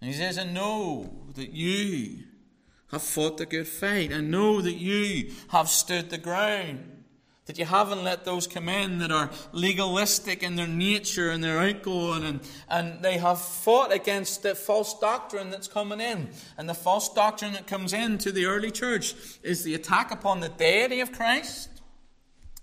And 0.00 0.08
he 0.08 0.16
says, 0.16 0.38
I 0.38 0.44
know 0.44 1.10
that 1.34 1.50
you 1.50 2.18
have 2.90 3.02
fought 3.02 3.38
the 3.38 3.46
good 3.46 3.66
fight. 3.66 4.12
I 4.12 4.20
know 4.20 4.60
that 4.60 4.74
you 4.74 5.32
have 5.48 5.68
stood 5.68 6.10
the 6.10 6.18
ground. 6.18 6.92
That 7.46 7.58
you 7.58 7.64
haven't 7.64 8.02
let 8.02 8.24
those 8.24 8.48
come 8.48 8.68
in 8.68 8.98
that 8.98 9.12
are 9.12 9.30
legalistic 9.52 10.42
in 10.42 10.56
their 10.56 10.66
nature 10.66 11.30
and 11.30 11.44
their 11.44 11.60
outgoing, 11.60 12.24
and, 12.24 12.40
and 12.68 13.02
they 13.02 13.18
have 13.18 13.40
fought 13.40 13.92
against 13.92 14.42
the 14.42 14.56
false 14.56 14.98
doctrine 14.98 15.50
that's 15.50 15.68
coming 15.68 16.00
in. 16.00 16.30
And 16.58 16.68
the 16.68 16.74
false 16.74 17.12
doctrine 17.12 17.52
that 17.52 17.68
comes 17.68 17.92
into 17.92 18.32
the 18.32 18.46
early 18.46 18.72
church 18.72 19.14
is 19.44 19.62
the 19.62 19.74
attack 19.74 20.10
upon 20.10 20.40
the 20.40 20.48
deity 20.48 20.98
of 20.98 21.12
Christ 21.12 21.68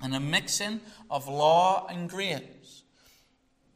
and 0.01 0.13
a 0.13 0.19
mixing 0.19 0.81
of 1.09 1.29
law 1.29 1.87
and 1.89 2.09
grace. 2.09 2.41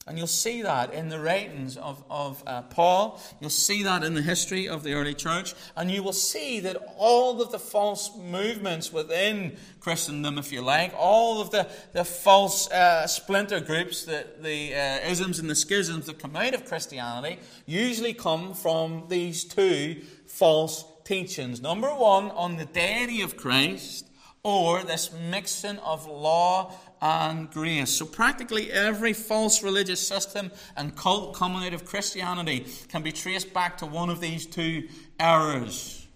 And 0.08 0.18
you'll 0.18 0.28
see 0.28 0.62
that 0.62 0.94
in 0.94 1.10
the 1.10 1.20
writings 1.20 1.76
of, 1.76 2.02
of 2.10 2.42
uh, 2.48 2.62
Paul. 2.64 3.22
You'll 3.42 3.50
see 3.50 3.84
that 3.84 4.04
in 4.04 4.14
the 4.14 4.22
history 4.22 4.68
of 4.68 4.84
the 4.84 4.94
early 4.94 5.14
church. 5.14 5.54
And 5.76 5.92
you 5.92 6.02
will 6.02 6.14
see 6.14 6.62
that 6.62 6.78
all 6.98 7.42
of 7.42 7.52
the 7.52 7.60
false 7.60 8.16
movements 8.16 8.94
within 8.94 9.58
Christendom, 9.82 10.38
if 10.38 10.52
you 10.52 10.62
like, 10.62 10.94
all 10.98 11.42
of 11.42 11.52
the, 11.52 11.68
the 11.92 12.06
false 12.06 12.72
uh, 12.72 13.06
splinter 13.06 13.60
groups, 13.60 14.06
the, 14.06 14.26
the 14.40 14.74
uh, 14.74 15.10
isms 15.10 15.40
and 15.40 15.50
the 15.50 15.56
schisms 15.56 16.06
that 16.06 16.20
come 16.20 16.36
out 16.38 16.54
of 16.54 16.66
Christianity, 16.66 17.40
usually 17.66 18.14
come 18.14 18.54
from 18.54 19.06
these 19.10 19.44
two 19.44 20.02
false 20.26 20.86
teachings. 21.04 21.62
Number 21.62 21.90
one, 21.90 22.32
on 22.32 22.56
the 22.56 22.66
deity 22.66 23.22
of 23.22 23.36
Christ, 23.36 24.06
or 24.44 24.84
this 24.84 25.12
mixing 25.30 25.78
of 25.80 26.08
law 26.08 26.72
and 27.02 27.50
grace. 27.52 27.92
So, 27.92 28.06
practically 28.06 28.72
every 28.72 29.14
false 29.14 29.64
religious 29.64 30.06
system 30.06 30.52
and 30.76 30.96
cult 30.96 31.36
coming 31.36 31.66
out 31.66 31.74
of 31.74 31.86
Christianity 31.86 32.66
can 32.90 33.04
be 33.04 33.12
traced 33.12 33.54
back 33.54 33.78
to 33.80 33.86
one 33.86 34.10
of 34.10 34.22
these 34.22 34.46
two 34.46 34.88
errors. 35.20 36.08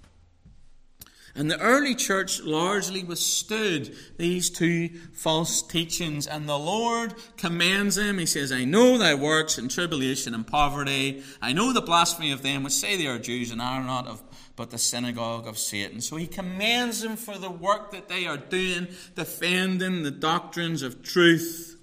And 1.34 1.50
the 1.50 1.60
early 1.60 1.96
church 1.96 2.42
largely 2.42 3.04
withstood 3.04 3.96
these 4.18 4.50
two 4.50 4.90
false 5.14 5.62
teachings, 5.62 6.28
and 6.28 6.48
the 6.48 6.60
Lord 6.60 7.14
commends 7.38 7.96
them. 7.96 8.18
He 8.18 8.26
says, 8.26 8.52
I 8.52 8.66
know 8.66 8.98
thy 8.98 9.16
works 9.16 9.58
in 9.58 9.70
tribulation 9.70 10.34
and 10.34 10.46
poverty. 10.46 11.24
I 11.42 11.54
know 11.54 11.72
the 11.72 11.82
blasphemy 11.82 12.34
of 12.34 12.42
them 12.42 12.64
which 12.64 12.74
say 12.74 12.98
they 12.98 13.08
are 13.08 13.18
Jews 13.18 13.52
and 13.52 13.62
are 13.62 13.84
not 13.84 14.08
of 14.08 14.22
but 14.62 14.70
the 14.70 14.78
synagogue 14.78 15.48
of 15.48 15.58
Satan. 15.58 16.02
So 16.02 16.18
he 16.18 16.28
commends 16.28 17.02
them 17.02 17.16
for 17.16 17.40
the 17.40 17.50
work 17.50 17.90
that 17.94 18.08
they 18.08 18.28
are 18.28 18.38
doing, 18.38 18.90
defending 19.16 20.04
the 20.04 20.12
doctrines 20.12 20.84
of 20.84 21.02
truth. 21.02 21.80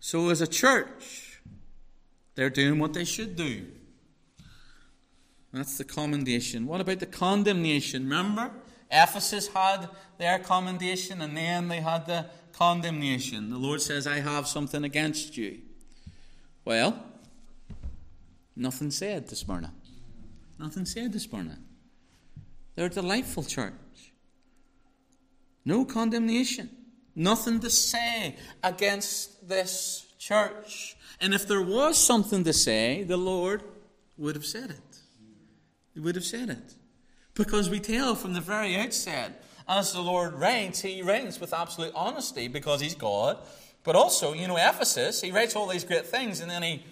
So, 0.00 0.30
as 0.30 0.40
a 0.40 0.48
church, 0.48 1.40
they're 2.34 2.50
doing 2.50 2.80
what 2.80 2.94
they 2.94 3.04
should 3.04 3.36
do. 3.36 3.66
That's 5.52 5.78
the 5.78 5.84
commendation. 5.84 6.66
What 6.66 6.80
about 6.80 6.98
the 6.98 7.06
condemnation? 7.06 8.02
Remember, 8.02 8.50
Ephesus 8.90 9.46
had 9.46 9.88
their 10.18 10.40
commendation 10.40 11.22
and 11.22 11.36
then 11.36 11.68
they 11.68 11.80
had 11.80 12.06
the 12.06 12.26
condemnation. 12.52 13.50
The 13.50 13.58
Lord 13.58 13.80
says, 13.80 14.08
I 14.08 14.18
have 14.18 14.48
something 14.48 14.82
against 14.82 15.36
you. 15.36 15.60
Well, 16.64 17.00
Nothing 18.56 18.90
said 18.90 19.28
to 19.28 19.36
Smyrna. 19.36 19.72
Nothing 20.58 20.84
said 20.84 21.12
to 21.12 21.20
Smyrna. 21.20 21.58
They're 22.74 22.86
a 22.86 22.90
delightful 22.90 23.42
church. 23.44 23.72
No 25.64 25.84
condemnation. 25.84 26.70
Nothing 27.14 27.60
to 27.60 27.70
say 27.70 28.36
against 28.62 29.48
this 29.48 30.06
church. 30.18 30.96
And 31.20 31.32
if 31.32 31.46
there 31.46 31.62
was 31.62 31.96
something 31.96 32.44
to 32.44 32.52
say, 32.52 33.04
the 33.04 33.16
Lord 33.16 33.62
would 34.16 34.34
have 34.34 34.46
said 34.46 34.70
it. 34.70 34.98
He 35.94 36.00
would 36.00 36.16
have 36.16 36.24
said 36.24 36.50
it. 36.50 36.74
Because 37.34 37.70
we 37.70 37.80
tell 37.80 38.14
from 38.14 38.32
the 38.32 38.40
very 38.40 38.76
outset, 38.76 39.42
as 39.68 39.92
the 39.92 40.00
Lord 40.00 40.34
reigns, 40.34 40.80
he 40.80 41.02
reigns 41.02 41.40
with 41.40 41.54
absolute 41.54 41.92
honesty 41.94 42.48
because 42.48 42.80
he's 42.80 42.94
God. 42.94 43.38
But 43.82 43.96
also, 43.96 44.32
you 44.32 44.48
know, 44.48 44.56
Ephesus, 44.56 45.20
he 45.20 45.30
writes 45.30 45.56
all 45.56 45.66
these 45.66 45.84
great 45.84 46.06
things 46.06 46.40
and 46.40 46.50
then 46.50 46.62
he 46.62 46.84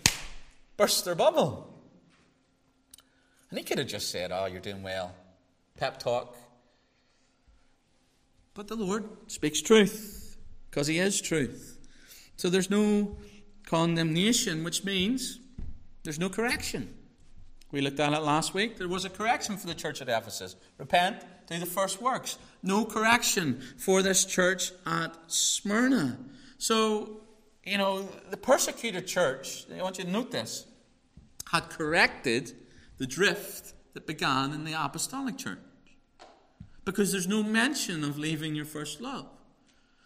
burst 0.83 1.05
their 1.05 1.15
bubble. 1.15 1.73
And 3.51 3.59
he 3.59 3.65
could 3.65 3.79
have 3.79 3.87
just 3.87 4.11
said, 4.11 4.33
Oh, 4.33 4.47
you're 4.47 4.61
doing 4.61 4.83
well. 4.83 5.15
Pep 5.77 6.01
talk. 6.01 6.37
But 8.55 8.67
the 8.67 8.75
Lord 8.75 9.05
speaks 9.29 9.63
truth, 9.63 10.37
because 10.69 10.89
he 10.89 10.99
is 10.99 11.21
truth. 11.21 11.79
So 12.37 12.51
there's 12.51 12.69
no 12.69 13.17
condemnation, 13.65 14.65
which 14.65 14.83
means 14.83 15.39
there's 16.03 16.19
no 16.19 16.29
correction. 16.29 16.93
We 17.71 17.81
looked 17.81 18.01
at 18.01 18.13
it 18.13 18.23
last 18.23 18.53
week. 18.53 18.77
There 18.77 18.89
was 18.89 19.05
a 19.05 19.11
correction 19.11 19.57
for 19.57 19.69
the 19.69 19.75
church 19.75 20.03
at 20.03 20.09
Ephesus. 20.09 20.57
Repent, 20.79 21.23
do 21.47 21.59
the 21.61 21.67
first 21.67 22.03
works. 22.03 22.39
No 22.65 22.85
correction 22.85 23.63
for 23.79 24.03
this 24.03 24.25
church 24.25 24.73
at 24.85 25.15
Smyrna. 25.29 26.19
So, 26.59 27.21
you 27.65 27.79
know, 27.79 28.09
the 28.31 28.37
persecuted 28.37 29.07
church, 29.07 29.67
I 29.73 29.81
want 29.81 29.99
you 29.99 30.05
to 30.05 30.11
note 30.11 30.33
this, 30.33 30.67
had 31.53 31.69
corrected 31.69 32.53
the 32.99 33.07
drift 33.07 33.75
that 33.95 34.07
began 34.07 34.53
in 34.53 34.65
the 34.65 34.73
apostolic 34.73 35.37
church. 35.37 35.59
Because 36.85 37.13
there's 37.13 37.29
no 37.29 37.43
mention 37.43 38.03
of 38.03 38.19
leaving 38.19 38.55
your 38.55 38.65
first 38.65 39.01
love. 39.01 39.27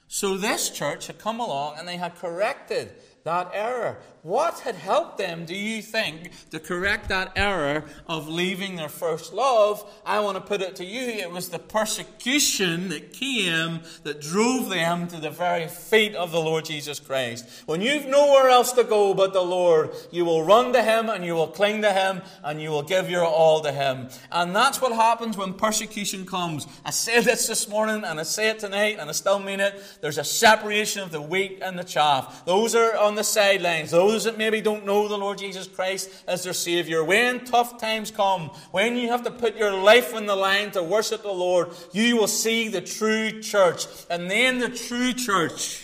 So 0.09 0.37
this 0.37 0.71
church 0.71 1.07
had 1.07 1.19
come 1.19 1.41
along 1.41 1.79
and 1.79 1.89
they 1.89 1.97
had 1.97 2.17
corrected 2.17 2.93
that 3.27 3.51
error. 3.53 3.99
What 4.23 4.59
had 4.61 4.75
helped 4.75 5.19
them, 5.19 5.45
do 5.45 5.55
you 5.55 5.81
think, 5.83 6.33
to 6.51 6.59
correct 6.59 7.11
that 7.11 7.31
error 7.37 7.85
of 8.09 8.27
leaving 8.29 8.75
their 8.75 8.89
first 8.89 9.33
love? 9.33 9.89
I 10.05 10.19
want 10.19 10.37
to 10.37 10.41
put 10.41 10.61
it 10.63 10.75
to 10.77 10.85
you 10.85 11.03
it 11.03 11.31
was 11.31 11.49
the 11.49 11.61
persecution 11.61 12.89
that 12.89 13.13
came 13.13 13.83
that 14.03 14.21
drove 14.21 14.69
them 14.69 15.07
to 15.09 15.21
the 15.21 15.31
very 15.31 15.69
feet 15.69 16.17
of 16.17 16.33
the 16.33 16.41
Lord 16.41 16.65
Jesus 16.65 16.99
Christ. 16.99 17.49
When 17.67 17.81
you've 17.81 18.07
nowhere 18.07 18.49
else 18.49 18.73
to 18.73 18.83
go 18.83 19.15
but 19.15 19.33
the 19.33 19.43
Lord, 19.43 19.91
you 20.11 20.25
will 20.25 20.43
run 20.43 20.73
to 20.73 20.83
Him 20.83 21.09
and 21.09 21.25
you 21.25 21.35
will 21.35 21.47
cling 21.47 21.83
to 21.83 21.93
Him 21.93 22.23
and 22.43 22.61
you 22.61 22.71
will 22.71 22.83
give 22.83 23.09
your 23.09 23.25
all 23.25 23.61
to 23.61 23.71
Him. 23.71 24.09
And 24.33 24.57
that's 24.57 24.81
what 24.81 24.93
happens 24.93 25.37
when 25.37 25.55
persecution 25.55 26.27
comes. 26.27 26.67
I 26.85 26.91
said 26.91 27.25
this 27.25 27.47
this 27.47 27.69
morning 27.69 28.03
and 28.05 28.19
I 28.19 28.25
say 28.25 28.51
it 28.51 28.59
tonight 28.61 28.99
and 29.01 29.09
I 29.09 29.13
still 29.13 29.39
mean 29.39 29.61
it. 29.61 29.81
There's 30.01 30.19
a 30.19 30.25
separation 30.25 31.03
of 31.03 31.13
the 31.13 31.23
wheat 31.23 31.61
and 31.63 31.79
the 31.79 31.85
chaff. 31.85 32.45
Those 32.45 32.75
are 32.75 32.97
on 32.97 33.16
the 33.17 33.25
sidelines. 33.25 33.91
Those 33.91 34.25
that 34.25 34.39
maybe 34.39 34.61
don't 34.61 34.87
know 34.87 35.09
the 35.09 35.19
Lord 35.19 35.39
Jesus 35.39 35.67
Christ 35.67 36.11
as 36.29 36.45
their 36.45 36.53
Savior, 36.53 37.03
when 37.03 37.45
tough 37.45 37.81
times 37.81 38.11
come, 38.11 38.51
when 38.71 38.97
you 38.97 39.09
have 39.09 39.25
to 39.25 39.31
put 39.31 39.57
your 39.57 39.73
life 39.73 40.15
on 40.15 40.27
the 40.27 40.37
line 40.37 40.71
to 40.73 40.83
worship 40.83 41.23
the 41.23 41.33
Lord, 41.33 41.71
you 41.93 42.17
will 42.17 42.29
see 42.29 42.69
the 42.69 42.81
true 42.81 43.43
church. 43.43 43.87
And 44.09 44.31
then 44.31 44.59
the 44.59 44.69
true 44.69 45.13
church 45.13 45.83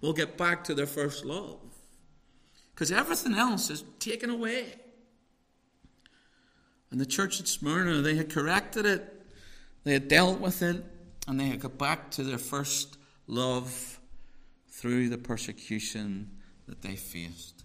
will 0.00 0.12
get 0.12 0.36
back 0.36 0.64
to 0.64 0.74
their 0.74 0.86
first 0.86 1.24
love. 1.24 1.60
Because 2.74 2.92
everything 2.92 3.34
else 3.34 3.70
is 3.70 3.84
taken 4.00 4.28
away. 4.28 4.74
And 6.90 7.00
the 7.00 7.06
church 7.06 7.40
at 7.40 7.48
Smyrna, 7.48 8.02
they 8.02 8.16
had 8.16 8.30
corrected 8.30 8.86
it, 8.86 9.26
they 9.84 9.94
had 9.94 10.08
dealt 10.08 10.40
with 10.40 10.62
it, 10.62 10.84
and 11.26 11.40
they 11.40 11.46
had 11.46 11.60
got 11.60 11.78
back 11.78 12.10
to 12.12 12.22
their 12.22 12.38
first 12.38 12.98
love 13.26 13.98
through 14.68 15.08
the 15.08 15.18
persecution 15.18 16.30
that 16.68 16.82
they 16.82 16.96
faced. 16.96 17.64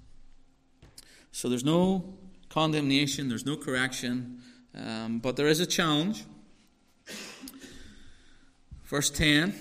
So 1.31 1.49
there's 1.49 1.65
no 1.65 2.17
condemnation, 2.49 3.29
there's 3.29 3.45
no 3.45 3.55
correction, 3.55 4.41
um, 4.75 5.19
but 5.19 5.35
there 5.35 5.47
is 5.47 5.59
a 5.59 5.65
challenge. 5.65 6.25
Verse 8.85 9.09
10 9.09 9.53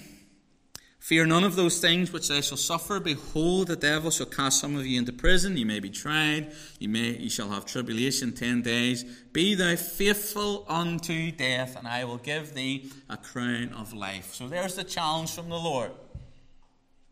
Fear 1.08 1.24
none 1.24 1.42
of 1.42 1.56
those 1.56 1.80
things 1.80 2.12
which 2.12 2.28
they 2.28 2.42
shall 2.42 2.58
suffer. 2.58 3.00
Behold, 3.00 3.68
the 3.68 3.76
devil 3.76 4.10
shall 4.10 4.26
cast 4.26 4.60
some 4.60 4.76
of 4.76 4.84
you 4.84 4.98
into 4.98 5.10
prison. 5.10 5.56
You 5.56 5.64
may 5.64 5.80
be 5.80 5.88
tried. 5.88 6.52
You 6.78 6.90
may 6.90 7.16
you 7.16 7.30
shall 7.30 7.48
have 7.48 7.64
tribulation 7.64 8.32
ten 8.32 8.60
days. 8.60 9.04
Be 9.32 9.54
thou 9.54 9.74
faithful 9.76 10.66
unto 10.68 11.30
death, 11.32 11.76
and 11.78 11.88
I 11.88 12.04
will 12.04 12.18
give 12.18 12.52
thee 12.52 12.92
a 13.08 13.16
crown 13.16 13.72
of 13.72 13.94
life. 13.94 14.34
So 14.34 14.48
there's 14.48 14.74
the 14.74 14.84
challenge 14.84 15.30
from 15.30 15.48
the 15.48 15.56
Lord. 15.56 15.92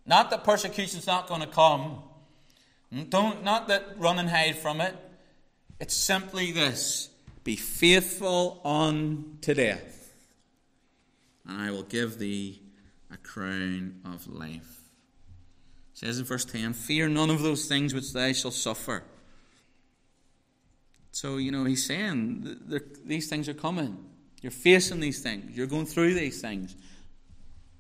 Not 0.04 0.28
that 0.28 0.44
persecution's 0.44 1.06
not 1.06 1.26
going 1.26 1.40
to 1.40 1.46
come. 1.46 2.02
Don't 3.04 3.44
not 3.44 3.68
that 3.68 3.98
run 3.98 4.18
and 4.18 4.28
hide 4.28 4.56
from 4.56 4.80
it. 4.80 4.96
It's 5.80 5.94
simply 5.94 6.52
this: 6.52 7.10
be 7.44 7.56
faithful 7.56 8.60
unto 8.64 9.54
death, 9.54 10.14
and 11.46 11.60
I 11.60 11.70
will 11.70 11.82
give 11.82 12.18
thee 12.18 12.62
a 13.12 13.16
crown 13.16 14.00
of 14.04 14.26
life. 14.26 14.82
It 15.92 15.98
says 15.98 16.18
in 16.18 16.24
verse 16.24 16.44
10 16.44 16.72
Fear 16.72 17.08
none 17.08 17.30
of 17.30 17.42
those 17.42 17.66
things 17.66 17.94
which 17.94 18.12
thou 18.12 18.32
shalt 18.32 18.54
suffer. 18.54 19.02
So, 21.12 21.38
you 21.38 21.50
know, 21.50 21.64
he's 21.64 21.86
saying 21.86 22.58
these 23.04 23.28
things 23.28 23.48
are 23.48 23.54
coming. 23.54 23.96
You're 24.42 24.50
facing 24.50 25.00
these 25.00 25.22
things. 25.22 25.56
You're 25.56 25.66
going 25.66 25.86
through 25.86 26.12
these 26.12 26.42
things. 26.42 26.76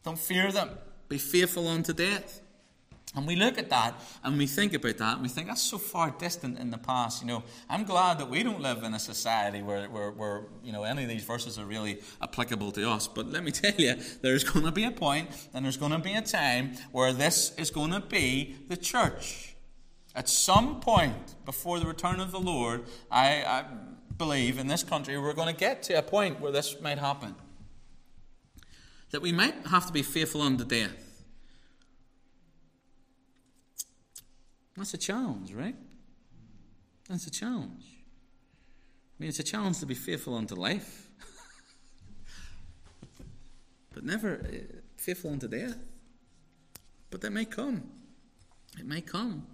Don't 0.04 0.18
fear 0.18 0.50
them. 0.50 0.70
Be 1.08 1.18
faithful 1.18 1.68
unto 1.68 1.92
death. 1.92 2.40
And 3.16 3.26
we 3.26 3.34
look 3.34 3.56
at 3.58 3.70
that 3.70 3.94
and 4.22 4.36
we 4.36 4.46
think 4.46 4.74
about 4.74 4.98
that 4.98 5.14
and 5.14 5.22
we 5.22 5.28
think 5.28 5.48
that's 5.48 5.62
so 5.62 5.78
far 5.78 6.10
distant 6.10 6.58
in 6.58 6.70
the 6.70 6.76
past. 6.76 7.22
You 7.22 7.28
know, 7.28 7.44
I'm 7.68 7.84
glad 7.84 8.18
that 8.18 8.28
we 8.28 8.42
don't 8.42 8.60
live 8.60 8.82
in 8.82 8.92
a 8.92 8.98
society 8.98 9.62
where, 9.62 9.88
where, 9.88 10.10
where 10.10 10.42
you 10.62 10.70
know, 10.70 10.84
any 10.84 11.04
of 11.04 11.08
these 11.08 11.24
verses 11.24 11.58
are 11.58 11.64
really 11.64 12.02
applicable 12.20 12.72
to 12.72 12.90
us. 12.90 13.08
But 13.08 13.28
let 13.28 13.42
me 13.42 13.50
tell 13.52 13.72
you, 13.72 13.94
there's 14.20 14.44
going 14.44 14.66
to 14.66 14.70
be 14.72 14.84
a 14.84 14.90
point 14.90 15.30
and 15.54 15.64
there's 15.64 15.78
going 15.78 15.92
to 15.92 15.98
be 15.98 16.12
a 16.12 16.20
time 16.20 16.74
where 16.92 17.14
this 17.14 17.54
is 17.56 17.70
going 17.70 17.92
to 17.92 18.00
be 18.00 18.56
the 18.68 18.76
church. 18.76 19.56
At 20.14 20.28
some 20.28 20.80
point 20.80 21.34
before 21.46 21.80
the 21.80 21.86
return 21.86 22.20
of 22.20 22.32
the 22.32 22.40
Lord, 22.40 22.84
I, 23.10 23.44
I 23.44 23.64
believe 24.18 24.58
in 24.58 24.66
this 24.66 24.82
country 24.82 25.18
we're 25.18 25.32
going 25.32 25.52
to 25.54 25.58
get 25.58 25.82
to 25.84 25.94
a 25.94 26.02
point 26.02 26.38
where 26.38 26.52
this 26.52 26.82
might 26.82 26.98
happen. 26.98 27.34
That 29.10 29.22
we 29.22 29.32
might 29.32 29.54
have 29.68 29.86
to 29.86 29.92
be 29.92 30.02
faithful 30.02 30.42
unto 30.42 30.64
death. 30.64 31.05
That's 34.76 34.94
a 34.94 34.98
challenge, 34.98 35.52
right? 35.52 35.76
That's 37.08 37.26
a 37.26 37.30
challenge. 37.30 37.84
I 37.84 39.14
mean, 39.18 39.28
it's 39.28 39.38
a 39.38 39.44
challenge 39.44 39.80
to 39.80 39.86
be 39.86 39.94
faithful 39.94 40.34
unto 40.34 40.54
life, 40.54 41.08
but 43.94 44.04
never 44.04 44.34
uh, 44.34 44.76
faithful 44.98 45.32
unto 45.32 45.48
death. 45.48 45.78
But 47.10 47.22
that 47.22 47.30
may 47.30 47.46
come. 47.46 47.84
It 48.78 48.84
may 48.84 49.00
come. 49.00 49.46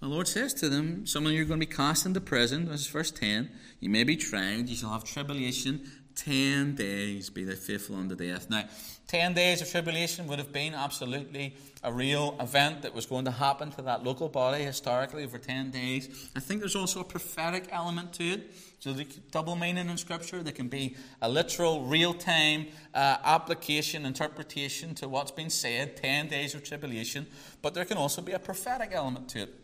The 0.00 0.08
Lord 0.08 0.26
says 0.26 0.54
to 0.54 0.68
them, 0.68 1.06
Some 1.06 1.26
of 1.26 1.32
you 1.32 1.42
are 1.42 1.44
going 1.44 1.60
to 1.60 1.66
be 1.66 1.72
cast 1.72 2.06
into 2.06 2.20
prison. 2.20 2.66
This 2.66 2.82
is 2.82 2.86
verse 2.86 3.10
10. 3.10 3.50
You 3.80 3.90
may 3.90 4.04
be 4.04 4.16
tried. 4.16 4.68
You 4.68 4.76
shall 4.76 4.92
have 4.92 5.04
tribulation 5.04 5.90
Ten 6.24 6.74
days 6.74 7.30
be 7.30 7.44
they 7.44 7.54
faithful 7.54 7.94
unto 7.94 8.16
death. 8.16 8.50
Now, 8.50 8.64
ten 9.06 9.34
days 9.34 9.62
of 9.62 9.70
tribulation 9.70 10.26
would 10.26 10.40
have 10.40 10.52
been 10.52 10.74
absolutely 10.74 11.54
a 11.84 11.92
real 11.92 12.36
event 12.40 12.82
that 12.82 12.92
was 12.92 13.06
going 13.06 13.24
to 13.26 13.30
happen 13.30 13.70
to 13.72 13.82
that 13.82 14.02
local 14.02 14.28
body 14.28 14.64
historically 14.64 15.22
over 15.22 15.38
ten 15.38 15.70
days. 15.70 16.30
I 16.34 16.40
think 16.40 16.58
there's 16.58 16.74
also 16.74 17.00
a 17.00 17.04
prophetic 17.04 17.68
element 17.70 18.12
to 18.14 18.24
it. 18.24 18.50
So 18.80 18.92
the 18.92 19.06
double 19.30 19.54
meaning 19.54 19.88
in 19.88 19.96
Scripture, 19.96 20.42
there 20.42 20.52
can 20.52 20.68
be 20.68 20.96
a 21.22 21.28
literal, 21.28 21.86
real-time 21.86 22.66
uh, 22.94 23.18
application, 23.22 24.04
interpretation 24.04 24.96
to 24.96 25.08
what's 25.08 25.30
been 25.30 25.50
said, 25.50 25.96
ten 25.96 26.26
days 26.26 26.54
of 26.54 26.64
tribulation, 26.64 27.26
but 27.62 27.74
there 27.74 27.84
can 27.84 27.96
also 27.96 28.22
be 28.22 28.32
a 28.32 28.38
prophetic 28.40 28.90
element 28.92 29.28
to 29.30 29.42
it. 29.42 29.54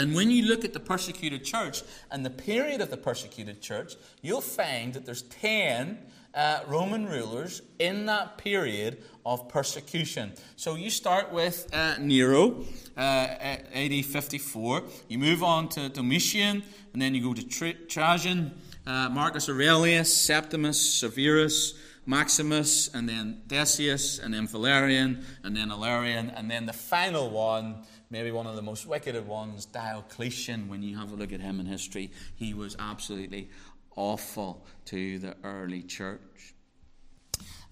And 0.00 0.14
when 0.14 0.30
you 0.30 0.46
look 0.46 0.64
at 0.64 0.72
the 0.72 0.80
persecuted 0.80 1.44
church 1.44 1.82
and 2.10 2.24
the 2.24 2.30
period 2.30 2.80
of 2.80 2.88
the 2.88 2.96
persecuted 2.96 3.60
church, 3.60 3.96
you'll 4.22 4.40
find 4.40 4.94
that 4.94 5.04
there's 5.04 5.22
10 5.22 5.98
uh, 6.34 6.60
Roman 6.66 7.06
rulers 7.06 7.60
in 7.78 8.06
that 8.06 8.38
period 8.38 9.02
of 9.26 9.48
persecution. 9.50 10.32
So 10.56 10.76
you 10.76 10.88
start 10.88 11.32
with 11.32 11.68
uh, 11.74 11.96
Nero, 11.98 12.64
uh, 12.96 13.00
AD 13.00 14.04
54. 14.06 14.84
You 15.08 15.18
move 15.18 15.42
on 15.42 15.68
to 15.70 15.90
Domitian, 15.90 16.62
and 16.94 17.02
then 17.02 17.14
you 17.14 17.22
go 17.22 17.34
to 17.34 17.74
Trajan, 17.74 18.52
uh, 18.86 19.10
Marcus 19.10 19.50
Aurelius, 19.50 20.14
Septimus, 20.14 20.80
Severus, 20.80 21.74
Maximus, 22.06 22.88
and 22.94 23.06
then 23.06 23.42
Decius, 23.46 24.18
and 24.18 24.32
then 24.32 24.48
Valerian, 24.48 25.24
and 25.44 25.54
then 25.54 25.68
Valerian, 25.68 26.30
and 26.30 26.50
then 26.50 26.64
the 26.64 26.72
final 26.72 27.28
one 27.28 27.84
maybe 28.10 28.30
one 28.30 28.46
of 28.46 28.56
the 28.56 28.62
most 28.62 28.86
wicked 28.86 29.14
of 29.14 29.28
ones, 29.28 29.64
Diocletian, 29.66 30.68
when 30.68 30.82
you 30.82 30.96
have 30.98 31.12
a 31.12 31.16
look 31.16 31.32
at 31.32 31.40
him 31.40 31.60
in 31.60 31.66
history, 31.66 32.10
he 32.34 32.54
was 32.54 32.76
absolutely 32.78 33.50
awful 33.96 34.66
to 34.86 35.18
the 35.18 35.36
early 35.44 35.82
church. 35.82 36.54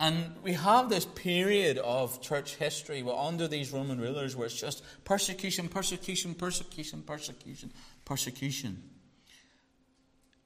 And 0.01 0.37
we 0.45 0.53
have 0.53 0.89
this 0.89 1.05
period 1.05 1.79
of 1.79 2.21
church 2.23 2.55
history 2.55 3.03
where 3.03 3.17
under 3.17 3.49
these 3.49 3.73
Roman 3.73 4.01
rulers 4.01 4.37
where 4.37 4.47
it's 4.47 4.61
just 4.61 4.85
persecution, 5.05 5.69
persecution, 5.69 6.35
persecution, 6.35 7.03
persecution, 7.03 7.73
persecution. 8.05 8.83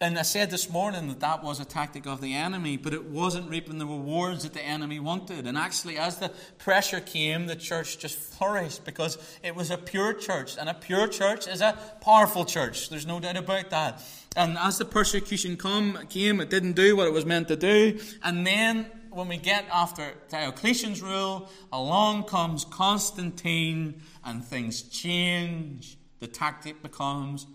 And 0.03 0.19
I 0.19 0.23
said 0.23 0.51
this 0.51 0.69
morning 0.69 1.07
that 1.07 1.21
that 1.21 1.45
was 1.45 1.61
a 1.61 1.65
tactic 1.65 2.09
of 2.09 2.21
the 2.21 2.35
enemy, 2.35 2.77
but 2.77 2.93
it 2.93 3.05
wasn't 3.05 3.49
reaping 3.49 3.79
the 3.79 3.87
rewards 3.87 4.43
that 4.43 4.53
the 4.53 4.61
enemy 4.61 4.99
wanted. 4.99 5.47
And 5.47 5.57
actually, 5.57 5.97
as 5.97 6.19
the 6.19 6.33
pressure 6.59 6.99
came, 6.99 7.47
the 7.47 7.55
church 7.55 7.99
just 7.99 8.19
flourished 8.19 8.85
because 8.85 9.17
it 9.45 9.55
was 9.55 9.71
a 9.71 9.79
pure 9.79 10.12
church. 10.12 10.59
And 10.59 10.69
a 10.69 10.75
pure 10.75 11.07
church 11.07 11.47
is 11.47 11.61
a 11.61 11.79
powerful 12.01 12.45
church. 12.45 12.88
There's 12.88 13.07
no 13.07 13.21
doubt 13.21 13.37
about 13.37 13.71
that. 13.71 14.03
And 14.35 14.59
as 14.59 14.77
the 14.77 14.85
persecution 14.85 15.57
come, 15.57 15.97
came, 16.09 16.41
it 16.41 16.51
didn't 16.51 16.73
do 16.73 16.97
what 16.97 17.07
it 17.07 17.12
was 17.12 17.25
meant 17.25 17.47
to 17.47 17.57
do. 17.57 18.01
And 18.25 18.45
then 18.45 18.87
when 19.11 19.29
we 19.29 19.37
get 19.37 19.67
after 19.73 20.15
Diocletian's 20.29 21.01
rule, 21.01 21.49
along 21.73 22.25
comes 22.25 22.65
Constantine 22.65 24.03
and 24.25 24.45
things 24.45 24.83
change. 24.83 25.97
The 26.19 26.27
tactic 26.27 26.83
becomes 26.83 27.47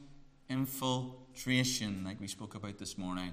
infiltration 0.50 1.27
Tradition, 1.38 2.04
like 2.04 2.20
we 2.20 2.28
spoke 2.28 2.56
about 2.56 2.80
this 2.80 2.98
morning, 2.98 3.32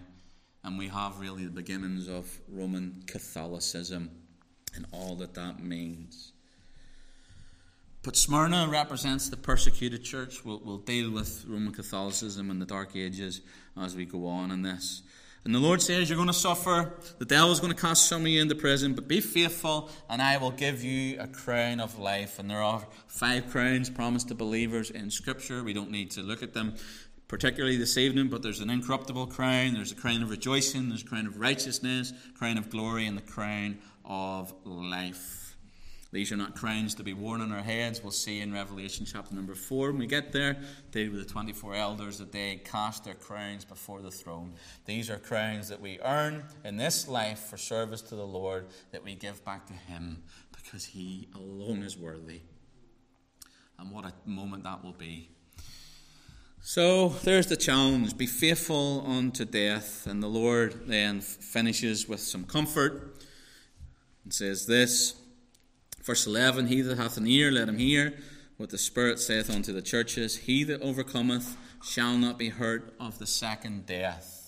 and 0.62 0.76
we 0.76 0.88
have 0.88 1.20
really 1.20 1.46
the 1.46 1.50
beginnings 1.50 2.06
of 2.06 2.38
Roman 2.50 3.02
Catholicism 3.06 4.10
and 4.74 4.84
all 4.92 5.14
that 5.16 5.32
that 5.34 5.64
means. 5.64 6.32
But 8.02 8.14
Smyrna 8.14 8.68
represents 8.70 9.30
the 9.30 9.38
persecuted 9.38 10.04
church. 10.04 10.44
We'll, 10.44 10.60
we'll 10.62 10.78
deal 10.78 11.10
with 11.10 11.46
Roman 11.48 11.72
Catholicism 11.72 12.50
and 12.50 12.60
the 12.60 12.66
Dark 12.66 12.94
Ages 12.94 13.40
as 13.74 13.96
we 13.96 14.04
go 14.04 14.26
on 14.26 14.50
in 14.50 14.60
this. 14.60 15.02
And 15.44 15.54
the 15.54 15.58
Lord 15.58 15.82
says, 15.82 16.08
You're 16.08 16.16
going 16.16 16.28
to 16.28 16.32
suffer. 16.32 16.94
The 17.18 17.26
devil 17.26 17.52
is 17.52 17.60
going 17.60 17.72
to 17.72 17.78
cast 17.78 18.06
some 18.08 18.22
of 18.22 18.28
you 18.28 18.40
into 18.40 18.54
prison, 18.54 18.94
but 18.94 19.06
be 19.06 19.20
faithful, 19.20 19.90
and 20.08 20.22
I 20.22 20.38
will 20.38 20.50
give 20.50 20.82
you 20.82 21.20
a 21.20 21.26
crown 21.26 21.80
of 21.80 21.98
life. 21.98 22.38
And 22.38 22.50
there 22.50 22.62
are 22.62 22.86
five 23.06 23.50
crowns 23.50 23.90
promised 23.90 24.28
to 24.28 24.34
believers 24.34 24.90
in 24.90 25.10
Scripture. 25.10 25.62
We 25.62 25.74
don't 25.74 25.90
need 25.90 26.10
to 26.12 26.22
look 26.22 26.42
at 26.42 26.54
them 26.54 26.76
particularly 27.34 27.76
this 27.76 27.98
evening, 27.98 28.28
but 28.28 28.44
there's 28.44 28.60
an 28.60 28.70
incorruptible 28.70 29.26
crown, 29.26 29.74
there's 29.74 29.90
a 29.90 29.94
crown 29.96 30.22
of 30.22 30.30
rejoicing, 30.30 30.88
there's 30.88 31.02
a 31.02 31.04
crown 31.04 31.26
of 31.26 31.40
righteousness, 31.40 32.12
crown 32.38 32.56
of 32.56 32.70
glory, 32.70 33.08
and 33.08 33.18
the 33.18 33.22
crown 33.22 33.76
of 34.04 34.54
life. 34.64 35.56
These 36.12 36.30
are 36.30 36.36
not 36.36 36.54
crowns 36.54 36.94
to 36.94 37.02
be 37.02 37.12
worn 37.12 37.40
on 37.40 37.50
our 37.50 37.64
heads. 37.64 38.00
We'll 38.00 38.12
see 38.12 38.40
in 38.40 38.52
Revelation 38.52 39.04
chapter 39.04 39.34
number 39.34 39.56
4 39.56 39.90
when 39.90 39.98
we 39.98 40.06
get 40.06 40.30
there. 40.30 40.58
They 40.92 41.08
were 41.08 41.16
the 41.16 41.24
24 41.24 41.74
elders 41.74 42.18
that 42.18 42.30
they 42.30 42.62
cast 42.64 43.02
their 43.02 43.14
crowns 43.14 43.64
before 43.64 44.00
the 44.00 44.12
throne. 44.12 44.54
These 44.84 45.10
are 45.10 45.18
crowns 45.18 45.68
that 45.70 45.80
we 45.80 45.98
earn 46.04 46.44
in 46.64 46.76
this 46.76 47.08
life 47.08 47.40
for 47.40 47.56
service 47.56 48.02
to 48.02 48.14
the 48.14 48.24
Lord 48.24 48.66
that 48.92 49.02
we 49.02 49.16
give 49.16 49.44
back 49.44 49.66
to 49.66 49.72
Him 49.72 50.22
because 50.54 50.84
He 50.84 51.26
alone 51.34 51.82
is 51.82 51.98
worthy. 51.98 52.42
And 53.76 53.90
what 53.90 54.04
a 54.04 54.12
moment 54.24 54.62
that 54.62 54.84
will 54.84 54.92
be 54.92 55.30
so 56.66 57.10
there's 57.24 57.48
the 57.48 57.58
challenge 57.58 58.16
be 58.16 58.26
faithful 58.26 59.04
unto 59.06 59.44
death. 59.44 60.06
And 60.06 60.22
the 60.22 60.28
Lord 60.28 60.86
then 60.86 61.20
finishes 61.20 62.08
with 62.08 62.20
some 62.20 62.44
comfort 62.44 63.22
and 64.24 64.32
says 64.32 64.64
this 64.66 65.14
Verse 66.02 66.26
11 66.26 66.68
He 66.68 66.80
that 66.80 66.96
hath 66.96 67.18
an 67.18 67.26
ear, 67.26 67.50
let 67.50 67.68
him 67.68 67.76
hear 67.76 68.14
what 68.56 68.70
the 68.70 68.78
Spirit 68.78 69.18
saith 69.18 69.50
unto 69.50 69.74
the 69.74 69.82
churches. 69.82 70.36
He 70.36 70.64
that 70.64 70.80
overcometh 70.80 71.56
shall 71.82 72.16
not 72.16 72.38
be 72.38 72.48
hurt 72.48 72.94
of 72.98 73.18
the 73.18 73.26
second 73.26 73.84
death. 73.84 74.43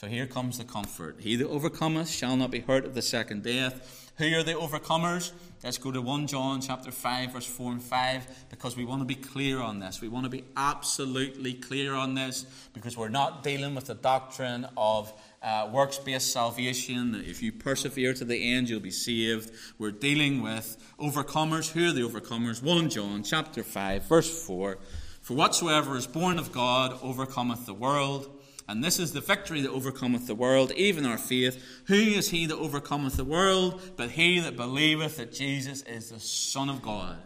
So 0.00 0.06
here 0.06 0.26
comes 0.26 0.56
the 0.56 0.64
comfort. 0.64 1.16
He 1.20 1.36
that 1.36 1.46
overcometh 1.46 2.08
shall 2.08 2.34
not 2.34 2.50
be 2.50 2.60
hurt 2.60 2.86
of 2.86 2.94
the 2.94 3.02
second 3.02 3.42
death. 3.42 4.10
Who 4.16 4.34
are 4.34 4.42
the 4.42 4.54
overcomers? 4.54 5.32
Let's 5.62 5.76
go 5.76 5.92
to 5.92 6.00
1 6.00 6.26
John 6.26 6.62
chapter 6.62 6.90
5 6.90 7.34
verse 7.34 7.44
4 7.44 7.72
and 7.72 7.82
5 7.82 8.46
because 8.48 8.78
we 8.78 8.86
want 8.86 9.02
to 9.02 9.04
be 9.04 9.14
clear 9.14 9.60
on 9.60 9.78
this. 9.78 10.00
We 10.00 10.08
want 10.08 10.24
to 10.24 10.30
be 10.30 10.44
absolutely 10.56 11.52
clear 11.52 11.92
on 11.92 12.14
this 12.14 12.46
because 12.72 12.96
we're 12.96 13.10
not 13.10 13.42
dealing 13.42 13.74
with 13.74 13.88
the 13.88 13.94
doctrine 13.94 14.66
of 14.74 15.12
uh, 15.42 15.68
works 15.70 15.98
based 15.98 16.32
salvation, 16.32 17.12
that 17.12 17.26
if 17.26 17.42
you 17.42 17.52
persevere 17.52 18.14
to 18.14 18.24
the 18.24 18.54
end, 18.54 18.70
you'll 18.70 18.80
be 18.80 18.90
saved. 18.90 19.50
We're 19.78 19.90
dealing 19.90 20.40
with 20.40 20.78
overcomers. 20.98 21.72
Who 21.72 21.90
are 21.90 21.92
the 21.92 22.08
overcomers? 22.08 22.62
1 22.62 22.88
John 22.88 23.22
chapter 23.22 23.62
5, 23.62 24.04
verse 24.04 24.46
4. 24.46 24.78
For 25.20 25.34
whatsoever 25.34 25.94
is 25.98 26.06
born 26.06 26.38
of 26.38 26.52
God 26.52 26.98
overcometh 27.02 27.66
the 27.66 27.74
world. 27.74 28.39
And 28.70 28.84
this 28.84 29.00
is 29.00 29.12
the 29.12 29.20
victory 29.20 29.62
that 29.62 29.70
overcometh 29.72 30.28
the 30.28 30.34
world, 30.36 30.70
even 30.76 31.04
our 31.04 31.18
faith. 31.18 31.60
Who 31.86 31.96
is 31.96 32.30
he 32.30 32.46
that 32.46 32.56
overcometh 32.56 33.16
the 33.16 33.24
world? 33.24 33.82
But 33.96 34.12
he 34.12 34.38
that 34.38 34.56
believeth 34.56 35.16
that 35.16 35.32
Jesus 35.32 35.82
is 35.82 36.10
the 36.10 36.20
Son 36.20 36.70
of 36.70 36.80
God. 36.80 37.18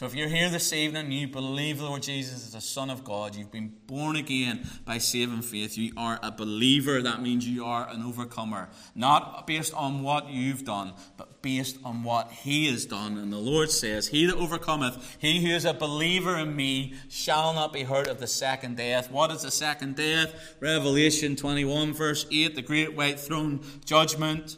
So 0.00 0.06
if 0.06 0.14
you're 0.14 0.28
here 0.28 0.48
this 0.48 0.72
evening 0.72 1.12
you 1.12 1.28
believe 1.28 1.76
the 1.76 1.84
Lord 1.84 2.02
Jesus 2.02 2.46
is 2.46 2.52
the 2.52 2.60
Son 2.62 2.88
of 2.88 3.04
God, 3.04 3.36
you've 3.36 3.52
been 3.52 3.74
born 3.86 4.16
again 4.16 4.66
by 4.86 4.96
saving 4.96 5.42
faith, 5.42 5.76
you 5.76 5.92
are 5.94 6.18
a 6.22 6.32
believer. 6.32 7.02
That 7.02 7.20
means 7.20 7.46
you 7.46 7.66
are 7.66 7.86
an 7.86 8.02
overcomer. 8.02 8.70
Not 8.94 9.46
based 9.46 9.74
on 9.74 10.02
what 10.02 10.30
you've 10.30 10.64
done, 10.64 10.94
but 11.18 11.42
based 11.42 11.78
on 11.84 12.02
what 12.02 12.32
He 12.32 12.70
has 12.70 12.86
done. 12.86 13.18
And 13.18 13.30
the 13.30 13.36
Lord 13.36 13.70
says, 13.70 14.08
He 14.08 14.24
that 14.24 14.36
overcometh, 14.36 15.18
he 15.18 15.44
who 15.44 15.50
is 15.50 15.66
a 15.66 15.74
believer 15.74 16.38
in 16.38 16.56
me, 16.56 16.94
shall 17.10 17.52
not 17.52 17.70
be 17.70 17.82
hurt 17.82 18.06
of 18.06 18.20
the 18.20 18.26
second 18.26 18.78
death. 18.78 19.10
What 19.10 19.30
is 19.30 19.42
the 19.42 19.50
second 19.50 19.96
death? 19.96 20.56
Revelation 20.60 21.36
21, 21.36 21.92
verse 21.92 22.24
8, 22.32 22.54
the 22.54 22.62
great 22.62 22.96
white 22.96 23.20
throne 23.20 23.60
judgment 23.84 24.56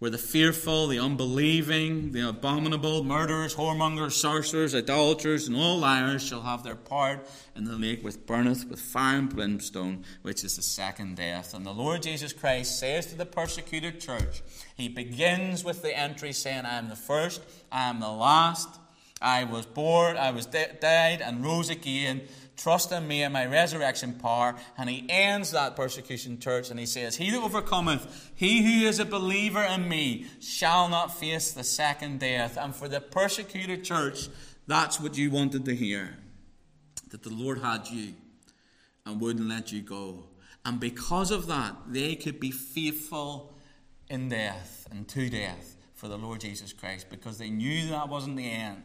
where 0.00 0.10
the 0.10 0.18
fearful, 0.18 0.86
the 0.86 0.98
unbelieving, 0.98 2.12
the 2.12 2.26
abominable, 2.26 3.04
murderers, 3.04 3.54
whoremongers, 3.54 4.12
sorcerers, 4.12 4.74
idolaters, 4.74 5.46
and 5.46 5.54
all 5.54 5.78
liars 5.78 6.26
shall 6.26 6.40
have 6.40 6.64
their 6.64 6.74
part 6.74 7.28
in 7.54 7.64
the 7.64 7.76
lake 7.76 8.02
which 8.02 8.16
burneth 8.24 8.66
with 8.66 8.80
fire 8.80 9.18
and 9.18 9.28
brimstone, 9.28 10.02
which 10.22 10.42
is 10.42 10.56
the 10.56 10.62
second 10.62 11.16
death. 11.16 11.52
And 11.52 11.66
the 11.66 11.72
Lord 11.72 12.00
Jesus 12.00 12.32
Christ 12.32 12.78
says 12.78 13.06
to 13.08 13.14
the 13.14 13.26
persecuted 13.26 14.00
church, 14.00 14.40
He 14.74 14.88
begins 14.88 15.64
with 15.64 15.82
the 15.82 15.96
entry 15.96 16.32
saying, 16.32 16.64
I 16.64 16.78
am 16.78 16.88
the 16.88 16.96
first, 16.96 17.42
I 17.70 17.90
am 17.90 18.00
the 18.00 18.08
last. 18.08 18.80
I 19.22 19.44
was 19.44 19.66
born, 19.66 20.16
I 20.16 20.30
was 20.30 20.46
de- 20.46 20.72
died, 20.80 21.20
and 21.20 21.44
rose 21.44 21.68
again. 21.68 22.22
Trust 22.60 22.92
in 22.92 23.08
me 23.08 23.22
and 23.22 23.32
my 23.32 23.46
resurrection 23.46 24.12
power. 24.12 24.54
And 24.76 24.90
he 24.90 25.06
ends 25.08 25.52
that 25.52 25.76
persecution 25.76 26.38
church 26.38 26.70
and 26.70 26.78
he 26.78 26.84
says, 26.84 27.16
He 27.16 27.30
that 27.30 27.42
overcometh, 27.42 28.32
he 28.34 28.62
who 28.62 28.86
is 28.86 28.98
a 28.98 29.06
believer 29.06 29.62
in 29.62 29.88
me, 29.88 30.26
shall 30.40 30.90
not 30.90 31.18
face 31.18 31.52
the 31.52 31.64
second 31.64 32.20
death. 32.20 32.58
And 32.58 32.76
for 32.76 32.86
the 32.86 33.00
persecuted 33.00 33.82
church, 33.82 34.28
that's 34.66 35.00
what 35.00 35.16
you 35.16 35.30
wanted 35.30 35.64
to 35.64 35.74
hear. 35.74 36.18
That 37.08 37.22
the 37.22 37.32
Lord 37.32 37.62
had 37.62 37.88
you 37.88 38.12
and 39.06 39.22
wouldn't 39.22 39.48
let 39.48 39.72
you 39.72 39.80
go. 39.80 40.24
And 40.62 40.78
because 40.78 41.30
of 41.30 41.46
that, 41.46 41.76
they 41.88 42.14
could 42.14 42.38
be 42.38 42.50
faithful 42.50 43.54
in 44.10 44.28
death 44.28 44.86
and 44.90 45.08
to 45.08 45.30
death 45.30 45.78
for 45.94 46.08
the 46.08 46.18
Lord 46.18 46.42
Jesus 46.42 46.74
Christ 46.74 47.06
because 47.08 47.38
they 47.38 47.48
knew 47.48 47.88
that 47.88 48.10
wasn't 48.10 48.36
the 48.36 48.50
end. 48.50 48.82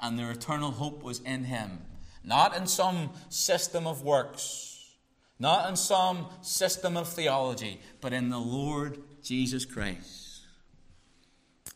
And 0.00 0.16
their 0.16 0.30
eternal 0.30 0.70
hope 0.70 1.02
was 1.02 1.18
in 1.18 1.44
Him 1.44 1.80
not 2.24 2.56
in 2.56 2.66
some 2.66 3.10
system 3.28 3.86
of 3.86 4.02
works, 4.02 4.94
not 5.38 5.68
in 5.68 5.76
some 5.76 6.26
system 6.40 6.96
of 6.96 7.08
theology, 7.08 7.80
but 8.00 8.12
in 8.12 8.28
the 8.28 8.38
Lord 8.38 8.98
Jesus 9.22 9.64
Christ, 9.64 10.40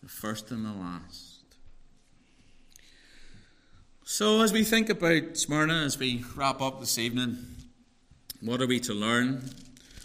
the 0.02 0.08
first 0.08 0.50
and 0.50 0.64
the 0.64 0.72
last. 0.72 1.36
So, 4.04 4.42
as 4.42 4.52
we 4.52 4.62
think 4.62 4.88
about 4.88 5.36
Smyrna, 5.36 5.82
as 5.84 5.98
we 5.98 6.24
wrap 6.36 6.62
up 6.62 6.78
this 6.78 6.96
evening, 6.96 7.38
what 8.40 8.60
are 8.62 8.66
we 8.66 8.78
to 8.80 8.94
learn? 8.94 9.50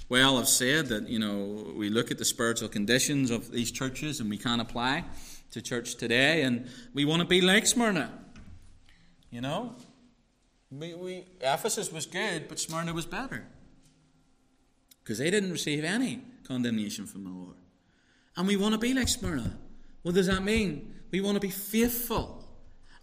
Well, 0.09 0.39
I've 0.39 0.49
said 0.49 0.87
that, 0.87 1.07
you 1.07 1.19
know, 1.19 1.71
we 1.75 1.89
look 1.89 2.09
at 2.09 2.17
the 2.17 2.25
spiritual 2.25 2.67
conditions 2.67 3.29
of 3.29 3.51
these 3.51 3.71
churches 3.71 4.19
and 4.19 4.29
we 4.29 4.37
can 4.37 4.59
apply 4.59 5.05
to 5.51 5.61
church 5.61 5.95
today, 5.95 6.41
and 6.41 6.67
we 6.93 7.05
want 7.05 7.21
to 7.21 7.27
be 7.27 7.41
like 7.41 7.67
Smyrna. 7.67 8.11
You 9.29 9.41
know, 9.41 9.75
we, 10.71 10.93
we, 10.93 11.25
Ephesus 11.41 11.91
was 11.91 12.05
good, 12.05 12.47
but 12.47 12.59
Smyrna 12.59 12.93
was 12.93 13.05
better. 13.05 13.45
Because 15.03 15.17
they 15.17 15.29
didn't 15.29 15.51
receive 15.51 15.83
any 15.83 16.21
condemnation 16.47 17.05
from 17.05 17.23
the 17.23 17.29
Lord. 17.29 17.55
And 18.37 18.47
we 18.47 18.55
want 18.55 18.73
to 18.73 18.79
be 18.79 18.93
like 18.93 19.07
Smyrna. 19.07 19.57
What 20.03 20.15
does 20.15 20.27
that 20.27 20.43
mean? 20.43 20.93
We 21.11 21.21
want 21.21 21.35
to 21.35 21.41
be 21.41 21.49
faithful. 21.49 22.47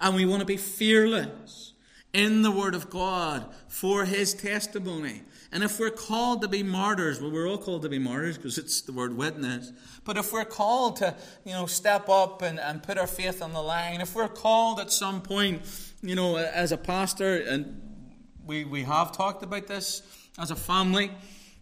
And 0.00 0.14
we 0.14 0.24
want 0.24 0.40
to 0.40 0.46
be 0.46 0.56
fearless 0.56 1.74
in 2.14 2.42
the 2.42 2.50
Word 2.50 2.74
of 2.74 2.88
God 2.88 3.52
for 3.68 4.04
His 4.04 4.32
testimony. 4.32 5.22
And 5.50 5.62
if 5.62 5.78
we're 5.78 5.90
called 5.90 6.42
to 6.42 6.48
be 6.48 6.62
martyrs, 6.62 7.20
well, 7.20 7.30
we're 7.30 7.48
all 7.48 7.58
called 7.58 7.82
to 7.82 7.88
be 7.88 7.98
martyrs 7.98 8.36
because 8.36 8.58
it's 8.58 8.82
the 8.82 8.92
word 8.92 9.16
witness. 9.16 9.72
But 10.04 10.18
if 10.18 10.30
we're 10.32 10.44
called 10.44 10.96
to, 10.96 11.14
you 11.44 11.52
know, 11.52 11.66
step 11.66 12.08
up 12.08 12.42
and, 12.42 12.60
and 12.60 12.82
put 12.82 12.98
our 12.98 13.06
faith 13.06 13.42
on 13.42 13.54
the 13.54 13.62
line, 13.62 14.00
if 14.00 14.14
we're 14.14 14.28
called 14.28 14.78
at 14.78 14.92
some 14.92 15.22
point 15.22 15.62
you 16.02 16.14
know, 16.14 16.36
as 16.36 16.72
a 16.72 16.76
pastor, 16.76 17.36
and 17.36 17.80
we, 18.44 18.64
we 18.64 18.82
have 18.84 19.12
talked 19.12 19.42
about 19.42 19.66
this 19.66 20.02
as 20.38 20.50
a 20.50 20.56
family, 20.56 21.10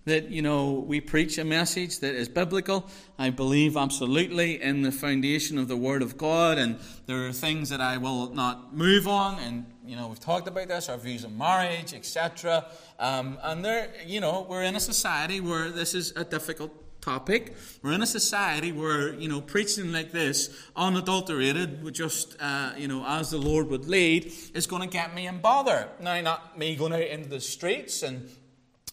that, 0.04 0.30
you 0.30 0.40
know, 0.40 0.84
we 0.86 1.00
preach 1.00 1.36
a 1.36 1.44
message 1.44 1.98
that 1.98 2.14
is 2.14 2.28
biblical. 2.28 2.88
I 3.18 3.30
believe 3.30 3.76
absolutely 3.76 4.62
in 4.62 4.82
the 4.82 4.92
foundation 4.92 5.58
of 5.58 5.66
the 5.66 5.76
Word 5.76 6.00
of 6.00 6.16
God, 6.16 6.58
and 6.58 6.78
there 7.06 7.26
are 7.26 7.32
things 7.32 7.70
that 7.70 7.80
I 7.80 7.96
will 7.96 8.32
not 8.32 8.76
move 8.76 9.08
on, 9.08 9.40
and, 9.40 9.66
you 9.84 9.96
know, 9.96 10.06
we've 10.08 10.20
talked 10.20 10.46
about 10.46 10.68
this, 10.68 10.88
our 10.88 10.96
views 10.96 11.24
on 11.24 11.36
marriage, 11.36 11.92
etc. 11.92 12.66
Um, 13.00 13.38
and 13.42 13.64
there, 13.64 13.90
you 14.06 14.20
know, 14.20 14.46
we're 14.48 14.62
in 14.62 14.76
a 14.76 14.80
society 14.80 15.40
where 15.40 15.70
this 15.70 15.92
is 15.94 16.12
a 16.14 16.24
difficult 16.24 16.72
topic. 17.06 17.54
We're 17.82 17.92
in 17.92 18.02
a 18.02 18.06
society 18.06 18.72
where, 18.72 19.14
you 19.14 19.28
know, 19.28 19.40
preaching 19.40 19.92
like 19.92 20.10
this, 20.10 20.50
unadulterated, 20.74 21.84
with 21.84 21.94
just, 21.94 22.36
uh, 22.40 22.72
you 22.76 22.88
know, 22.88 23.04
as 23.06 23.30
the 23.30 23.38
Lord 23.38 23.68
would 23.68 23.86
lead, 23.86 24.32
is 24.54 24.66
going 24.66 24.82
to 24.82 24.88
get 24.88 25.14
me 25.14 25.28
in 25.28 25.38
bother. 25.40 25.88
Now, 26.00 26.20
not 26.20 26.58
me 26.58 26.74
going 26.74 26.92
out 26.92 27.02
into 27.02 27.28
the 27.28 27.40
streets 27.40 28.02
and 28.02 28.28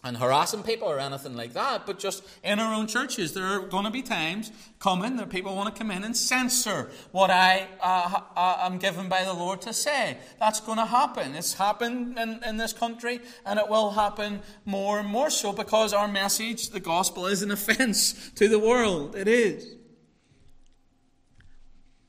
and 0.04 0.18
harassing 0.18 0.62
people 0.62 0.86
or 0.86 0.98
anything 1.00 1.34
like 1.34 1.54
that, 1.54 1.86
but 1.86 1.98
just 1.98 2.22
in 2.44 2.60
our 2.60 2.74
own 2.74 2.86
churches, 2.86 3.32
there 3.32 3.44
are 3.44 3.60
going 3.60 3.84
to 3.84 3.90
be 3.90 4.02
times 4.02 4.52
coming 4.78 5.16
that 5.16 5.30
people 5.30 5.56
want 5.56 5.74
to 5.74 5.78
come 5.78 5.90
in 5.90 6.04
and 6.04 6.14
censor 6.14 6.90
what 7.10 7.30
I 7.30 7.66
uh, 7.80 8.20
uh, 8.36 8.58
am 8.60 8.76
given 8.76 9.08
by 9.08 9.24
the 9.24 9.32
Lord 9.32 9.62
to 9.62 9.72
say. 9.72 10.18
That's 10.38 10.60
going 10.60 10.76
to 10.76 10.84
happen. 10.84 11.34
It's 11.34 11.54
happened 11.54 12.18
in, 12.18 12.44
in 12.44 12.58
this 12.58 12.74
country, 12.74 13.20
and 13.46 13.58
it 13.58 13.66
will 13.66 13.92
happen 13.92 14.42
more 14.66 14.98
and 14.98 15.08
more 15.08 15.30
so 15.30 15.54
because 15.54 15.94
our 15.94 16.06
message, 16.06 16.68
the 16.68 16.80
gospel, 16.80 17.26
is 17.26 17.42
an 17.42 17.50
offense 17.50 18.30
to 18.32 18.46
the 18.46 18.58
world. 18.58 19.16
It 19.16 19.26
is. 19.26 19.74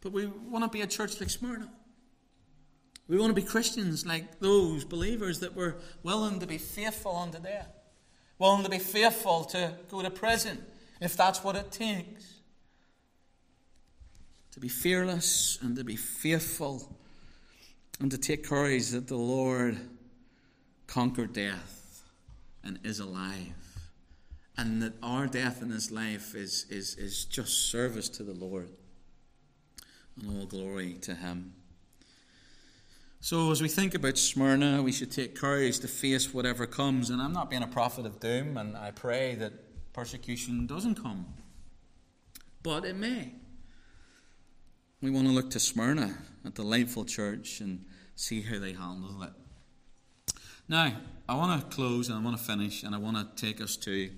But 0.02 0.12
we 0.12 0.26
want 0.26 0.66
to 0.66 0.70
be 0.70 0.82
a 0.82 0.88
church 0.88 1.22
like 1.22 1.30
Smyrna. 1.30 1.72
We 3.08 3.18
want 3.18 3.34
to 3.34 3.42
be 3.42 3.48
Christians 3.48 4.06
like 4.06 4.40
those 4.40 4.84
believers 4.84 5.40
that 5.40 5.56
were 5.56 5.78
willing 6.04 6.42
to 6.42 6.48
be 6.48 6.58
faithful 6.58 7.16
unto 7.16 7.40
death 7.40 7.75
willing 8.38 8.64
to 8.64 8.70
be 8.70 8.80
faithful 8.80 9.46
to 9.46 9.74
go 9.90 10.02
to 10.02 10.10
prison 10.10 10.64
if 11.02 11.16
that's 11.16 11.44
what 11.44 11.56
it 11.56 11.72
takes. 11.72 12.34
To 14.52 14.60
be 14.60 14.70
fearless 14.70 15.58
and 15.62 15.76
to 15.76 15.84
be 15.84 15.96
faithful 15.96 16.96
and 18.00 18.12
to 18.12 18.18
take 18.18 18.46
courage 18.46 18.90
that 18.90 19.08
the 19.08 19.18
Lord 19.18 19.78
conquered 20.88 21.34
death 21.34 22.04
and 22.64 22.80
is 22.84 23.00
alive. 23.00 23.54
And 24.58 24.82
that 24.82 24.94
our 25.04 25.28
death 25.28 25.62
in 25.62 25.70
this 25.70 25.92
life 25.92 26.34
is, 26.34 26.66
is, 26.70 26.96
is 26.96 27.26
just 27.26 27.70
service 27.70 28.08
to 28.10 28.24
the 28.24 28.34
Lord. 28.34 28.70
And 30.18 30.40
all 30.40 30.46
glory 30.46 30.94
to 31.02 31.14
Him. 31.14 31.54
So, 33.26 33.50
as 33.50 33.60
we 33.60 33.70
think 33.70 33.96
about 33.96 34.20
Smyrna, 34.20 34.84
we 34.84 34.92
should 34.92 35.12
take 35.12 35.34
courage 35.34 35.80
to 35.80 35.88
face 35.88 36.32
whatever 36.32 36.68
comes. 36.68 37.10
And 37.10 37.20
I'm 37.20 37.34
not 37.34 37.50
being 37.50 37.64
a 37.64 37.68
prophet 37.68 38.06
of 38.06 38.20
doom, 38.20 38.56
and 38.56 38.78
I 38.78 38.92
pray 38.92 39.34
that 39.40 39.94
persecution 39.94 40.68
doesn't 40.68 41.02
come. 41.02 41.26
But 42.62 42.86
it 42.86 42.96
may. 42.96 43.32
We 45.02 45.10
want 45.10 45.26
to 45.26 45.34
look 45.34 45.50
to 45.50 45.60
Smyrna, 45.60 46.16
a 46.46 46.52
delightful 46.52 47.04
church, 47.04 47.62
and 47.62 47.86
see 48.16 48.44
how 48.44 48.60
they 48.60 48.74
handle 48.74 49.24
it. 49.24 49.34
Now, 50.70 50.96
I 51.28 51.34
want 51.34 51.60
to 51.60 51.76
close 51.76 52.10
and 52.10 52.20
I 52.20 52.22
want 52.22 52.38
to 52.38 52.44
finish, 52.44 52.84
and 52.84 52.94
I 52.94 53.00
want 53.00 53.18
to 53.18 53.44
take 53.44 53.60
us 53.60 53.76
to 53.78 54.12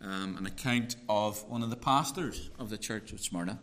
um, 0.00 0.36
an 0.36 0.46
account 0.46 0.94
of 1.08 1.42
one 1.48 1.64
of 1.64 1.70
the 1.70 1.76
pastors 1.76 2.48
of 2.60 2.70
the 2.70 2.78
church 2.78 3.12
of 3.12 3.18
Smyrna, 3.18 3.58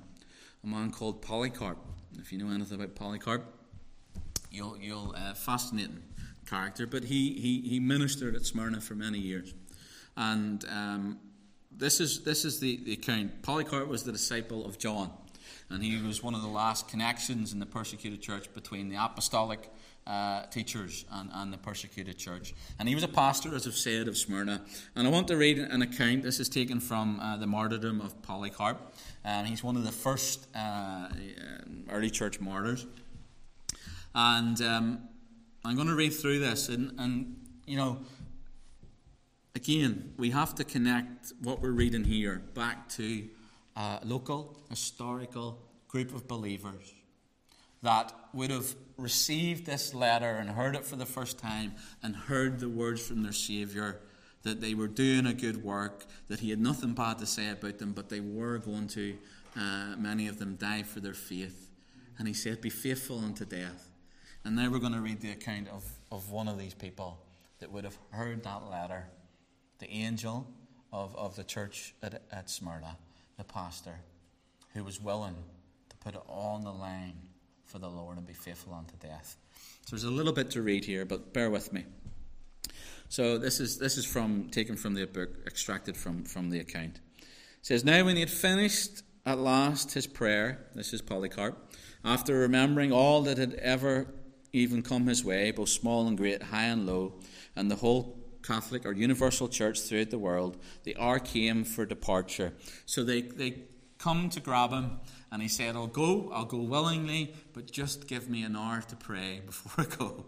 a 0.62 0.68
man 0.68 0.92
called 0.92 1.22
Polycarp. 1.22 1.78
If 2.18 2.34
you 2.34 2.38
know 2.38 2.54
anything 2.54 2.76
about 2.76 2.96
Polycarp, 2.96 3.59
you'll, 4.52 4.78
you'll 4.78 5.16
uh, 5.18 5.34
fascinating 5.34 6.04
character. 6.50 6.88
But 6.88 7.06
he, 7.06 7.34
he, 7.34 7.62
he 7.62 7.80
ministered 7.80 8.36
at 8.36 8.46
Smyrna 8.46 8.82
for 8.82 8.96
many 8.96 9.20
years. 9.20 9.54
And 10.18 10.66
um, 10.70 11.20
this 11.72 12.00
is, 12.00 12.24
this 12.24 12.46
is 12.46 12.60
the, 12.60 12.78
the 12.84 12.94
account. 12.94 13.42
Polycarp 13.42 13.88
was 13.88 14.04
the 14.04 14.12
disciple 14.12 14.66
of 14.66 14.78
John. 14.78 15.12
And 15.70 15.84
he 15.84 16.02
was 16.02 16.24
one 16.24 16.34
of 16.34 16.42
the 16.42 16.48
last 16.48 16.88
connections 16.88 17.54
in 17.54 17.60
the 17.60 17.66
persecuted 17.66 18.22
church 18.22 18.52
between 18.54 18.90
the 18.90 18.96
apostolic 18.96 19.70
uh, 20.08 20.46
teachers 20.48 21.06
and, 21.12 21.30
and 21.34 21.54
the 21.54 21.58
persecuted 21.58 22.18
church. 22.18 22.56
And 22.80 22.90
he 22.90 22.96
was 22.96 23.04
a 23.04 23.08
pastor, 23.08 23.54
as 23.54 23.68
I've 23.68 23.76
said, 23.76 24.08
of 24.08 24.18
Smyrna. 24.18 24.62
And 24.96 25.08
I 25.08 25.12
want 25.12 25.28
to 25.28 25.38
read 25.38 25.60
an 25.60 25.84
account. 25.84 26.24
This 26.24 26.40
is 26.40 26.50
taken 26.50 26.80
from 26.80 27.20
uh, 27.20 27.38
the 27.38 27.46
martyrdom 27.46 28.02
of 28.02 28.20
Polycarp. 28.24 28.94
And 29.24 29.48
he's 29.48 29.64
one 29.64 29.78
of 29.78 29.84
the 29.84 29.92
first 29.92 30.48
uh, 30.56 31.10
early 31.92 32.10
church 32.10 32.40
martyrs. 32.40 32.88
And 34.14 34.62
um, 34.62 35.10
I'm 35.64 35.76
going 35.76 35.88
to 35.88 35.96
read 35.96 36.14
through 36.14 36.40
this. 36.40 36.70
And, 36.70 37.00
and, 37.00 37.36
you 37.66 37.78
know, 37.78 38.00
again, 39.56 40.14
we 40.18 40.32
have 40.32 40.56
to 40.56 40.64
connect 40.64 41.34
what 41.42 41.62
we're 41.62 41.72
reading 41.72 42.04
here 42.04 42.42
back 42.54 42.90
to 42.90 43.28
a 43.76 44.00
local, 44.04 44.58
historical 44.70 45.60
group 45.88 46.14
of 46.14 46.28
believers 46.28 46.94
that 47.82 48.14
would 48.34 48.52
have 48.52 48.76
received 48.98 49.66
this 49.66 49.94
letter 49.94 50.36
and 50.36 50.50
heard 50.50 50.76
it 50.76 50.86
for 50.86 50.96
the 50.96 51.06
first 51.06 51.40
time 51.40 51.74
and 52.04 52.16
heard 52.16 52.60
the 52.60 52.70
words 52.70 53.06
from 53.06 53.24
their 53.24 53.32
Saviour 53.32 54.00
that 54.44 54.62
they 54.62 54.74
were 54.74 54.88
doing 54.88 55.26
a 55.26 55.34
good 55.34 55.64
work, 55.64 56.06
that 56.28 56.40
He 56.40 56.50
had 56.50 56.60
nothing 56.60 56.94
bad 56.94 57.20
to 57.20 57.26
say 57.26 57.50
about 57.50 57.78
them, 57.80 57.94
but 57.94 58.10
they 58.10 58.20
were 58.20 58.58
going 58.58 58.88
to, 58.90 59.16
uh, 59.58 59.96
many 59.98 60.28
of 60.28 60.40
them, 60.40 60.56
die 60.56 60.84
for 60.84 61.00
their 61.00 61.14
faith. 61.14 61.70
And 62.18 62.28
He 62.28 62.34
said, 62.34 62.62
Be 62.62 62.70
faithful 62.70 63.20
unto 63.20 63.46
death. 63.46 63.89
And 64.46 64.56
now 64.56 64.70
we're 64.70 64.80
going 64.80 64.94
to 64.94 65.02
read 65.02 65.22
the 65.22 65.32
account 65.32 65.68
of, 65.68 65.84
of 66.12 66.32
one 66.32 66.48
of 66.48 66.58
these 66.58 66.74
people 66.74 67.20
that 67.60 67.72
would 67.72 67.84
have 67.84 67.98
heard 68.12 68.44
that 68.44 68.70
letter, 68.70 69.06
the 69.80 69.90
angel 69.90 70.48
of, 70.94 71.16
of 71.16 71.36
the 71.36 71.44
church 71.44 71.94
at, 72.02 72.22
at 72.32 72.50
Smyrna, 72.50 72.98
the 73.38 73.44
pastor, 73.44 73.96
who 74.74 74.84
was 74.84 75.02
willing 75.02 75.36
to 75.90 75.98
put 75.98 76.16
it 76.16 76.22
all 76.28 76.56
on 76.56 76.64
the 76.64 76.72
line 76.72 77.16
for 77.66 77.80
the 77.80 77.90
Lord 77.90 78.18
and 78.18 78.26
be 78.26 78.34
faithful 78.34 78.74
unto 78.74 78.96
death. 78.98 79.38
So 79.86 79.96
there's 79.96 80.04
a 80.04 80.10
little 80.10 80.34
bit 80.34 80.52
to 80.52 80.62
read 80.62 80.86
here, 80.86 81.06
but 81.06 81.34
bear 81.34 81.50
with 81.50 81.72
me. 81.74 81.86
So 83.10 83.38
this 83.38 83.60
is 83.60 83.80
this 83.80 83.98
is 83.98 84.06
from 84.06 84.50
taken 84.52 84.76
from 84.76 84.94
the 84.94 85.06
book, 85.06 85.30
extracted 85.48 85.98
from, 85.98 86.24
from 86.24 86.50
the 86.50 86.60
account. 86.60 87.00
It 87.18 87.26
says, 87.62 87.84
Now 87.84 88.06
when 88.06 88.16
he 88.16 88.22
had 88.22 88.30
finished 88.30 89.04
at 89.26 89.40
last 89.40 89.94
his 89.94 90.08
prayer, 90.08 90.68
this 90.76 90.94
is 90.94 91.02
Polycarp, 91.02 91.58
after 92.06 92.40
remembering 92.40 92.92
all 92.92 93.24
that 93.24 93.38
had 93.38 93.56
ever 93.56 94.08
even 94.54 94.82
come 94.82 95.08
his 95.08 95.24
way, 95.24 95.52
both 95.52 95.70
small 95.70 96.08
and 96.08 96.18
great, 96.18 96.44
high 96.44 96.66
and 96.66 96.86
low, 96.86 97.14
and 97.56 97.70
the 97.70 97.76
whole 97.76 98.18
Catholic 98.42 98.86
or 98.86 98.94
universal 98.94 99.48
church 99.48 99.80
throughout 99.82 100.10
the 100.10 100.18
world, 100.18 100.58
the 100.84 100.96
hour 100.98 101.20
came 101.20 101.64
for 101.64 101.86
departure. 101.86 102.54
So 102.86 103.04
they, 103.04 103.22
they 103.22 103.64
come 103.98 104.30
to 104.30 104.40
grab 104.40 104.72
him 104.72 105.00
and 105.32 105.42
he 105.42 105.48
said, 105.48 105.76
I'll 105.76 105.88
go, 105.88 106.32
I'll 106.34 106.46
go 106.46 106.58
willingly, 106.58 107.36
but 107.54 107.72
just 107.72 108.08
give 108.08 108.30
me 108.30 108.44
an 108.44 108.56
hour 108.56 108.82
to 108.82 108.96
pray 108.96 109.42
before 109.46 109.86
I 109.86 109.96
go. 109.96 110.26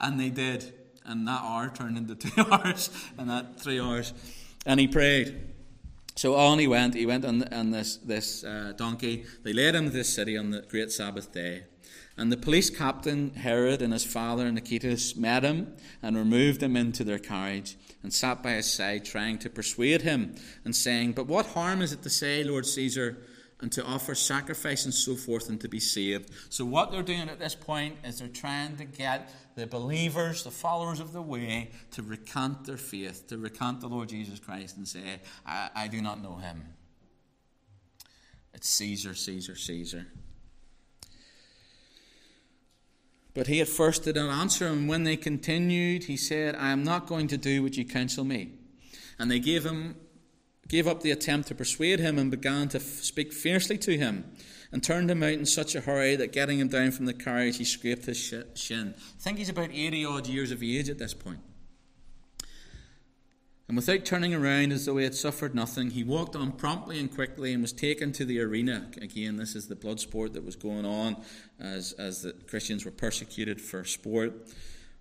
And 0.00 0.20
they 0.20 0.30
did. 0.30 0.72
And 1.04 1.26
that 1.26 1.40
hour 1.42 1.70
turned 1.70 1.96
into 1.96 2.14
two 2.28 2.42
hours, 2.52 2.90
and 3.16 3.30
that 3.30 3.58
three 3.58 3.80
hours. 3.80 4.12
And 4.66 4.78
he 4.78 4.86
prayed. 4.86 5.54
So 6.16 6.34
on 6.34 6.58
he 6.58 6.66
went. 6.66 6.94
He 6.94 7.06
went 7.06 7.24
on, 7.24 7.44
on 7.44 7.70
this, 7.70 7.96
this 7.96 8.44
uh, 8.44 8.74
donkey. 8.76 9.24
They 9.42 9.54
led 9.54 9.74
him 9.74 9.86
to 9.86 9.90
this 9.90 10.12
city 10.12 10.36
on 10.36 10.50
the 10.50 10.62
great 10.62 10.92
Sabbath 10.92 11.32
day. 11.32 11.64
And 12.18 12.32
the 12.32 12.36
police 12.36 12.68
captain, 12.68 13.30
Herod, 13.34 13.80
and 13.80 13.92
his 13.92 14.04
father, 14.04 14.50
Nicetas, 14.50 15.16
met 15.16 15.44
him 15.44 15.76
and 16.02 16.16
removed 16.16 16.62
him 16.62 16.76
into 16.76 17.04
their 17.04 17.18
carriage 17.18 17.76
and 18.02 18.12
sat 18.12 18.42
by 18.42 18.52
his 18.52 18.70
side, 18.70 19.04
trying 19.04 19.38
to 19.38 19.48
persuade 19.48 20.02
him 20.02 20.34
and 20.64 20.74
saying, 20.74 21.12
But 21.12 21.28
what 21.28 21.46
harm 21.46 21.80
is 21.80 21.92
it 21.92 22.02
to 22.02 22.10
say, 22.10 22.42
Lord 22.42 22.66
Caesar, 22.66 23.18
and 23.60 23.72
to 23.72 23.84
offer 23.84 24.14
sacrifice 24.14 24.84
and 24.84 24.94
so 24.94 25.16
forth 25.16 25.48
and 25.48 25.60
to 25.60 25.68
be 25.68 25.80
saved. 25.80 26.30
So, 26.48 26.64
what 26.64 26.92
they're 26.92 27.02
doing 27.02 27.28
at 27.28 27.38
this 27.38 27.54
point 27.54 27.96
is 28.04 28.18
they're 28.20 28.28
trying 28.28 28.76
to 28.76 28.84
get 28.84 29.30
the 29.56 29.66
believers, 29.66 30.44
the 30.44 30.50
followers 30.50 31.00
of 31.00 31.12
the 31.12 31.22
way, 31.22 31.70
to 31.92 32.02
recant 32.02 32.64
their 32.66 32.76
faith, 32.76 33.26
to 33.28 33.38
recant 33.38 33.80
the 33.80 33.88
Lord 33.88 34.08
Jesus 34.10 34.38
Christ 34.38 34.76
and 34.76 34.86
say, 34.86 35.20
I, 35.44 35.70
I 35.74 35.88
do 35.88 36.00
not 36.00 36.22
know 36.22 36.36
him. 36.36 36.62
It's 38.54 38.68
Caesar, 38.68 39.14
Caesar, 39.14 39.56
Caesar. 39.56 40.06
But 43.38 43.46
he 43.46 43.60
at 43.60 43.68
first 43.68 44.02
did 44.02 44.16
not 44.16 44.36
answer, 44.36 44.66
and 44.66 44.88
when 44.88 45.04
they 45.04 45.16
continued, 45.16 46.04
he 46.04 46.16
said, 46.16 46.56
I 46.56 46.72
am 46.72 46.82
not 46.82 47.06
going 47.06 47.28
to 47.28 47.36
do 47.36 47.62
what 47.62 47.76
you 47.76 47.84
counsel 47.84 48.24
me. 48.24 48.54
And 49.16 49.30
they 49.30 49.38
gave 49.38 49.64
him 49.64 49.94
gave 50.66 50.88
up 50.88 51.02
the 51.02 51.12
attempt 51.12 51.46
to 51.46 51.54
persuade 51.54 52.00
him 52.00 52.18
and 52.18 52.32
began 52.32 52.68
to 52.70 52.78
f- 52.78 52.82
speak 52.82 53.32
fiercely 53.32 53.78
to 53.78 53.96
him 53.96 54.24
and 54.72 54.82
turned 54.82 55.08
him 55.08 55.22
out 55.22 55.34
in 55.34 55.46
such 55.46 55.76
a 55.76 55.80
hurry 55.80 56.16
that 56.16 56.32
getting 56.32 56.58
him 56.58 56.66
down 56.66 56.90
from 56.90 57.06
the 57.06 57.14
carriage, 57.14 57.58
he 57.58 57.64
scraped 57.64 58.06
his 58.06 58.18
sh- 58.18 58.60
shin. 58.60 58.92
I 58.96 59.22
think 59.22 59.38
he's 59.38 59.48
about 59.48 59.70
80 59.72 60.04
odd 60.04 60.26
years 60.26 60.50
of 60.50 60.60
age 60.60 60.90
at 60.90 60.98
this 60.98 61.14
point. 61.14 61.38
And 63.68 63.76
without 63.76 64.06
turning 64.06 64.34
around 64.34 64.72
as 64.72 64.86
though 64.86 64.96
he 64.96 65.04
had 65.04 65.14
suffered 65.14 65.54
nothing, 65.54 65.90
he 65.90 66.02
walked 66.02 66.34
on 66.34 66.52
promptly 66.52 66.98
and 66.98 67.14
quickly 67.14 67.52
and 67.52 67.60
was 67.60 67.72
taken 67.72 68.12
to 68.12 68.24
the 68.24 68.40
arena. 68.40 68.90
Again, 69.00 69.36
this 69.36 69.54
is 69.54 69.68
the 69.68 69.76
blood 69.76 70.00
sport 70.00 70.32
that 70.32 70.44
was 70.44 70.56
going 70.56 70.86
on 70.86 71.16
as, 71.60 71.92
as 71.92 72.22
the 72.22 72.32
Christians 72.32 72.86
were 72.86 72.90
persecuted 72.90 73.60
for 73.60 73.84
sport. 73.84 74.32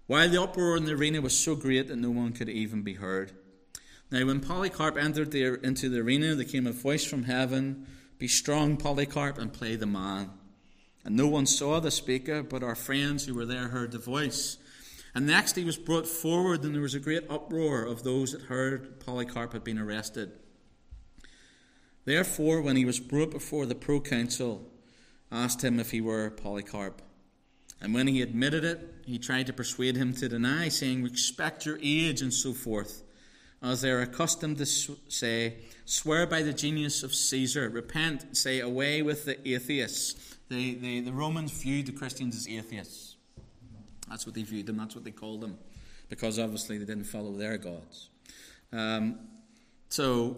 While 0.07 0.29
the 0.29 0.41
uproar 0.41 0.75
in 0.75 0.83
the 0.83 0.93
arena 0.93 1.21
was 1.21 1.37
so 1.37 1.55
great 1.55 1.87
that 1.87 1.95
no 1.95 2.11
one 2.11 2.33
could 2.33 2.49
even 2.49 2.81
be 2.81 2.95
heard. 2.95 3.31
Now, 4.11 4.25
when 4.25 4.41
Polycarp 4.41 4.97
entered 4.97 5.31
the, 5.31 5.65
into 5.65 5.87
the 5.87 5.99
arena, 5.99 6.35
there 6.35 6.45
came 6.45 6.67
a 6.67 6.71
voice 6.71 7.05
from 7.05 7.23
heaven 7.23 7.87
Be 8.17 8.27
strong, 8.27 8.75
Polycarp, 8.75 9.37
and 9.37 9.53
play 9.53 9.75
the 9.75 9.85
man. 9.85 10.31
And 11.05 11.15
no 11.15 11.27
one 11.27 11.45
saw 11.45 11.79
the 11.79 11.91
speaker, 11.91 12.43
but 12.43 12.63
our 12.63 12.75
friends 12.75 13.25
who 13.25 13.33
were 13.33 13.45
there 13.45 13.69
heard 13.69 13.91
the 13.91 13.97
voice. 13.97 14.57
And 15.17 15.25
next 15.25 15.55
he 15.55 15.63
was 15.63 15.77
brought 15.77 16.05
forward, 16.05 16.63
and 16.63 16.75
there 16.75 16.81
was 16.83 16.93
a 16.93 16.99
great 16.99 17.23
uproar 17.27 17.81
of 17.81 18.03
those 18.03 18.33
that 18.33 18.43
heard 18.43 18.99
Polycarp 18.99 19.51
had 19.51 19.63
been 19.63 19.79
arrested. 19.79 20.31
Therefore, 22.05 22.61
when 22.61 22.75
he 22.75 22.85
was 22.85 22.99
brought 22.99 23.31
before 23.31 23.65
the 23.65 23.73
proconsul, 23.73 24.69
asked 25.31 25.63
him 25.63 25.79
if 25.79 25.89
he 25.89 26.01
were 26.01 26.29
Polycarp. 26.29 27.01
And 27.81 27.95
when 27.95 28.05
he 28.05 28.21
admitted 28.21 28.63
it, 28.63 28.93
he 29.07 29.17
tried 29.17 29.47
to 29.47 29.53
persuade 29.53 29.95
him 29.95 30.13
to 30.13 30.29
deny, 30.29 30.69
saying, 30.69 31.01
Respect 31.01 31.65
your 31.65 31.79
age 31.81 32.21
and 32.21 32.31
so 32.31 32.53
forth 32.53 33.01
as 33.59 33.81
they 33.81 33.89
are 33.89 34.01
accustomed 34.01 34.59
to 34.59 34.67
say, 34.67 35.55
swear 35.85 36.27
by 36.27 36.43
the 36.43 36.53
genius 36.53 37.01
of 37.01 37.15
Caesar, 37.15 37.67
repent, 37.69 38.37
say, 38.37 38.59
away 38.59 39.01
with 39.01 39.25
the 39.25 39.49
atheists. 39.49 40.37
The, 40.49 40.75
the, 40.75 40.99
the 40.99 41.11
Romans 41.11 41.49
viewed 41.51 41.87
the 41.87 41.91
Christians 41.91 42.35
as 42.35 42.47
atheists. 42.47 43.16
That's 44.09 44.25
what 44.25 44.35
they 44.35 44.43
viewed 44.43 44.65
them, 44.67 44.77
that's 44.77 44.95
what 44.95 45.03
they 45.03 45.11
called 45.11 45.41
them, 45.41 45.57
because 46.09 46.39
obviously 46.39 46.77
they 46.77 46.85
didn't 46.85 47.05
follow 47.05 47.33
their 47.33 47.57
gods. 47.57 48.09
Um, 48.71 49.19
so 49.89 50.37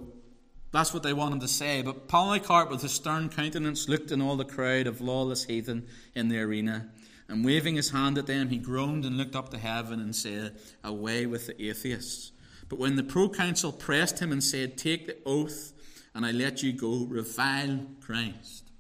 that's 0.71 0.93
what 0.93 1.03
they 1.03 1.13
wanted 1.13 1.41
to 1.41 1.47
say. 1.47 1.81
But 1.81 2.07
Polycarp, 2.07 2.69
with 2.69 2.83
a 2.83 2.89
stern 2.89 3.29
countenance, 3.29 3.89
looked 3.89 4.11
in 4.11 4.21
all 4.21 4.35
the 4.35 4.45
crowd 4.45 4.87
of 4.87 5.01
lawless 5.01 5.45
heathen 5.45 5.87
in 6.15 6.29
the 6.29 6.39
arena, 6.39 6.89
and 7.27 7.45
waving 7.45 7.75
his 7.75 7.91
hand 7.91 8.17
at 8.17 8.25
them, 8.25 8.49
he 8.49 8.57
groaned 8.57 9.05
and 9.05 9.17
looked 9.17 9.35
up 9.35 9.49
to 9.49 9.57
heaven 9.57 9.99
and 9.99 10.15
said, 10.15 10.57
Away 10.83 11.27
with 11.27 11.47
the 11.47 11.69
atheists. 11.69 12.31
But 12.67 12.79
when 12.79 12.95
the 12.95 13.03
proconsul 13.03 13.71
pressed 13.71 14.19
him 14.19 14.31
and 14.31 14.43
said, 14.43 14.77
Take 14.77 15.05
the 15.05 15.17
oath, 15.25 15.73
and 16.15 16.25
I 16.25 16.31
let 16.31 16.63
you 16.63 16.73
go, 16.73 17.05
revile 17.05 17.85
Christ. 17.99 18.71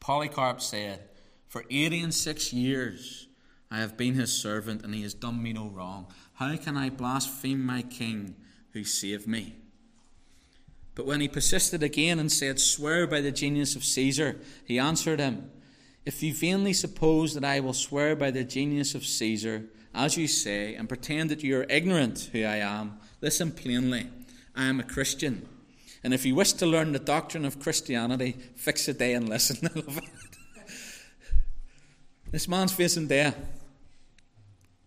Polycarp 0.00 0.62
said, 0.62 1.08
For 1.48 1.64
eighty 1.70 2.00
and 2.00 2.14
six 2.14 2.52
years 2.52 3.25
I 3.76 3.80
have 3.80 3.98
been 3.98 4.14
his 4.14 4.32
servant, 4.32 4.82
and 4.84 4.94
he 4.94 5.02
has 5.02 5.12
done 5.12 5.42
me 5.42 5.52
no 5.52 5.68
wrong. 5.68 6.06
How 6.36 6.56
can 6.56 6.78
I 6.78 6.88
blaspheme 6.88 7.62
my 7.62 7.82
king 7.82 8.34
who 8.70 8.84
saved 8.84 9.26
me? 9.26 9.56
But 10.94 11.04
when 11.04 11.20
he 11.20 11.28
persisted 11.28 11.82
again 11.82 12.18
and 12.18 12.32
said, 12.32 12.58
Swear 12.58 13.06
by 13.06 13.20
the 13.20 13.30
genius 13.30 13.76
of 13.76 13.84
Caesar, 13.84 14.40
he 14.64 14.78
answered 14.78 15.20
him, 15.20 15.50
If 16.06 16.22
you 16.22 16.32
vainly 16.32 16.72
suppose 16.72 17.34
that 17.34 17.44
I 17.44 17.60
will 17.60 17.74
swear 17.74 18.16
by 18.16 18.30
the 18.30 18.44
genius 18.44 18.94
of 18.94 19.04
Caesar, 19.04 19.64
as 19.94 20.16
you 20.16 20.26
say, 20.26 20.74
and 20.74 20.88
pretend 20.88 21.28
that 21.28 21.44
you 21.44 21.58
are 21.58 21.66
ignorant 21.68 22.30
who 22.32 22.44
I 22.44 22.56
am, 22.56 22.98
listen 23.20 23.52
plainly. 23.52 24.08
I 24.54 24.64
am 24.68 24.80
a 24.80 24.84
Christian. 24.84 25.46
And 26.02 26.14
if 26.14 26.24
you 26.24 26.34
wish 26.34 26.54
to 26.54 26.64
learn 26.64 26.92
the 26.92 26.98
doctrine 26.98 27.44
of 27.44 27.60
Christianity, 27.60 28.38
fix 28.54 28.88
a 28.88 28.94
day 28.94 29.12
and 29.12 29.28
listen. 29.28 29.68
this 32.30 32.48
man's 32.48 32.72
facing 32.72 33.08
death. 33.08 33.36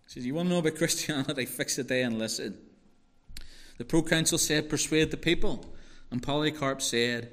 Says, 0.09 0.25
You 0.25 0.33
want 0.33 0.47
to 0.47 0.53
know 0.53 0.59
about 0.59 0.75
Christianity? 0.77 1.45
Fix 1.45 1.77
a 1.77 1.83
day 1.83 2.01
and 2.01 2.17
listen. 2.17 2.57
The 3.77 3.85
proconsul 3.85 4.39
said, 4.39 4.67
Persuade 4.67 5.11
the 5.11 5.17
people. 5.17 5.63
And 6.09 6.23
Polycarp 6.23 6.81
said, 6.81 7.31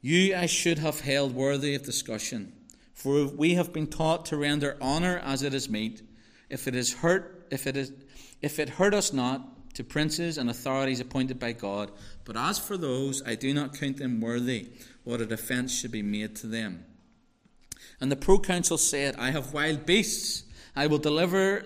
You 0.00 0.34
I 0.34 0.46
should 0.46 0.78
have 0.78 1.00
held 1.00 1.34
worthy 1.34 1.74
of 1.74 1.82
discussion, 1.82 2.54
for 2.94 3.26
we 3.26 3.52
have 3.52 3.70
been 3.70 3.86
taught 3.86 4.24
to 4.26 4.38
render 4.38 4.78
honour 4.80 5.18
as 5.18 5.42
it 5.42 5.52
is 5.52 5.68
meet 5.68 6.00
if 6.48 6.66
it 6.66 6.74
is 6.74 6.94
hurt, 6.94 7.46
if 7.50 7.66
it 7.66 7.76
is, 7.76 7.92
if 8.40 8.58
it 8.58 8.70
hurt 8.70 8.94
us 8.94 9.12
not, 9.12 9.74
to 9.74 9.84
princes 9.84 10.38
and 10.38 10.48
authorities 10.48 11.00
appointed 11.00 11.38
by 11.38 11.52
God. 11.52 11.90
But 12.24 12.38
as 12.38 12.58
for 12.58 12.78
those, 12.78 13.22
I 13.26 13.34
do 13.34 13.52
not 13.52 13.78
count 13.78 13.98
them 13.98 14.22
worthy 14.22 14.70
what 15.04 15.20
a 15.20 15.26
defence 15.26 15.78
should 15.78 15.92
be 15.92 16.02
made 16.02 16.34
to 16.36 16.46
them. 16.46 16.86
And 18.00 18.10
the 18.10 18.16
proconsul 18.16 18.78
said, 18.78 19.16
I 19.16 19.32
have 19.32 19.52
wild 19.52 19.84
beasts. 19.84 20.44
I 20.76 20.86
will 20.86 20.98
deliver 20.98 21.64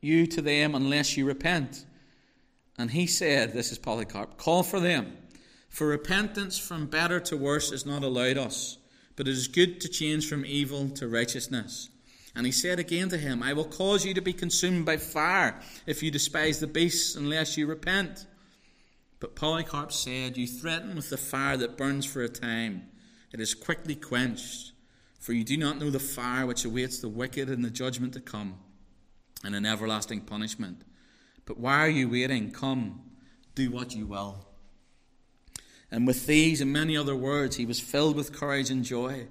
you 0.00 0.26
to 0.28 0.40
them 0.40 0.74
unless 0.74 1.16
you 1.16 1.26
repent. 1.26 1.84
And 2.78 2.92
he 2.92 3.06
said, 3.06 3.52
This 3.52 3.72
is 3.72 3.78
Polycarp, 3.78 4.36
call 4.36 4.62
for 4.62 4.80
them. 4.80 5.16
For 5.68 5.86
repentance 5.86 6.58
from 6.58 6.86
better 6.86 7.18
to 7.20 7.36
worse 7.36 7.72
is 7.72 7.84
not 7.84 8.02
allowed 8.02 8.38
us, 8.38 8.78
but 9.16 9.26
it 9.26 9.32
is 9.32 9.48
good 9.48 9.80
to 9.80 9.88
change 9.88 10.28
from 10.28 10.44
evil 10.46 10.88
to 10.90 11.08
righteousness. 11.08 11.88
And 12.34 12.46
he 12.46 12.52
said 12.52 12.78
again 12.78 13.08
to 13.10 13.18
him, 13.18 13.42
I 13.42 13.52
will 13.52 13.64
cause 13.64 14.04
you 14.04 14.14
to 14.14 14.20
be 14.20 14.32
consumed 14.32 14.86
by 14.86 14.96
fire 14.96 15.60
if 15.86 16.02
you 16.02 16.10
despise 16.10 16.60
the 16.60 16.66
beasts 16.66 17.14
unless 17.14 17.56
you 17.56 17.66
repent. 17.66 18.26
But 19.20 19.36
Polycarp 19.36 19.92
said, 19.92 20.36
You 20.36 20.46
threaten 20.46 20.96
with 20.96 21.10
the 21.10 21.16
fire 21.16 21.56
that 21.58 21.76
burns 21.76 22.06
for 22.06 22.22
a 22.22 22.28
time. 22.28 22.88
It 23.32 23.40
is 23.40 23.54
quickly 23.54 23.94
quenched, 23.94 24.71
for 25.22 25.32
you 25.32 25.44
do 25.44 25.56
not 25.56 25.78
know 25.78 25.88
the 25.88 26.00
fire 26.00 26.44
which 26.46 26.64
awaits 26.64 26.98
the 26.98 27.08
wicked 27.08 27.48
in 27.48 27.62
the 27.62 27.70
judgment 27.70 28.12
to 28.12 28.20
come, 28.20 28.56
and 29.44 29.54
an 29.54 29.64
everlasting 29.64 30.20
punishment. 30.20 30.82
But 31.46 31.58
why 31.58 31.78
are 31.78 31.88
you 31.88 32.08
waiting? 32.08 32.50
Come, 32.50 33.02
do 33.54 33.70
what 33.70 33.94
you 33.94 34.04
will. 34.04 34.44
And 35.92 36.08
with 36.08 36.26
these 36.26 36.60
and 36.60 36.72
many 36.72 36.96
other 36.96 37.14
words, 37.14 37.54
he 37.54 37.64
was 37.64 37.78
filled 37.78 38.16
with 38.16 38.32
courage 38.32 38.68
and 38.68 38.82
joy, 38.82 39.28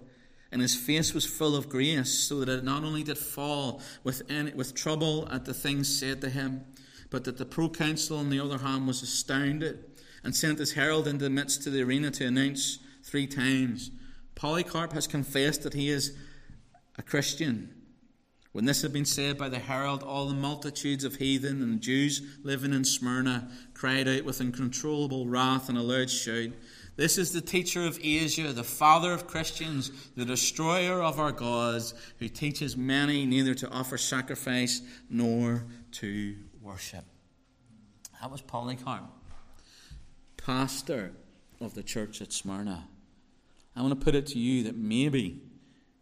and 0.50 0.62
his 0.62 0.76
face 0.76 1.14
was 1.14 1.26
full 1.26 1.58
of 1.58 1.68
grace, 1.68 2.10
so 2.10 2.40
that 2.40 2.48
it 2.48 2.64
not 2.64 2.86
only 2.86 3.04
did 3.04 3.18
fall 3.18 3.82
with, 4.06 4.22
with 4.56 4.74
trouble 4.74 5.28
at 5.30 5.44
the 5.44 5.54
things 5.54 5.94
said 5.94 6.22
to 6.22 6.30
him, 6.30 6.64
but 7.10 7.26
that 7.26 7.38
the 7.38 7.46
proconsul, 7.46 8.18
on 8.18 8.30
the 8.30 8.40
other 8.40 8.60
hand, 8.60 8.88
was 8.88 9.02
astounded 9.02 9.84
and 10.24 10.34
sent 10.34 10.60
his 10.60 10.72
herald 10.72 11.06
into 11.06 11.26
the 11.26 11.30
midst 11.30 11.68
of 11.68 11.74
the 11.74 11.84
arena 11.84 12.12
to 12.12 12.26
announce 12.26 12.80
three 13.04 13.28
times 13.28 13.92
Polycarp 14.42 14.94
has 14.94 15.06
confessed 15.06 15.62
that 15.62 15.76
he 15.76 15.90
is 15.90 16.18
a 16.98 17.04
Christian. 17.04 17.76
When 18.54 18.66
this 18.66 18.82
had 18.82 18.92
been 18.92 19.06
said 19.06 19.38
by 19.38 19.50
the 19.50 19.60
herald, 19.60 20.02
all 20.02 20.28
the 20.28 20.34
multitudes 20.34 21.04
of 21.04 21.18
heathen 21.18 21.62
and 21.62 21.80
Jews 21.80 22.24
living 22.42 22.74
in 22.74 22.84
Smyrna 22.84 23.52
cried 23.76 24.08
out 24.08 24.24
with 24.24 24.42
uncontrollable 24.42 25.28
wrath 25.28 25.70
and 25.70 25.78
a 25.78 25.84
loud 25.84 26.10
shout 26.10 26.50
This 26.96 27.20
is 27.20 27.32
the 27.32 27.40
teacher 27.40 27.86
of 27.86 28.00
Asia, 28.02 28.52
the 28.52 28.64
father 28.64 29.14
of 29.14 29.28
Christians, 29.28 29.92
the 30.16 30.26
destroyer 30.26 31.04
of 31.04 31.20
our 31.20 31.32
gods, 31.32 31.94
who 32.18 32.28
teaches 32.28 32.76
many 32.76 33.28
neither 33.28 33.54
to 33.54 33.70
offer 33.70 33.96
sacrifice 33.96 34.82
nor 35.08 35.66
to 35.92 36.36
worship. 36.60 37.06
That 38.20 38.32
was 38.32 38.42
Polycarp, 38.42 39.04
pastor 40.36 41.12
of 41.60 41.76
the 41.76 41.84
church 41.84 42.24
at 42.24 42.34
Smyrna. 42.34 42.88
I 43.76 43.82
want 43.82 44.00
to 44.00 44.04
put 44.04 44.16
it 44.16 44.26
to 44.28 44.40
you 44.40 44.64
that 44.64 44.76
maybe 44.76 45.42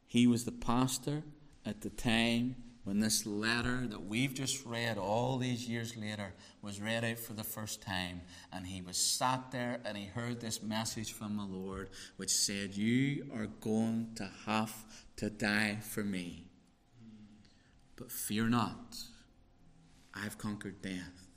he 0.07 0.25
was 0.25 0.45
the 0.45 0.51
pastor 0.51 1.23
at 1.65 1.81
the 1.81 1.89
time 1.89 2.55
when 2.83 2.99
this 2.99 3.27
letter 3.27 3.85
that 3.85 4.05
we've 4.05 4.33
just 4.33 4.65
read 4.65 4.97
all 4.97 5.37
these 5.37 5.69
years 5.69 5.95
later 5.95 6.33
was 6.63 6.81
read 6.81 7.05
out 7.05 7.19
for 7.19 7.33
the 7.33 7.43
first 7.43 7.83
time, 7.83 8.21
and 8.51 8.65
he 8.65 8.81
was 8.81 8.97
sat 8.97 9.51
there 9.51 9.79
and 9.85 9.95
he 9.95 10.05
heard 10.05 10.41
this 10.41 10.63
message 10.63 11.13
from 11.13 11.37
the 11.37 11.43
Lord 11.43 11.89
which 12.17 12.31
said, 12.31 12.75
You 12.75 13.29
are 13.35 13.45
going 13.45 14.13
to 14.15 14.27
have 14.47 14.73
to 15.17 15.29
die 15.29 15.77
for 15.81 16.03
me. 16.03 16.47
But 17.95 18.11
fear 18.11 18.49
not, 18.49 18.97
I've 20.15 20.39
conquered 20.39 20.81
death, 20.81 21.27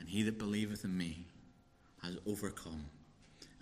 and 0.00 0.08
he 0.08 0.24
that 0.24 0.38
believeth 0.38 0.84
in 0.84 0.96
me 0.98 1.26
has 2.02 2.16
overcome. 2.26 2.86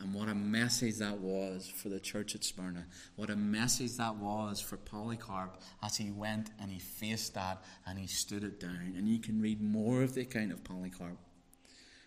And 0.01 0.15
what 0.15 0.29
a 0.29 0.35
message 0.35 0.97
that 0.97 1.19
was 1.19 1.69
for 1.69 1.91
the 1.91 2.01
church 2.01 2.35
at 2.35 2.43
Smyrna. 2.43 2.87
What 3.17 3.29
a 3.29 3.37
message 3.37 3.99
that 3.99 4.17
was 4.17 4.61
for 4.61 4.79
Polycarp 4.79 5.61
as 5.83 5.99
he 5.99 6.11
went 6.11 6.51
and 6.59 6.71
he 6.71 6.79
faced 6.79 7.35
that 7.35 7.63
and 7.87 7.99
he 7.99 8.07
stood 8.07 8.43
it 8.43 8.59
down. 8.59 8.95
And 8.97 9.07
you 9.07 9.19
can 9.19 9.43
read 9.43 9.61
more 9.61 10.03
of 10.03 10.15
the 10.15 10.23
account 10.23 10.53
of 10.53 10.65
Polycarp 10.65 11.19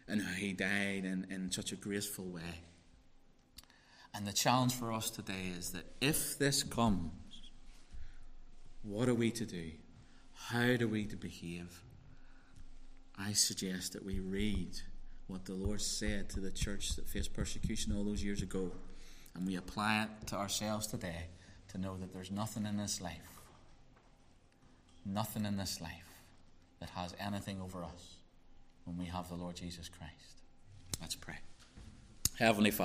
and 0.07 0.21
how 0.21 0.33
he 0.33 0.53
died 0.53 1.05
in, 1.05 1.27
in 1.29 1.51
such 1.51 1.71
a 1.71 1.75
graceful 1.75 2.25
way. 2.25 2.61
And 4.13 4.25
the 4.25 4.33
challenge 4.33 4.73
for 4.73 4.91
us 4.91 5.09
today 5.11 5.51
is 5.57 5.71
that 5.71 5.85
if 6.01 6.37
this 6.39 6.63
comes, 6.63 7.11
what 8.81 9.07
are 9.07 9.15
we 9.15 9.29
to 9.31 9.45
do? 9.45 9.71
How 10.33 10.75
do 10.77 10.87
we 10.87 11.05
to 11.05 11.15
behave? 11.15 11.83
I 13.17 13.33
suggest 13.33 13.93
that 13.93 14.03
we 14.03 14.19
read 14.19 14.81
what 15.27 15.45
the 15.45 15.53
Lord 15.53 15.81
said 15.81 16.29
to 16.31 16.39
the 16.39 16.51
church 16.51 16.95
that 16.95 17.07
faced 17.07 17.33
persecution 17.33 17.95
all 17.95 18.03
those 18.03 18.23
years 18.23 18.41
ago, 18.41 18.71
and 19.35 19.47
we 19.47 19.55
apply 19.55 20.03
it 20.03 20.27
to 20.27 20.35
ourselves 20.35 20.87
today 20.87 21.27
to 21.69 21.77
know 21.77 21.97
that 21.97 22.13
there's 22.13 22.31
nothing 22.31 22.65
in 22.65 22.77
this 22.77 23.01
life, 23.01 23.41
nothing 25.05 25.45
in 25.45 25.57
this 25.57 25.81
life 25.81 25.91
that 26.79 26.89
has 26.91 27.15
anything 27.19 27.61
over 27.61 27.83
us 27.83 28.17
when 28.85 28.97
we 28.97 29.05
have 29.05 29.29
the 29.29 29.35
Lord 29.35 29.55
Jesus 29.55 29.89
Christ. 29.89 30.41
Let's 31.01 31.15
pray. 31.15 31.37
Heavenly 32.37 32.71
Father, 32.71 32.81